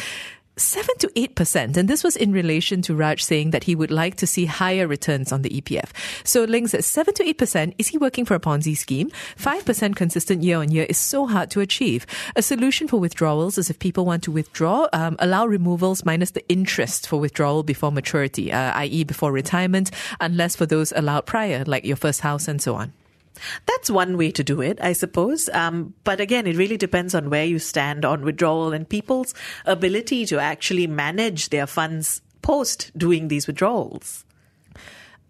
7 0.61 0.97
to 0.99 1.07
8%. 1.09 1.77
And 1.77 1.89
this 1.89 2.03
was 2.03 2.15
in 2.15 2.31
relation 2.31 2.81
to 2.83 2.95
Raj 2.95 3.23
saying 3.23 3.51
that 3.51 3.63
he 3.63 3.75
would 3.75 3.91
like 3.91 4.15
to 4.15 4.27
see 4.27 4.45
higher 4.45 4.87
returns 4.87 5.31
on 5.31 5.41
the 5.41 5.49
EPF. 5.49 5.89
So 6.23 6.43
Ling 6.43 6.67
says 6.67 6.85
7 6.85 7.13
to 7.15 7.23
8%. 7.23 7.73
Is 7.77 7.87
he 7.87 7.97
working 7.97 8.25
for 8.25 8.35
a 8.35 8.39
Ponzi 8.39 8.75
scheme? 8.75 9.11
5% 9.37 9.95
consistent 9.95 10.43
year 10.43 10.57
on 10.57 10.71
year 10.71 10.85
is 10.89 10.97
so 10.97 11.27
hard 11.27 11.49
to 11.51 11.61
achieve. 11.61 12.05
A 12.35 12.41
solution 12.41 12.87
for 12.87 12.99
withdrawals 12.99 13.57
is 13.57 13.69
if 13.69 13.79
people 13.79 14.05
want 14.05 14.23
to 14.23 14.31
withdraw, 14.31 14.87
um, 14.93 15.15
allow 15.19 15.45
removals 15.45 16.05
minus 16.05 16.31
the 16.31 16.47
interest 16.49 17.07
for 17.07 17.19
withdrawal 17.19 17.63
before 17.63 17.91
maturity, 17.91 18.51
uh, 18.51 18.73
i.e. 18.79 19.03
before 19.03 19.31
retirement, 19.31 19.91
unless 20.19 20.55
for 20.55 20.65
those 20.65 20.91
allowed 20.95 21.25
prior, 21.25 21.63
like 21.65 21.85
your 21.85 21.97
first 21.97 22.21
house 22.21 22.47
and 22.47 22.61
so 22.61 22.75
on. 22.75 22.93
That's 23.65 23.89
one 23.89 24.17
way 24.17 24.31
to 24.31 24.43
do 24.43 24.61
it, 24.61 24.79
I 24.81 24.93
suppose. 24.93 25.49
Um, 25.49 25.93
but 26.03 26.19
again, 26.19 26.47
it 26.47 26.57
really 26.57 26.77
depends 26.77 27.15
on 27.15 27.29
where 27.29 27.45
you 27.45 27.59
stand 27.59 28.05
on 28.05 28.23
withdrawal 28.23 28.73
and 28.73 28.87
people's 28.87 29.33
ability 29.65 30.25
to 30.27 30.39
actually 30.39 30.87
manage 30.87 31.49
their 31.49 31.67
funds 31.67 32.21
post 32.41 32.91
doing 32.97 33.27
these 33.27 33.47
withdrawals. 33.47 34.25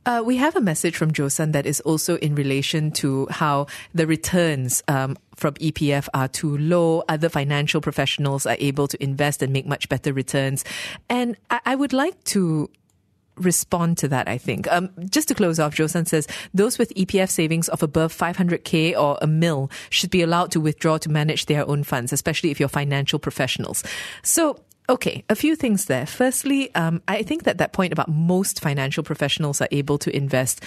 Uh, 0.06 0.24
we 0.26 0.38
have 0.38 0.56
a 0.56 0.62
message 0.62 0.96
from 0.96 1.12
Josan 1.12 1.52
that 1.52 1.66
is 1.66 1.82
also 1.82 2.18
in 2.18 2.34
relation 2.34 2.90
to 2.94 3.28
how 3.30 3.68
the 3.94 4.08
returns 4.08 4.82
um, 4.88 5.18
from 5.36 5.54
EPF 5.56 6.08
are 6.14 6.28
too 6.28 6.58
low. 6.58 7.04
Other 7.10 7.30
financial 7.30 7.82
professionals 7.82 8.46
are 8.46 8.56
able 8.60 8.88
to 8.88 9.04
invest 9.04 9.44
and 9.44 9.54
make 9.54 9.68
much 9.68 9.90
better 9.90 10.14
returns. 10.14 10.64
And 11.10 11.36
I, 11.52 11.60
I 11.66 11.76
would 11.76 11.94
like 11.94 12.24
to 12.26 12.70
respond 13.40 13.98
to 14.00 14.08
that, 14.10 14.28
I 14.28 14.38
think. 14.38 14.72
Um, 14.72 14.90
just 15.10 15.28
to 15.30 15.36
close 15.36 15.60
off, 15.60 15.76
Josan 15.76 16.08
says 16.08 16.28
those 16.54 16.78
with 16.78 16.94
EPF 16.96 17.30
savings 17.30 17.70
of 17.70 17.84
above 17.84 18.16
500k 18.16 18.98
or 18.98 19.18
a 19.22 19.28
mil 19.28 19.72
should 19.90 20.12
be 20.12 20.22
allowed 20.22 20.52
to 20.52 20.60
withdraw 20.60 20.98
to 21.00 21.10
manage 21.10 21.46
their 21.46 21.68
own 21.68 21.84
funds, 21.84 22.14
especially 22.14 22.52
if 22.52 22.60
you're 22.60 22.70
financial 22.70 23.20
professionals. 23.20 23.84
So 24.24 24.60
Okay, 24.90 25.24
a 25.30 25.36
few 25.36 25.56
things 25.56 25.86
there. 25.86 26.08
Firstly, 26.08 26.74
um, 26.74 27.04
I 27.08 27.22
think 27.22 27.44
that 27.44 27.60
that 27.60 27.74
point 27.74 27.94
about 27.94 28.10
most 28.10 28.60
financial 28.60 29.04
professionals 29.04 29.62
are 29.62 29.68
able 29.72 30.00
to 30.00 30.16
invest. 30.16 30.64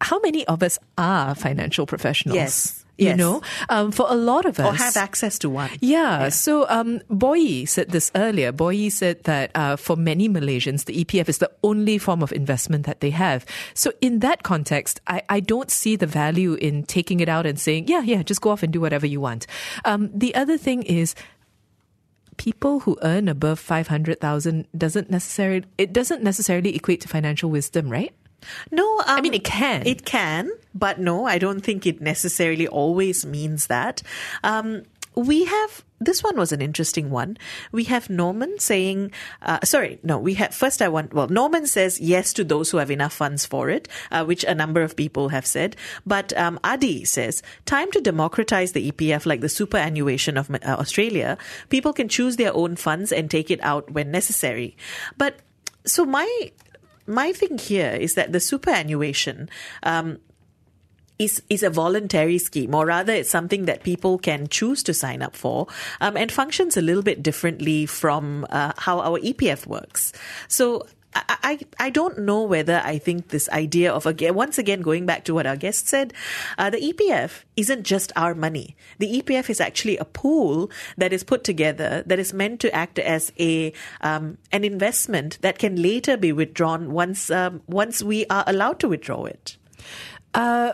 How 0.00 0.20
many 0.20 0.46
of 0.46 0.62
us 0.62 0.78
are 0.96 1.34
financial 1.34 1.86
professionals? 1.86 2.36
Yes. 2.36 2.79
You 3.00 3.06
Yes. 3.06 3.18
know, 3.18 3.40
um, 3.70 3.92
for 3.92 4.06
a 4.10 4.14
lot 4.14 4.44
of 4.44 4.60
us, 4.60 4.66
Or 4.68 4.74
have 4.76 4.96
access 4.96 5.38
to 5.40 5.48
one. 5.48 5.70
yeah. 5.80 6.28
So, 6.28 6.68
um, 6.68 7.00
Boyi 7.10 7.66
said 7.66 7.88
this 7.90 8.12
earlier. 8.14 8.52
Boyi 8.52 8.92
said 8.92 9.24
that 9.24 9.50
uh, 9.54 9.76
for 9.76 9.96
many 9.96 10.28
Malaysians, 10.28 10.84
the 10.84 10.92
EPF 11.02 11.28
is 11.28 11.38
the 11.38 11.50
only 11.64 11.96
form 11.96 12.22
of 12.22 12.30
investment 12.32 12.84
that 12.84 13.00
they 13.00 13.08
have. 13.10 13.46
So, 13.72 13.90
in 14.02 14.18
that 14.20 14.42
context, 14.42 15.00
I, 15.06 15.22
I 15.30 15.40
don't 15.40 15.70
see 15.70 15.96
the 15.96 16.06
value 16.06 16.54
in 16.60 16.84
taking 16.84 17.20
it 17.20 17.28
out 17.28 17.46
and 17.46 17.58
saying, 17.58 17.88
yeah, 17.88 18.02
yeah, 18.02 18.22
just 18.22 18.42
go 18.42 18.50
off 18.50 18.62
and 18.62 18.70
do 18.72 18.80
whatever 18.82 19.06
you 19.06 19.20
want. 19.20 19.46
Um, 19.86 20.10
the 20.12 20.34
other 20.34 20.58
thing 20.58 20.82
is, 20.84 21.14
people 22.36 22.80
who 22.80 22.96
earn 23.02 23.28
above 23.28 23.58
500,000 23.58 24.66
doesn't 24.76 25.10
necessarily, 25.10 25.64
it 25.78 25.92
doesn't 25.92 26.22
necessarily 26.22 26.74
equate 26.76 27.00
to 27.02 27.08
financial 27.08 27.50
wisdom, 27.50 27.88
right? 27.88 28.12
No, 28.70 28.98
um, 29.00 29.04
I 29.06 29.20
mean, 29.20 29.34
it 29.34 29.44
can. 29.44 29.86
It 29.86 30.04
can, 30.04 30.50
but 30.74 30.98
no, 30.98 31.26
I 31.26 31.38
don't 31.38 31.60
think 31.60 31.86
it 31.86 32.00
necessarily 32.00 32.68
always 32.68 33.26
means 33.26 33.66
that. 33.66 34.02
Um, 34.44 34.82
we 35.14 35.44
have 35.44 35.84
this 36.02 36.22
one 36.22 36.36
was 36.36 36.50
an 36.50 36.62
interesting 36.62 37.10
one. 37.10 37.36
We 37.72 37.84
have 37.84 38.08
Norman 38.08 38.58
saying, 38.58 39.12
uh, 39.42 39.58
sorry, 39.64 39.98
no, 40.02 40.18
we 40.18 40.34
have 40.34 40.54
first. 40.54 40.80
I 40.80 40.88
want 40.88 41.12
well, 41.12 41.28
Norman 41.28 41.66
says 41.66 42.00
yes 42.00 42.32
to 42.34 42.44
those 42.44 42.70
who 42.70 42.78
have 42.78 42.90
enough 42.90 43.12
funds 43.12 43.44
for 43.44 43.68
it, 43.68 43.86
uh, 44.10 44.24
which 44.24 44.44
a 44.44 44.54
number 44.54 44.82
of 44.82 44.96
people 44.96 45.28
have 45.28 45.44
said. 45.44 45.76
But 46.06 46.32
um, 46.38 46.58
Adi 46.64 47.04
says, 47.04 47.42
time 47.66 47.90
to 47.92 48.00
democratize 48.00 48.72
the 48.72 48.90
EPF 48.90 49.26
like 49.26 49.40
the 49.42 49.48
superannuation 49.48 50.38
of 50.38 50.50
uh, 50.50 50.58
Australia. 50.64 51.36
People 51.68 51.92
can 51.92 52.08
choose 52.08 52.36
their 52.36 52.54
own 52.54 52.76
funds 52.76 53.12
and 53.12 53.30
take 53.30 53.50
it 53.50 53.62
out 53.62 53.90
when 53.90 54.10
necessary. 54.10 54.76
But 55.18 55.40
so 55.84 56.06
my 56.06 56.50
my 57.10 57.32
thing 57.32 57.58
here 57.58 57.92
is 57.92 58.14
that 58.14 58.32
the 58.32 58.40
superannuation 58.40 59.48
um, 59.82 60.18
is 61.18 61.42
is 61.50 61.62
a 61.62 61.70
voluntary 61.70 62.38
scheme, 62.38 62.74
or 62.74 62.86
rather, 62.86 63.12
it's 63.12 63.30
something 63.30 63.66
that 63.66 63.82
people 63.82 64.18
can 64.18 64.48
choose 64.48 64.82
to 64.84 64.94
sign 64.94 65.20
up 65.22 65.36
for, 65.36 65.66
um, 66.00 66.16
and 66.16 66.32
functions 66.32 66.76
a 66.76 66.80
little 66.80 67.02
bit 67.02 67.22
differently 67.22 67.84
from 67.86 68.46
uh, 68.50 68.72
how 68.78 69.00
our 69.00 69.20
EPF 69.20 69.66
works. 69.66 70.12
So. 70.48 70.86
I, 71.14 71.58
I 71.78 71.90
don't 71.90 72.20
know 72.20 72.42
whether 72.42 72.80
I 72.84 72.98
think 72.98 73.28
this 73.28 73.48
idea 73.48 73.92
of 73.92 74.06
again 74.06 74.34
once 74.34 74.58
again 74.58 74.80
going 74.80 75.06
back 75.06 75.24
to 75.24 75.34
what 75.34 75.46
our 75.46 75.56
guest 75.56 75.88
said, 75.88 76.12
uh, 76.58 76.70
the 76.70 76.78
EPF 76.78 77.42
isn't 77.56 77.82
just 77.82 78.12
our 78.14 78.34
money. 78.34 78.76
The 78.98 79.20
EPF 79.20 79.50
is 79.50 79.60
actually 79.60 79.96
a 79.98 80.04
pool 80.04 80.70
that 80.98 81.12
is 81.12 81.24
put 81.24 81.42
together 81.42 82.04
that 82.06 82.18
is 82.18 82.32
meant 82.32 82.60
to 82.60 82.74
act 82.74 82.98
as 82.98 83.32
a 83.38 83.72
um, 84.02 84.38
an 84.52 84.62
investment 84.62 85.38
that 85.42 85.58
can 85.58 85.82
later 85.82 86.16
be 86.16 86.32
withdrawn 86.32 86.92
once 86.92 87.30
um, 87.30 87.62
once 87.66 88.02
we 88.02 88.26
are 88.26 88.44
allowed 88.46 88.78
to 88.80 88.88
withdraw 88.88 89.24
it. 89.24 89.56
Uh, 90.34 90.72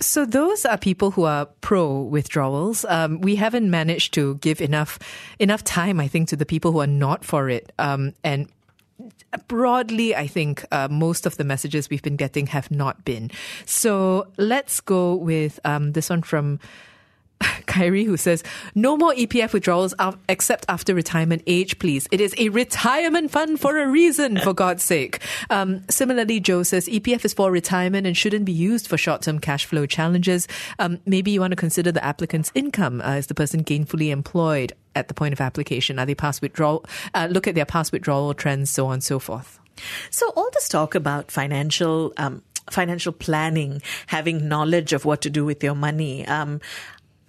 So 0.00 0.26
those 0.26 0.66
are 0.66 0.76
people 0.76 1.12
who 1.12 1.22
are 1.22 1.46
pro 1.60 2.02
withdrawals. 2.02 2.84
Um, 2.84 3.20
we 3.20 3.36
haven't 3.36 3.70
managed 3.70 4.12
to 4.14 4.34
give 4.42 4.60
enough 4.60 4.98
enough 5.38 5.62
time, 5.62 6.00
I 6.00 6.08
think, 6.08 6.28
to 6.28 6.36
the 6.36 6.44
people 6.44 6.72
who 6.72 6.80
are 6.80 6.90
not 6.90 7.24
for 7.24 7.48
it. 7.48 7.70
Um, 7.78 8.12
and 8.24 8.48
broadly, 9.48 10.14
I 10.14 10.26
think 10.26 10.64
uh, 10.70 10.88
most 10.90 11.26
of 11.26 11.36
the 11.36 11.44
messages 11.44 11.90
we've 11.90 12.02
been 12.02 12.16
getting 12.16 12.46
have 12.48 12.70
not 12.70 13.04
been. 13.04 13.30
So 13.66 14.26
let's 14.36 14.80
go 14.80 15.14
with 15.14 15.60
um, 15.64 15.92
this 15.92 16.10
one 16.10 16.22
from. 16.22 16.60
Kyrie, 17.66 18.04
who 18.04 18.16
says, 18.16 18.42
No 18.74 18.96
more 18.96 19.12
EPF 19.12 19.52
withdrawals 19.52 19.94
except 20.28 20.64
after 20.68 20.94
retirement 20.94 21.42
age, 21.46 21.78
please. 21.78 22.08
It 22.10 22.20
is 22.20 22.34
a 22.38 22.48
retirement 22.50 23.30
fund 23.30 23.60
for 23.60 23.78
a 23.78 23.86
reason, 23.86 24.38
for 24.38 24.52
God's 24.64 24.84
sake. 24.84 25.20
Um, 25.50 25.82
similarly, 25.88 26.40
Joe 26.40 26.62
says, 26.62 26.88
EPF 26.88 27.24
is 27.24 27.34
for 27.34 27.50
retirement 27.50 28.06
and 28.06 28.16
shouldn't 28.16 28.44
be 28.44 28.52
used 28.52 28.86
for 28.86 28.96
short 28.96 29.22
term 29.22 29.38
cash 29.38 29.64
flow 29.64 29.86
challenges. 29.86 30.48
Um, 30.78 31.00
maybe 31.06 31.30
you 31.30 31.40
want 31.40 31.52
to 31.52 31.56
consider 31.56 31.92
the 31.92 32.04
applicant's 32.04 32.52
income. 32.54 33.00
Uh, 33.00 33.14
is 33.14 33.26
the 33.26 33.34
person 33.34 33.64
gainfully 33.64 34.10
employed 34.10 34.72
at 34.94 35.08
the 35.08 35.14
point 35.14 35.32
of 35.32 35.40
application? 35.40 35.98
Are 35.98 36.06
they 36.06 36.14
past 36.14 36.42
withdrawal? 36.42 36.84
Uh, 37.14 37.28
look 37.30 37.46
at 37.46 37.54
their 37.54 37.66
past 37.66 37.92
withdrawal 37.92 38.34
trends, 38.34 38.70
so 38.70 38.86
on 38.86 38.94
and 38.94 39.04
so 39.04 39.18
forth. 39.18 39.58
So 40.10 40.30
all 40.36 40.48
this 40.52 40.68
talk 40.68 40.94
about 40.94 41.30
financial 41.30 42.12
um, 42.16 42.42
financial 42.70 43.12
planning, 43.12 43.82
having 44.06 44.48
knowledge 44.48 44.92
of 44.92 45.04
what 45.04 45.20
to 45.22 45.30
do 45.30 45.44
with 45.44 45.62
your 45.62 45.74
money. 45.74 46.26
Um, 46.26 46.60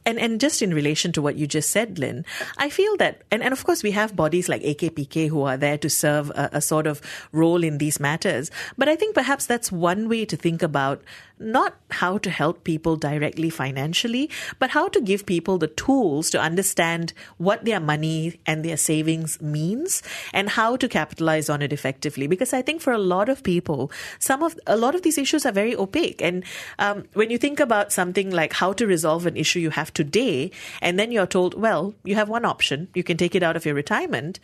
and 0.05 0.19
and 0.19 0.39
just 0.39 0.61
in 0.61 0.73
relation 0.73 1.11
to 1.13 1.21
what 1.21 1.35
you 1.35 1.47
just 1.47 1.69
said, 1.69 1.99
Lynn, 1.99 2.25
I 2.57 2.69
feel 2.69 2.95
that, 2.97 3.23
and, 3.31 3.41
and 3.43 3.51
of 3.51 3.63
course 3.63 3.83
we 3.83 3.91
have 3.91 4.15
bodies 4.15 4.47
like 4.47 4.61
AKPK 4.61 5.29
who 5.29 5.41
are 5.43 5.57
there 5.57 5.77
to 5.79 5.89
serve 5.89 6.29
a, 6.31 6.49
a 6.53 6.61
sort 6.61 6.87
of 6.87 7.01
role 7.31 7.63
in 7.63 7.77
these 7.77 7.99
matters. 7.99 8.51
But 8.77 8.89
I 8.89 8.95
think 8.95 9.15
perhaps 9.15 9.45
that's 9.45 9.71
one 9.71 10.07
way 10.07 10.25
to 10.25 10.37
think 10.37 10.61
about 10.61 11.01
not 11.39 11.75
how 11.91 12.17
to 12.17 12.29
help 12.29 12.63
people 12.63 12.95
directly 12.95 13.49
financially, 13.49 14.29
but 14.59 14.71
how 14.71 14.87
to 14.89 15.01
give 15.01 15.25
people 15.25 15.57
the 15.57 15.67
tools 15.67 16.29
to 16.29 16.39
understand 16.39 17.13
what 17.37 17.65
their 17.65 17.79
money 17.79 18.39
and 18.45 18.63
their 18.63 18.77
savings 18.77 19.41
means 19.41 20.01
and 20.33 20.49
how 20.49 20.75
to 20.75 20.87
capitalize 20.87 21.49
on 21.49 21.61
it 21.61 21.73
effectively. 21.73 22.27
Because 22.27 22.53
I 22.53 22.61
think 22.61 22.81
for 22.81 22.93
a 22.93 22.97
lot 22.97 23.29
of 23.29 23.43
people, 23.43 23.91
some 24.19 24.43
of 24.43 24.57
a 24.65 24.77
lot 24.77 24.95
of 24.95 25.01
these 25.01 25.17
issues 25.17 25.45
are 25.45 25.51
very 25.51 25.75
opaque. 25.75 26.21
And 26.21 26.43
um, 26.79 27.05
when 27.13 27.29
you 27.29 27.37
think 27.37 27.59
about 27.59 27.91
something 27.91 28.31
like 28.31 28.53
how 28.53 28.73
to 28.73 28.87
resolve 28.87 29.25
an 29.25 29.35
issue 29.35 29.59
you 29.59 29.71
have 29.71 29.93
today, 29.93 30.51
and 30.81 30.97
then 30.97 31.11
you're 31.11 31.27
told, 31.27 31.59
well, 31.59 31.93
you 32.03 32.15
have 32.15 32.29
one 32.29 32.45
option, 32.45 32.87
you 32.93 33.03
can 33.03 33.17
take 33.17 33.35
it 33.35 33.43
out 33.43 33.55
of 33.55 33.65
your 33.65 33.75
retirement. 33.75 34.39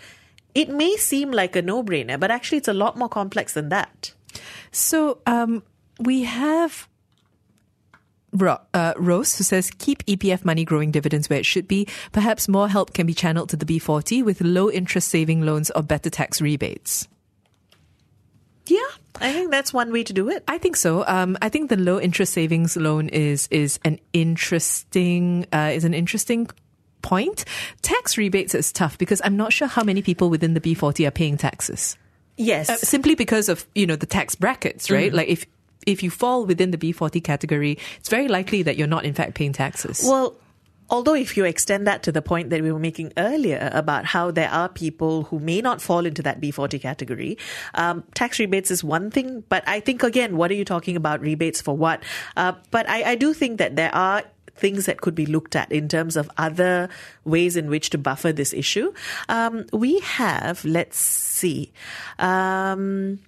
It 0.53 0.69
may 0.69 0.97
seem 0.97 1.31
like 1.31 1.55
a 1.55 1.61
no-brainer, 1.61 2.19
but 2.19 2.31
actually, 2.31 2.57
it's 2.57 2.67
a 2.67 2.73
lot 2.73 2.97
more 2.97 3.07
complex 3.07 3.53
than 3.53 3.69
that. 3.69 4.13
So, 4.71 5.19
um, 5.25 5.63
we 6.01 6.23
have 6.23 6.87
uh, 8.39 8.93
Rose, 8.97 9.37
who 9.37 9.43
says, 9.43 9.71
keep 9.77 10.05
EPF 10.05 10.45
money 10.45 10.63
growing 10.63 10.91
dividends 10.91 11.29
where 11.29 11.39
it 11.39 11.45
should 11.45 11.67
be. 11.67 11.87
Perhaps 12.11 12.47
more 12.47 12.67
help 12.67 12.93
can 12.93 13.05
be 13.05 13.13
channeled 13.13 13.49
to 13.49 13.57
the 13.57 13.65
B40 13.65 14.23
with 14.23 14.41
low 14.41 14.69
interest 14.69 15.09
saving 15.09 15.41
loans 15.41 15.69
or 15.71 15.83
better 15.83 16.09
tax 16.09 16.41
rebates. 16.41 17.07
Yeah, 18.67 18.79
I 19.19 19.33
think 19.33 19.51
that's 19.51 19.73
one 19.73 19.91
way 19.91 20.03
to 20.03 20.13
do 20.13 20.29
it. 20.29 20.43
I 20.47 20.57
think 20.57 20.75
so. 20.75 21.05
Um, 21.07 21.37
I 21.41 21.49
think 21.49 21.69
the 21.69 21.77
low 21.77 21.99
interest 21.99 22.31
savings 22.31 22.77
loan 22.77 23.09
is 23.09 23.47
is 23.51 23.79
an 23.83 23.99
interesting 24.13 25.45
uh, 25.51 25.71
is 25.73 25.83
an 25.83 25.93
interesting 25.93 26.47
point. 27.01 27.43
Tax 27.81 28.17
rebates 28.17 28.55
is 28.55 28.71
tough 28.71 28.97
because 28.97 29.19
I'm 29.25 29.35
not 29.35 29.51
sure 29.51 29.67
how 29.67 29.83
many 29.83 30.01
people 30.01 30.29
within 30.29 30.53
the 30.53 30.61
B40 30.61 31.07
are 31.07 31.11
paying 31.11 31.37
taxes. 31.37 31.97
Yes, 32.37 32.69
uh, 32.69 32.77
simply 32.77 33.15
because 33.15 33.49
of 33.49 33.65
you 33.75 33.87
know 33.87 33.95
the 33.95 34.05
tax 34.05 34.35
brackets, 34.35 34.89
right? 34.89 35.11
Mm. 35.11 35.15
Like 35.15 35.27
if 35.27 35.45
if 35.85 36.03
you 36.03 36.09
fall 36.09 36.45
within 36.45 36.71
the 36.71 36.77
B40 36.77 37.23
category, 37.23 37.77
it's 37.99 38.09
very 38.09 38.27
likely 38.27 38.63
that 38.63 38.77
you're 38.77 38.87
not 38.87 39.05
in 39.05 39.13
fact 39.13 39.33
paying 39.35 39.53
taxes. 39.53 40.03
Well, 40.05 40.35
although 40.89 41.15
if 41.15 41.37
you 41.37 41.45
extend 41.45 41.87
that 41.87 42.03
to 42.03 42.11
the 42.11 42.21
point 42.21 42.49
that 42.49 42.61
we 42.61 42.71
were 42.71 42.79
making 42.79 43.13
earlier 43.17 43.69
about 43.73 44.05
how 44.05 44.29
there 44.29 44.49
are 44.49 44.69
people 44.69 45.23
who 45.23 45.39
may 45.39 45.61
not 45.61 45.81
fall 45.81 46.05
into 46.05 46.21
that 46.21 46.41
B40 46.41 46.81
category, 46.81 47.37
um, 47.73 48.03
tax 48.13 48.37
rebates 48.39 48.69
is 48.69 48.83
one 48.83 49.09
thing. 49.09 49.43
But 49.49 49.63
I 49.67 49.79
think, 49.79 50.03
again, 50.03 50.37
what 50.37 50.51
are 50.51 50.55
you 50.55 50.65
talking 50.65 50.95
about? 50.95 51.21
Rebates 51.21 51.61
for 51.61 51.75
what? 51.75 52.03
Uh, 52.35 52.53
but 52.69 52.87
I, 52.89 53.11
I 53.11 53.15
do 53.15 53.33
think 53.33 53.57
that 53.57 53.75
there 53.75 53.93
are 53.95 54.23
things 54.53 54.85
that 54.85 55.01
could 55.01 55.15
be 55.15 55.25
looked 55.25 55.55
at 55.55 55.71
in 55.71 55.87
terms 55.87 56.15
of 56.15 56.29
other 56.37 56.89
ways 57.23 57.55
in 57.55 57.69
which 57.69 57.89
to 57.89 57.97
buffer 57.97 58.31
this 58.31 58.53
issue. 58.53 58.93
Um, 59.29 59.65
we 59.71 59.99
have, 60.01 60.63
let's 60.65 60.97
see. 60.97 61.71
Um, 62.19 63.19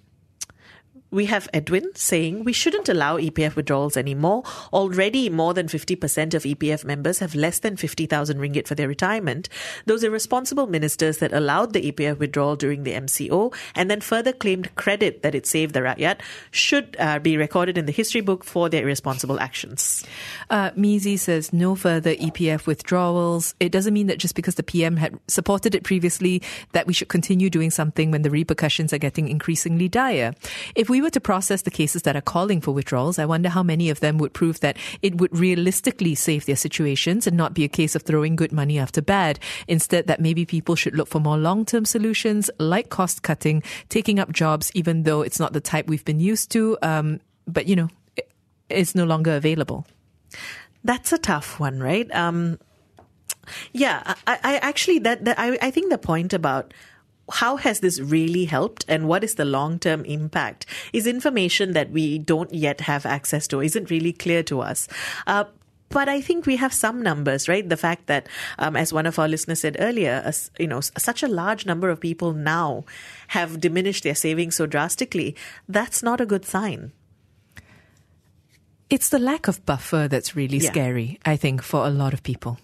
we 1.14 1.28
have 1.28 1.48
Edwin 1.54 1.92
saying 1.94 2.44
we 2.44 2.54
shouldn't 2.54 2.90
allow 2.90 3.18
EPF 3.18 3.56
withdrawals 3.56 3.96
anymore. 3.96 4.44
Already, 4.74 5.30
more 5.30 5.54
than 5.54 5.68
50% 5.68 6.34
of 6.34 6.42
EPF 6.42 6.84
members 6.84 7.20
have 7.20 7.36
less 7.36 7.60
than 7.60 7.78
50,000 7.78 8.40
ringgit 8.40 8.68
for 8.68 8.74
their 8.74 8.88
retirement. 8.88 9.48
Those 9.86 10.04
irresponsible 10.04 10.66
ministers 10.66 11.20
that 11.20 11.32
allowed 11.32 11.74
the 11.74 11.92
EPF 11.92 12.18
withdrawal 12.18 12.56
during 12.56 12.84
the 12.84 12.94
MCO 12.94 13.54
and 13.76 13.92
then 13.92 14.02
further 14.02 14.34
claimed 14.34 14.74
credit 14.74 15.22
that 15.22 15.36
it 15.36 15.46
saved 15.46 15.76
the 15.76 15.82
rakyat 15.82 16.20
should 16.50 16.98
uh, 16.98 17.20
be 17.20 17.38
recorded 17.38 17.78
in 17.78 17.86
the 17.86 17.92
history 17.92 18.22
book 18.22 18.44
for 18.44 18.68
their 18.68 18.82
irresponsible 18.82 19.40
actions. 19.40 20.04
Uh, 20.50 20.72
Mizi 20.72 21.20
says 21.20 21.54
no 21.54 21.76
further 21.76 22.16
EPF 22.16 22.66
withdrawals. 22.66 23.54
It 23.60 23.72
doesn't 23.72 23.94
mean 23.94 24.08
that 24.08 24.18
just 24.18 24.34
because 24.34 24.56
the 24.56 24.64
PM 24.64 24.98
had 24.98 25.20
supported 25.28 25.76
it 25.76 25.84
previously 25.84 26.42
that 26.72 26.88
we 26.88 26.94
should 26.94 27.10
continue 27.10 27.52
doing 27.52 27.70
something 27.70 28.10
when 28.10 28.24
the 28.24 28.32
repercussions 28.32 28.92
are 28.94 28.98
getting 28.98 29.28
increasingly 29.28 29.88
dire. 29.88 30.34
If 30.74 30.90
we 30.90 31.03
were 31.04 31.10
to 31.12 31.22
process 31.22 31.62
the 31.62 31.72
cases 31.72 32.02
that 32.02 32.16
are 32.16 32.22
calling 32.22 32.62
for 32.62 32.72
withdrawals, 32.72 33.20
I 33.20 33.26
wonder 33.26 33.50
how 33.50 33.62
many 33.62 33.90
of 33.90 34.00
them 34.00 34.18
would 34.18 34.34
prove 34.34 34.60
that 34.62 34.78
it 35.02 35.16
would 35.16 35.38
realistically 35.38 36.16
save 36.16 36.46
their 36.46 36.56
situations 36.56 37.28
and 37.28 37.38
not 37.38 37.54
be 37.54 37.64
a 37.64 37.70
case 37.70 37.96
of 37.96 38.02
throwing 38.02 38.36
good 38.36 38.52
money 38.52 38.80
after 38.80 39.02
bad. 39.02 39.40
Instead, 39.68 40.08
that 40.08 40.20
maybe 40.20 40.46
people 40.46 40.76
should 40.76 40.96
look 40.96 41.08
for 41.08 41.20
more 41.20 41.38
long 41.38 41.66
term 41.66 41.86
solutions 41.86 42.50
like 42.58 42.90
cost 42.90 43.22
cutting, 43.22 43.62
taking 43.90 44.20
up 44.20 44.32
jobs, 44.32 44.72
even 44.74 45.04
though 45.04 45.22
it's 45.22 45.40
not 45.40 45.54
the 45.54 45.62
type 45.62 45.88
we've 45.88 46.06
been 46.06 46.20
used 46.20 46.50
to. 46.52 46.78
Um, 46.82 47.20
but, 47.46 47.68
you 47.68 47.76
know, 47.76 47.90
it's 48.70 48.96
no 48.96 49.06
longer 49.06 49.36
available. 49.36 49.86
That's 50.84 51.14
a 51.14 51.18
tough 51.18 51.60
one, 51.60 51.80
right? 51.80 52.10
Um, 52.14 52.60
yeah, 53.72 54.16
I, 54.26 54.40
I 54.44 54.58
actually 54.58 55.00
that, 55.00 55.26
that 55.26 55.40
I, 55.40 55.58
I 55.62 55.72
think 55.72 55.90
the 55.90 55.98
point 55.98 56.34
about 56.34 56.74
how 57.32 57.58
has 57.58 57.80
this 57.80 58.00
really 58.00 58.46
helped 58.46 58.86
and 58.88 59.08
what 59.08 59.24
is 59.24 59.36
the 59.36 59.46
long 59.46 59.80
term 59.80 60.04
impact 60.06 60.66
is 60.92 61.08
information 61.08 61.74
that 61.74 61.92
we 61.92 62.18
don't 62.20 62.54
yet 62.54 62.82
have 62.82 63.06
access 63.06 63.48
to, 63.48 63.62
isn't 63.62 63.90
really 63.90 64.14
clear 64.14 64.44
to 64.44 64.62
us. 64.62 64.88
Uh, 65.26 65.46
but 65.90 66.10
I 66.10 66.22
think 66.22 66.48
we 66.48 66.56
have 66.56 66.74
some 66.74 67.04
numbers, 67.04 67.48
right? 67.48 67.68
The 67.68 67.78
fact 67.78 68.08
that, 68.08 68.28
um, 68.58 68.76
as 68.76 68.92
one 68.92 69.06
of 69.06 69.20
our 69.20 69.28
listeners 69.28 69.62
said 69.62 69.78
earlier, 69.80 70.24
a, 70.26 70.34
you 70.60 70.68
know, 70.68 70.82
such 70.82 71.22
a 71.22 71.28
large 71.28 71.68
number 71.68 71.90
of 71.90 72.00
people 72.00 72.34
now 72.34 72.84
have 73.28 73.62
diminished 73.62 74.04
their 74.04 74.16
savings 74.16 74.56
so 74.56 74.66
drastically. 74.66 75.36
That's 75.70 76.02
not 76.02 76.20
a 76.20 76.26
good 76.26 76.46
sign. 76.46 76.94
It's 78.90 79.10
the 79.10 79.20
lack 79.20 79.48
of 79.48 79.64
buffer 79.68 80.08
that's 80.08 80.36
really 80.36 80.58
yeah. 80.58 80.72
scary, 80.72 81.20
I 81.26 81.36
think, 81.36 81.62
for 81.62 81.86
a 81.86 81.92
lot 81.92 82.14
of 82.14 82.24
people. 82.24 82.58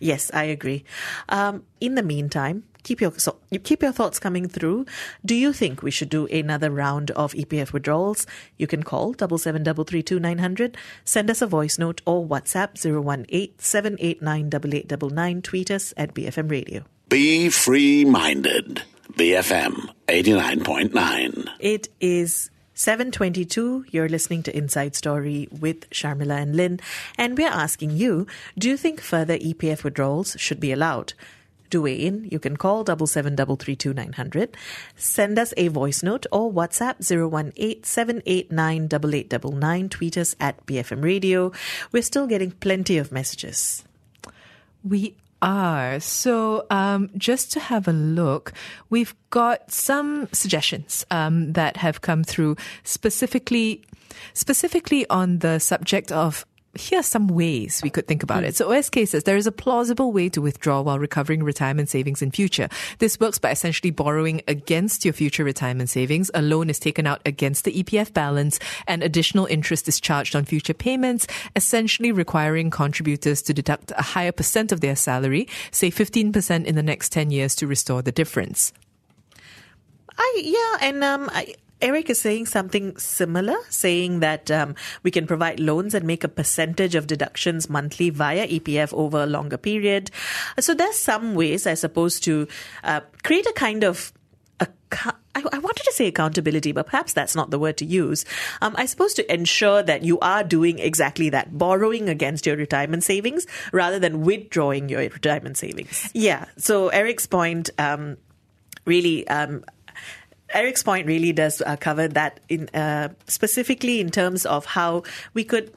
Yes, 0.00 0.30
I 0.34 0.44
agree. 0.44 0.84
Um, 1.28 1.64
in 1.80 1.94
the 1.94 2.02
meantime, 2.02 2.64
keep 2.82 3.00
your 3.00 3.12
so, 3.18 3.36
keep 3.64 3.82
your 3.82 3.92
thoughts 3.92 4.18
coming 4.18 4.48
through. 4.48 4.86
Do 5.24 5.34
you 5.34 5.52
think 5.52 5.82
we 5.82 5.90
should 5.90 6.08
do 6.08 6.26
another 6.26 6.70
round 6.70 7.10
of 7.12 7.32
EPF 7.34 7.72
withdrawals? 7.72 8.26
You 8.56 8.66
can 8.66 8.82
call 8.82 9.12
double 9.12 9.38
seven 9.38 9.62
double 9.62 9.84
three 9.84 10.02
two 10.02 10.20
nine 10.20 10.38
hundred. 10.38 10.76
Send 11.04 11.30
us 11.30 11.42
a 11.42 11.46
voice 11.46 11.78
note 11.78 12.00
or 12.06 12.24
WhatsApp 12.24 12.78
zero 12.78 13.00
one 13.00 13.26
eight 13.28 13.60
seven 13.60 13.96
eight 14.00 14.22
nine 14.22 14.48
double 14.48 14.74
eight 14.74 14.88
double 14.88 15.10
nine. 15.10 15.42
Tweet 15.42 15.70
us 15.70 15.92
at 15.96 16.14
BFM 16.14 16.50
Radio. 16.50 16.84
Be 17.08 17.48
free 17.48 18.04
minded. 18.04 18.82
BFM 19.14 19.90
eighty 20.08 20.32
nine 20.32 20.62
point 20.62 20.94
nine. 20.94 21.44
It 21.58 21.88
is 22.00 22.50
722, 22.78 23.86
you're 23.90 24.06
listening 24.06 24.42
to 24.42 24.54
Inside 24.54 24.94
Story 24.94 25.48
with 25.50 25.88
Sharmila 25.88 26.42
and 26.42 26.54
Lynn, 26.54 26.78
and 27.16 27.38
we're 27.38 27.48
asking 27.48 27.92
you, 27.92 28.26
do 28.58 28.68
you 28.68 28.76
think 28.76 29.00
further 29.00 29.38
EPF 29.38 29.82
withdrawals 29.82 30.36
should 30.38 30.60
be 30.60 30.72
allowed? 30.72 31.14
To 31.70 31.80
weigh 31.80 31.96
in, 31.96 32.28
you 32.30 32.38
can 32.38 32.58
call 32.58 32.84
double 32.84 33.06
seven 33.06 33.34
double 33.34 33.56
three 33.56 33.76
two 33.76 33.94
nine 33.94 34.12
hundred, 34.12 34.58
send 34.94 35.38
us 35.38 35.54
a 35.56 35.68
voice 35.68 36.02
note 36.02 36.26
or 36.30 36.52
WhatsApp 36.52 37.02
zero 37.02 37.26
one 37.28 37.54
eight 37.56 37.86
seven 37.86 38.22
eight 38.26 38.52
nine 38.52 38.88
double 38.88 39.14
eight 39.14 39.30
double 39.30 39.52
nine. 39.52 39.88
Tweet 39.88 40.18
us 40.18 40.36
at 40.38 40.64
BFM 40.66 41.02
Radio. 41.02 41.52
We're 41.92 42.02
still 42.02 42.26
getting 42.26 42.50
plenty 42.50 42.98
of 42.98 43.10
messages. 43.10 43.84
We 44.84 45.16
are. 45.42 46.00
So, 46.00 46.66
um, 46.70 47.10
just 47.16 47.52
to 47.52 47.60
have 47.60 47.88
a 47.88 47.92
look, 47.92 48.52
we've 48.90 49.14
got 49.30 49.70
some 49.70 50.28
suggestions 50.32 51.04
um, 51.10 51.52
that 51.52 51.76
have 51.78 52.00
come 52.00 52.24
through 52.24 52.56
specifically, 52.84 53.84
specifically 54.34 55.08
on 55.08 55.38
the 55.38 55.58
subject 55.58 56.10
of 56.12 56.46
here 56.80 57.00
are 57.00 57.02
some 57.02 57.28
ways 57.28 57.80
we 57.82 57.90
could 57.90 58.06
think 58.06 58.22
about 58.22 58.44
it. 58.44 58.56
So 58.56 58.68
OSK 58.68 59.08
says 59.08 59.24
there 59.24 59.36
is 59.36 59.46
a 59.46 59.52
plausible 59.52 60.12
way 60.12 60.28
to 60.30 60.40
withdraw 60.40 60.80
while 60.80 60.98
recovering 60.98 61.42
retirement 61.42 61.88
savings 61.88 62.22
in 62.22 62.30
future. 62.30 62.68
This 62.98 63.18
works 63.18 63.38
by 63.38 63.50
essentially 63.50 63.90
borrowing 63.90 64.42
against 64.48 65.04
your 65.04 65.14
future 65.14 65.44
retirement 65.44 65.90
savings. 65.90 66.30
A 66.34 66.42
loan 66.42 66.70
is 66.70 66.78
taken 66.78 67.06
out 67.06 67.20
against 67.24 67.64
the 67.64 67.82
EPF 67.82 68.12
balance 68.12 68.58
and 68.86 69.02
additional 69.02 69.46
interest 69.46 69.88
is 69.88 70.00
charged 70.00 70.36
on 70.36 70.44
future 70.44 70.74
payments, 70.74 71.26
essentially 71.54 72.12
requiring 72.12 72.70
contributors 72.70 73.42
to 73.42 73.54
deduct 73.54 73.92
a 73.96 74.02
higher 74.02 74.32
percent 74.32 74.72
of 74.72 74.80
their 74.80 74.96
salary, 74.96 75.48
say 75.70 75.90
15% 75.90 76.64
in 76.64 76.74
the 76.74 76.82
next 76.82 77.12
10 77.12 77.30
years 77.30 77.54
to 77.56 77.66
restore 77.66 78.02
the 78.02 78.12
difference. 78.12 78.72
I 80.18 80.40
yeah, 80.42 80.88
and 80.88 81.04
um, 81.04 81.30
I, 81.32 81.54
Eric 81.82 82.08
is 82.08 82.20
saying 82.20 82.46
something 82.46 82.96
similar, 82.96 83.56
saying 83.68 84.20
that 84.20 84.50
um, 84.50 84.74
we 85.02 85.10
can 85.10 85.26
provide 85.26 85.60
loans 85.60 85.94
and 85.94 86.06
make 86.06 86.24
a 86.24 86.28
percentage 86.28 86.94
of 86.94 87.06
deductions 87.06 87.68
monthly 87.68 88.10
via 88.10 88.48
EPF 88.48 88.94
over 88.94 89.22
a 89.22 89.26
longer 89.26 89.58
period. 89.58 90.10
So 90.58 90.74
there's 90.74 90.96
some 90.96 91.34
ways, 91.34 91.66
I 91.66 91.74
suppose, 91.74 92.18
to 92.20 92.48
uh, 92.82 93.00
create 93.22 93.46
a 93.46 93.52
kind 93.52 93.84
of 93.84 94.12
a. 94.58 94.68
I, 95.34 95.42
I 95.52 95.58
wanted 95.58 95.82
to 95.84 95.92
say 95.92 96.06
accountability, 96.06 96.72
but 96.72 96.86
perhaps 96.86 97.12
that's 97.12 97.34
not 97.34 97.50
the 97.50 97.58
word 97.58 97.76
to 97.78 97.84
use. 97.84 98.24
Um, 98.62 98.74
I 98.78 98.86
suppose 98.86 99.12
to 99.14 99.32
ensure 99.32 99.82
that 99.82 100.02
you 100.02 100.18
are 100.20 100.42
doing 100.42 100.78
exactly 100.78 101.28
that, 101.28 101.58
borrowing 101.58 102.08
against 102.08 102.46
your 102.46 102.56
retirement 102.56 103.04
savings 103.04 103.46
rather 103.70 103.98
than 103.98 104.22
withdrawing 104.22 104.88
your 104.88 105.00
retirement 105.00 105.58
savings. 105.58 106.10
Yeah. 106.14 106.46
So 106.56 106.88
Eric's 106.88 107.26
point, 107.26 107.68
um, 107.76 108.16
really, 108.86 109.28
um, 109.28 109.62
Eric's 110.50 110.82
point 110.82 111.06
really 111.06 111.32
does 111.32 111.60
uh, 111.62 111.76
cover 111.76 112.08
that 112.08 112.40
in 112.48 112.68
uh, 112.68 113.08
specifically 113.26 114.00
in 114.00 114.10
terms 114.10 114.46
of 114.46 114.64
how 114.64 115.02
we 115.34 115.44
could. 115.44 115.72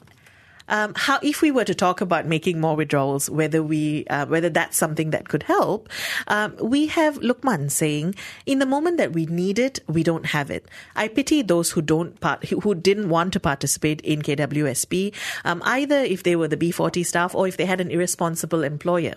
Um, 0.68 0.92
how 0.94 1.18
if 1.20 1.42
we 1.42 1.50
were 1.50 1.64
to 1.64 1.74
talk 1.74 2.00
about 2.00 2.26
making 2.26 2.60
more 2.60 2.76
withdrawals, 2.76 3.28
whether 3.28 3.60
we 3.60 4.06
uh, 4.06 4.26
whether 4.26 4.48
that's 4.48 4.76
something 4.76 5.10
that 5.10 5.28
could 5.28 5.42
help, 5.42 5.88
um, 6.28 6.54
we 6.62 6.86
have 6.86 7.18
Lukman 7.18 7.72
saying, 7.72 8.14
in 8.46 8.60
the 8.60 8.66
moment 8.66 8.96
that 8.98 9.12
we 9.12 9.26
need 9.26 9.58
it, 9.58 9.80
we 9.88 10.04
don't 10.04 10.26
have 10.26 10.48
it. 10.48 10.68
I 10.94 11.08
pity 11.08 11.42
those 11.42 11.72
who 11.72 11.82
don't 11.82 12.20
part, 12.20 12.44
who 12.44 12.76
didn't 12.76 13.08
want 13.08 13.32
to 13.32 13.40
participate 13.40 14.00
in 14.02 14.22
KWSP, 14.22 15.12
um, 15.44 15.60
either 15.64 15.96
if 15.96 16.22
they 16.22 16.36
were 16.36 16.46
the 16.46 16.56
B40 16.56 17.04
staff 17.04 17.34
or 17.34 17.48
if 17.48 17.56
they 17.56 17.66
had 17.66 17.80
an 17.80 17.90
irresponsible 17.90 18.62
employer. 18.62 19.16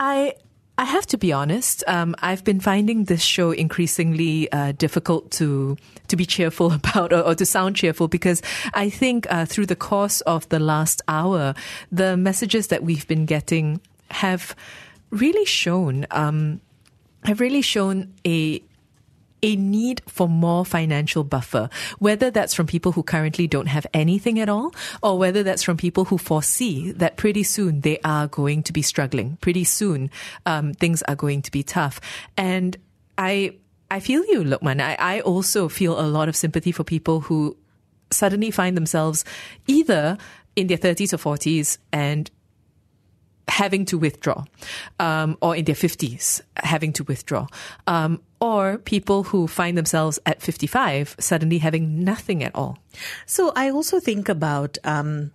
I 0.00 0.34
I 0.78 0.84
have 0.84 1.06
to 1.06 1.16
be 1.16 1.32
honest. 1.32 1.82
Um, 1.86 2.14
I've 2.20 2.44
been 2.44 2.60
finding 2.60 3.04
this 3.04 3.22
show 3.22 3.50
increasingly 3.50 4.50
uh, 4.52 4.72
difficult 4.72 5.30
to 5.32 5.76
to 6.08 6.16
be 6.16 6.26
cheerful 6.26 6.72
about 6.80 7.12
or, 7.12 7.20
or 7.20 7.34
to 7.34 7.46
sound 7.46 7.76
cheerful 7.76 8.08
because 8.08 8.42
I 8.74 8.90
think 8.90 9.26
uh, 9.30 9.46
through 9.46 9.66
the 9.66 9.76
course 9.76 10.20
of 10.22 10.48
the 10.50 10.58
last 10.58 11.02
hour, 11.08 11.54
the 11.90 12.16
messages 12.16 12.66
that 12.68 12.82
we've 12.82 13.06
been 13.08 13.24
getting 13.24 13.80
have 14.10 14.54
really 15.10 15.46
shown 15.46 16.06
um, 16.10 16.60
have 17.24 17.40
really 17.40 17.62
shown 17.62 18.12
a 18.26 18.62
a 19.42 19.56
need 19.56 20.02
for 20.06 20.28
more 20.28 20.64
financial 20.64 21.24
buffer, 21.24 21.68
whether 21.98 22.30
that's 22.30 22.54
from 22.54 22.66
people 22.66 22.92
who 22.92 23.02
currently 23.02 23.46
don't 23.46 23.66
have 23.66 23.86
anything 23.92 24.40
at 24.40 24.48
all, 24.48 24.74
or 25.02 25.18
whether 25.18 25.42
that's 25.42 25.62
from 25.62 25.76
people 25.76 26.04
who 26.06 26.18
foresee 26.18 26.92
that 26.92 27.16
pretty 27.16 27.42
soon 27.42 27.80
they 27.80 27.98
are 28.04 28.26
going 28.26 28.62
to 28.64 28.72
be 28.72 28.82
struggling. 28.82 29.36
Pretty 29.40 29.64
soon, 29.64 30.10
um, 30.46 30.72
things 30.74 31.02
are 31.02 31.16
going 31.16 31.42
to 31.42 31.50
be 31.50 31.62
tough. 31.62 32.00
And 32.36 32.76
I, 33.18 33.56
I 33.90 34.00
feel 34.00 34.24
you, 34.26 34.42
Lukman. 34.42 34.80
I, 34.80 34.96
I 34.98 35.20
also 35.20 35.68
feel 35.68 35.98
a 36.00 36.06
lot 36.06 36.28
of 36.28 36.36
sympathy 36.36 36.72
for 36.72 36.84
people 36.84 37.20
who 37.20 37.56
suddenly 38.10 38.50
find 38.50 38.76
themselves 38.76 39.24
either 39.66 40.16
in 40.54 40.68
their 40.68 40.78
30s 40.78 41.12
or 41.12 41.36
40s 41.36 41.78
and 41.92 42.30
having 43.48 43.84
to 43.86 43.98
withdraw, 43.98 44.44
um, 44.98 45.38
or 45.40 45.54
in 45.54 45.64
their 45.64 45.74
50s 45.74 46.40
having 46.56 46.92
to 46.94 47.04
withdraw, 47.04 47.46
um, 47.86 48.20
or 48.40 48.78
people 48.78 49.24
who 49.24 49.46
find 49.46 49.78
themselves 49.78 50.18
at 50.26 50.42
55 50.42 51.16
suddenly 51.18 51.58
having 51.58 52.04
nothing 52.04 52.42
at 52.42 52.54
all. 52.54 52.78
So 53.24 53.52
I 53.54 53.70
also 53.70 54.00
think 54.00 54.28
about 54.28 54.78
um, 54.84 55.32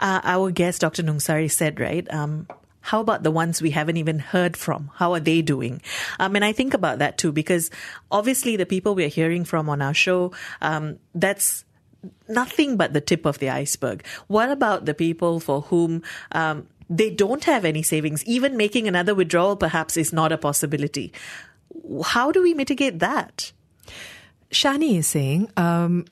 uh, 0.00 0.20
our 0.24 0.50
guest, 0.50 0.80
Dr. 0.80 1.02
Nungsari, 1.02 1.50
said, 1.50 1.78
right? 1.80 2.12
Um, 2.12 2.48
how 2.80 3.00
about 3.00 3.24
the 3.24 3.32
ones 3.32 3.60
we 3.60 3.70
haven't 3.70 3.96
even 3.96 4.20
heard 4.20 4.56
from? 4.56 4.90
How 4.94 5.12
are 5.12 5.20
they 5.20 5.42
doing? 5.42 5.82
Um, 6.20 6.36
and 6.36 6.44
I 6.44 6.52
think 6.52 6.72
about 6.72 7.00
that 7.00 7.18
too, 7.18 7.32
because 7.32 7.70
obviously 8.12 8.56
the 8.56 8.66
people 8.66 8.94
we're 8.94 9.08
hearing 9.08 9.44
from 9.44 9.68
on 9.68 9.82
our 9.82 9.94
show, 9.94 10.32
um, 10.62 10.98
that's 11.12 11.64
nothing 12.28 12.76
but 12.76 12.92
the 12.92 13.00
tip 13.00 13.26
of 13.26 13.40
the 13.40 13.50
iceberg. 13.50 14.04
What 14.28 14.50
about 14.50 14.84
the 14.84 14.94
people 14.94 15.40
for 15.40 15.62
whom 15.62 16.02
um, 16.30 16.68
they 16.88 17.10
don't 17.10 17.44
have 17.44 17.64
any 17.64 17.82
savings? 17.82 18.24
Even 18.24 18.56
making 18.56 18.86
another 18.86 19.14
withdrawal 19.14 19.56
perhaps 19.56 19.96
is 19.96 20.12
not 20.12 20.32
a 20.32 20.38
possibility. 20.38 21.12
How 22.04 22.32
do 22.32 22.42
we 22.42 22.54
mitigate 22.54 22.98
that? 23.00 23.52
Shani 24.50 24.98
is 24.98 25.06
saying, 25.06 25.50
um, 25.56 26.06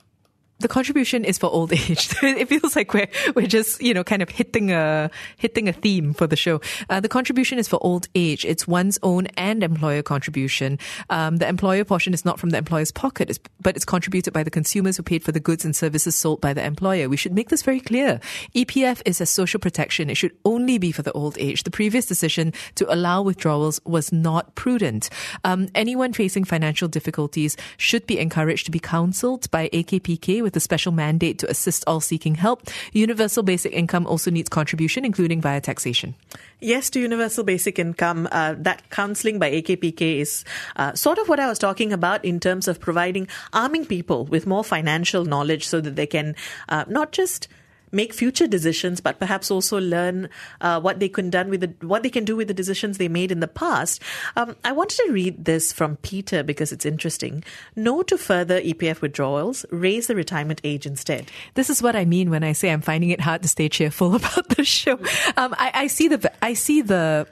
the 0.59 0.67
contribution 0.67 1.25
is 1.25 1.37
for 1.37 1.47
old 1.47 1.73
age. 1.89 2.15
it 2.23 2.47
feels 2.47 2.75
like 2.75 2.93
we're 2.93 3.07
we're 3.35 3.47
just 3.47 3.81
you 3.81 3.93
know 3.93 4.03
kind 4.03 4.21
of 4.21 4.29
hitting 4.29 4.71
a 4.71 5.09
hitting 5.37 5.67
a 5.67 5.73
theme 5.73 6.13
for 6.13 6.27
the 6.27 6.35
show. 6.35 6.61
Uh, 6.89 6.99
the 6.99 7.09
contribution 7.09 7.59
is 7.59 7.67
for 7.67 7.79
old 7.81 8.07
age. 8.15 8.45
It's 8.45 8.67
one's 8.67 8.99
own 9.03 9.27
and 9.37 9.63
employer 9.63 10.01
contribution. 10.01 10.79
Um, 11.09 11.37
the 11.37 11.47
employer 11.47 11.83
portion 11.83 12.13
is 12.13 12.25
not 12.25 12.39
from 12.39 12.51
the 12.51 12.57
employer's 12.57 12.91
pocket, 12.91 13.37
but 13.61 13.75
it's 13.75 13.85
contributed 13.85 14.33
by 14.33 14.43
the 14.43 14.51
consumers 14.51 14.97
who 14.97 15.03
paid 15.03 15.23
for 15.23 15.31
the 15.31 15.39
goods 15.39 15.65
and 15.65 15.75
services 15.75 16.15
sold 16.15 16.41
by 16.41 16.53
the 16.53 16.63
employer. 16.63 17.09
We 17.09 17.17
should 17.17 17.33
make 17.33 17.49
this 17.49 17.61
very 17.61 17.79
clear. 17.79 18.19
EPF 18.55 19.01
is 19.05 19.19
a 19.19 19.25
social 19.25 19.59
protection. 19.59 20.09
It 20.09 20.15
should 20.15 20.35
only 20.45 20.77
be 20.77 20.91
for 20.91 21.01
the 21.01 21.11
old 21.11 21.37
age. 21.37 21.63
The 21.63 21.71
previous 21.71 22.05
decision 22.05 22.53
to 22.75 22.91
allow 22.93 23.21
withdrawals 23.21 23.81
was 23.85 24.11
not 24.11 24.55
prudent. 24.55 25.09
Um, 25.43 25.67
anyone 25.75 26.13
facing 26.13 26.45
financial 26.45 26.87
difficulties 26.87 27.57
should 27.77 28.07
be 28.07 28.19
encouraged 28.19 28.65
to 28.65 28.71
be 28.71 28.79
counselled 28.79 29.49
by 29.51 29.69
AKPK 29.69 30.44
with 30.45 30.55
a 30.55 30.61
special 30.61 30.93
mandate 30.93 31.39
to 31.39 31.49
assist 31.49 31.83
all 31.87 31.99
seeking 31.99 32.35
help. 32.35 32.69
Universal 32.93 33.43
basic 33.43 33.73
income 33.73 34.05
also 34.05 34.29
needs 34.29 34.47
contribution, 34.47 35.03
including 35.03 35.41
via 35.41 35.59
taxation. 35.59 36.13
Yes, 36.61 36.89
to 36.91 36.99
universal 36.99 37.43
basic 37.43 37.79
income. 37.79 38.29
Uh, 38.31 38.53
that 38.59 38.89
counseling 38.91 39.39
by 39.39 39.51
AKPK 39.51 40.19
is 40.19 40.45
uh, 40.77 40.93
sort 40.93 41.17
of 41.17 41.27
what 41.27 41.39
I 41.39 41.47
was 41.47 41.59
talking 41.59 41.91
about 41.91 42.23
in 42.23 42.39
terms 42.39 42.67
of 42.67 42.79
providing, 42.79 43.27
arming 43.51 43.85
people 43.85 44.25
with 44.25 44.45
more 44.45 44.63
financial 44.63 45.25
knowledge 45.25 45.67
so 45.67 45.81
that 45.81 45.95
they 45.95 46.07
can 46.07 46.35
uh, 46.69 46.85
not 46.87 47.11
just 47.11 47.49
make 47.91 48.13
future 48.13 48.47
decisions, 48.47 49.01
but 49.01 49.19
perhaps 49.19 49.51
also 49.51 49.79
learn 49.79 50.29
uh, 50.61 50.79
what 50.79 50.99
they 50.99 51.09
can 51.09 51.29
done 51.29 51.49
with 51.49 51.61
the, 51.61 51.87
what 51.87 52.03
they 52.03 52.09
can 52.09 52.25
do 52.25 52.35
with 52.35 52.47
the 52.47 52.53
decisions 52.53 52.97
they 52.97 53.07
made 53.07 53.31
in 53.31 53.39
the 53.39 53.47
past. 53.47 54.01
Um, 54.35 54.55
I 54.63 54.71
wanted 54.71 54.97
to 55.05 55.11
read 55.11 55.45
this 55.45 55.71
from 55.71 55.97
Peter 55.97 56.43
because 56.43 56.71
it's 56.71 56.85
interesting. 56.85 57.43
No 57.75 58.03
to 58.03 58.17
further 58.17 58.61
EPF 58.61 59.01
withdrawals. 59.01 59.65
Raise 59.71 60.07
the 60.07 60.15
retirement 60.15 60.61
age 60.63 60.85
instead. 60.85 61.31
This 61.53 61.69
is 61.69 61.81
what 61.81 61.95
I 61.95 62.05
mean 62.05 62.29
when 62.29 62.43
I 62.43 62.53
say 62.53 62.71
I'm 62.71 62.81
finding 62.81 63.09
it 63.09 63.21
hard 63.21 63.41
to 63.43 63.47
stay 63.47 63.69
cheerful 63.69 64.15
about 64.21 64.49
the 64.49 64.63
show. 64.63 64.93
Um, 65.37 65.55
I, 65.57 65.71
I 65.73 65.87
see 65.87 66.07
the 66.07 66.31
I 66.41 66.53
see 66.53 66.81
the 66.81 67.27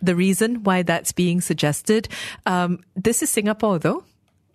the 0.00 0.14
reason 0.14 0.62
why 0.62 0.82
that's 0.82 1.12
being 1.12 1.40
suggested. 1.40 2.08
Um, 2.46 2.80
this 2.94 3.22
is 3.22 3.30
Singapore, 3.30 3.78
though. 3.78 4.04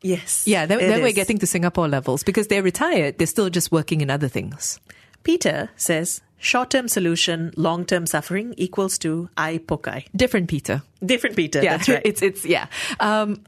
Yes. 0.02 0.46
Yeah, 0.46 0.66
then, 0.66 0.80
then 0.80 1.02
we're 1.02 1.14
getting 1.14 1.38
to 1.40 1.48
Singapore 1.48 1.88
levels 1.88 2.24
because 2.24 2.48
they're 2.48 2.62
retired. 2.62 3.18
They're 3.18 3.28
still 3.28 3.50
just 3.50 3.72
working 3.72 4.02
in 4.02 4.10
other 4.10 4.28
things. 4.28 4.80
Peter 5.24 5.70
says 5.76 6.22
short 6.38 6.70
term 6.70 6.88
solution, 6.88 7.54
long 7.56 7.86
term 7.86 8.06
suffering 8.06 8.54
equals 8.58 8.98
to 9.00 9.30
I 9.38 9.60
pokai. 9.60 10.06
Different 10.16 10.50
Peter. 10.50 10.84
Different 11.06 11.36
Peter. 11.36 11.64
Yeah, 11.64 11.78
that's 11.78 11.90
right. 11.90 12.02
It's 12.06 12.22
it's 12.22 12.46
yeah. 12.46 12.68
Um, 13.00 13.44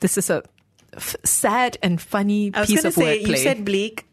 this 0.00 0.18
is 0.18 0.30
a 0.30 0.42
f- 0.94 1.16
sad 1.24 1.78
and 1.82 2.00
funny 2.00 2.50
I 2.54 2.60
was 2.60 2.68
piece 2.68 2.84
of 2.84 2.94
say, 2.94 3.20
wordplay. 3.22 3.28
You 3.28 3.36
said 3.36 3.64
bleak, 3.64 4.06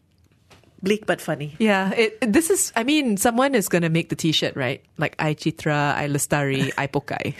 bleak 0.82 1.06
but 1.06 1.20
funny. 1.20 1.56
Yeah, 1.58 1.92
it, 1.92 2.32
this 2.32 2.50
is. 2.50 2.72
I 2.76 2.84
mean, 2.84 3.16
someone 3.16 3.54
is 3.54 3.68
going 3.68 3.82
to 3.82 3.88
make 3.90 4.08
the 4.10 4.16
T-shirt, 4.16 4.54
right? 4.56 4.84
Like 4.98 5.16
i-Citra, 5.18 5.94
I 5.94 6.08
Lestari, 6.08 6.72
I 6.78 6.86
Pokai. 6.86 7.34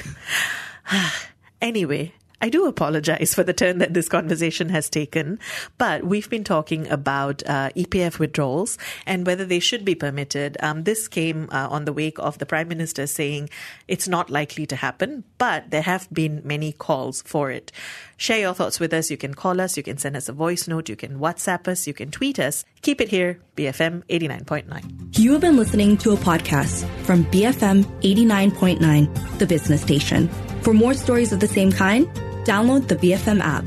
Anyway, 1.63 2.13
I 2.41 2.49
do 2.49 2.67
apologize 2.67 3.35
for 3.35 3.43
the 3.43 3.53
turn 3.53 3.79
that 3.79 3.95
this 3.95 4.09
conversation 4.09 4.69
has 4.69 4.91
taken, 4.91 5.39
but 5.79 6.05
we've 6.05 6.29
been 6.29 6.45
talking 6.45 6.89
about 6.89 7.43
uh, 7.47 7.71
EPF 7.71 8.19
withdrawals 8.19 8.77
and 9.07 9.27
whether 9.27 9.45
they 9.45 9.61
should 9.61 9.85
be 9.85 9.95
permitted. 9.95 10.57
Um, 10.61 10.85
this 10.85 11.09
came 11.09 11.49
uh, 11.53 11.69
on 11.71 11.85
the 11.85 11.93
wake 11.93 12.19
of 12.19 12.39
the 12.39 12.47
Prime 12.47 12.69
Minister 12.69 13.07
saying 13.07 13.51
it's 13.89 14.09
not 14.09 14.31
likely 14.31 14.67
to 14.67 14.77
happen, 14.77 15.25
but 15.39 15.71
there 15.71 15.83
have 15.83 16.09
been 16.13 16.43
many 16.45 16.73
calls 16.73 17.23
for 17.23 17.51
it. 17.51 17.73
Share 18.25 18.39
your 18.39 18.55
thoughts 18.55 18.81
with 18.81 18.95
us. 18.95 19.11
You 19.11 19.19
can 19.19 19.35
call 19.35 19.61
us, 19.61 19.77
you 19.77 19.83
can 19.83 19.99
send 19.99 20.17
us 20.17 20.31
a 20.31 20.33
voice 20.33 20.67
note, 20.67 20.89
you 20.89 20.97
can 20.97 21.19
WhatsApp 21.19 21.69
us, 21.69 21.87
you 21.87 21.93
can 21.93 22.11
tweet 22.11 22.39
us. 22.39 22.65
Keep 22.81 23.03
it 23.03 23.11
here, 23.11 23.39
BFM 23.55 24.03
89.9. 24.05 25.19
You 25.19 25.33
have 25.33 25.43
been 25.43 25.59
listening 25.59 25.99
to 25.99 26.13
a 26.13 26.17
podcast 26.17 26.89
from 27.05 27.27
BFM 27.27 27.85
89.9, 28.01 29.39
the 29.39 29.47
business 29.47 29.83
station. 29.83 30.29
For 30.63 30.73
more 30.73 30.95
stories 30.95 31.35
of 31.35 31.41
the 31.41 31.47
same 31.47 31.71
kind, 31.71 32.07
download 32.47 32.89
the 32.89 32.97
BFM 32.97 33.43
app. 33.43 33.67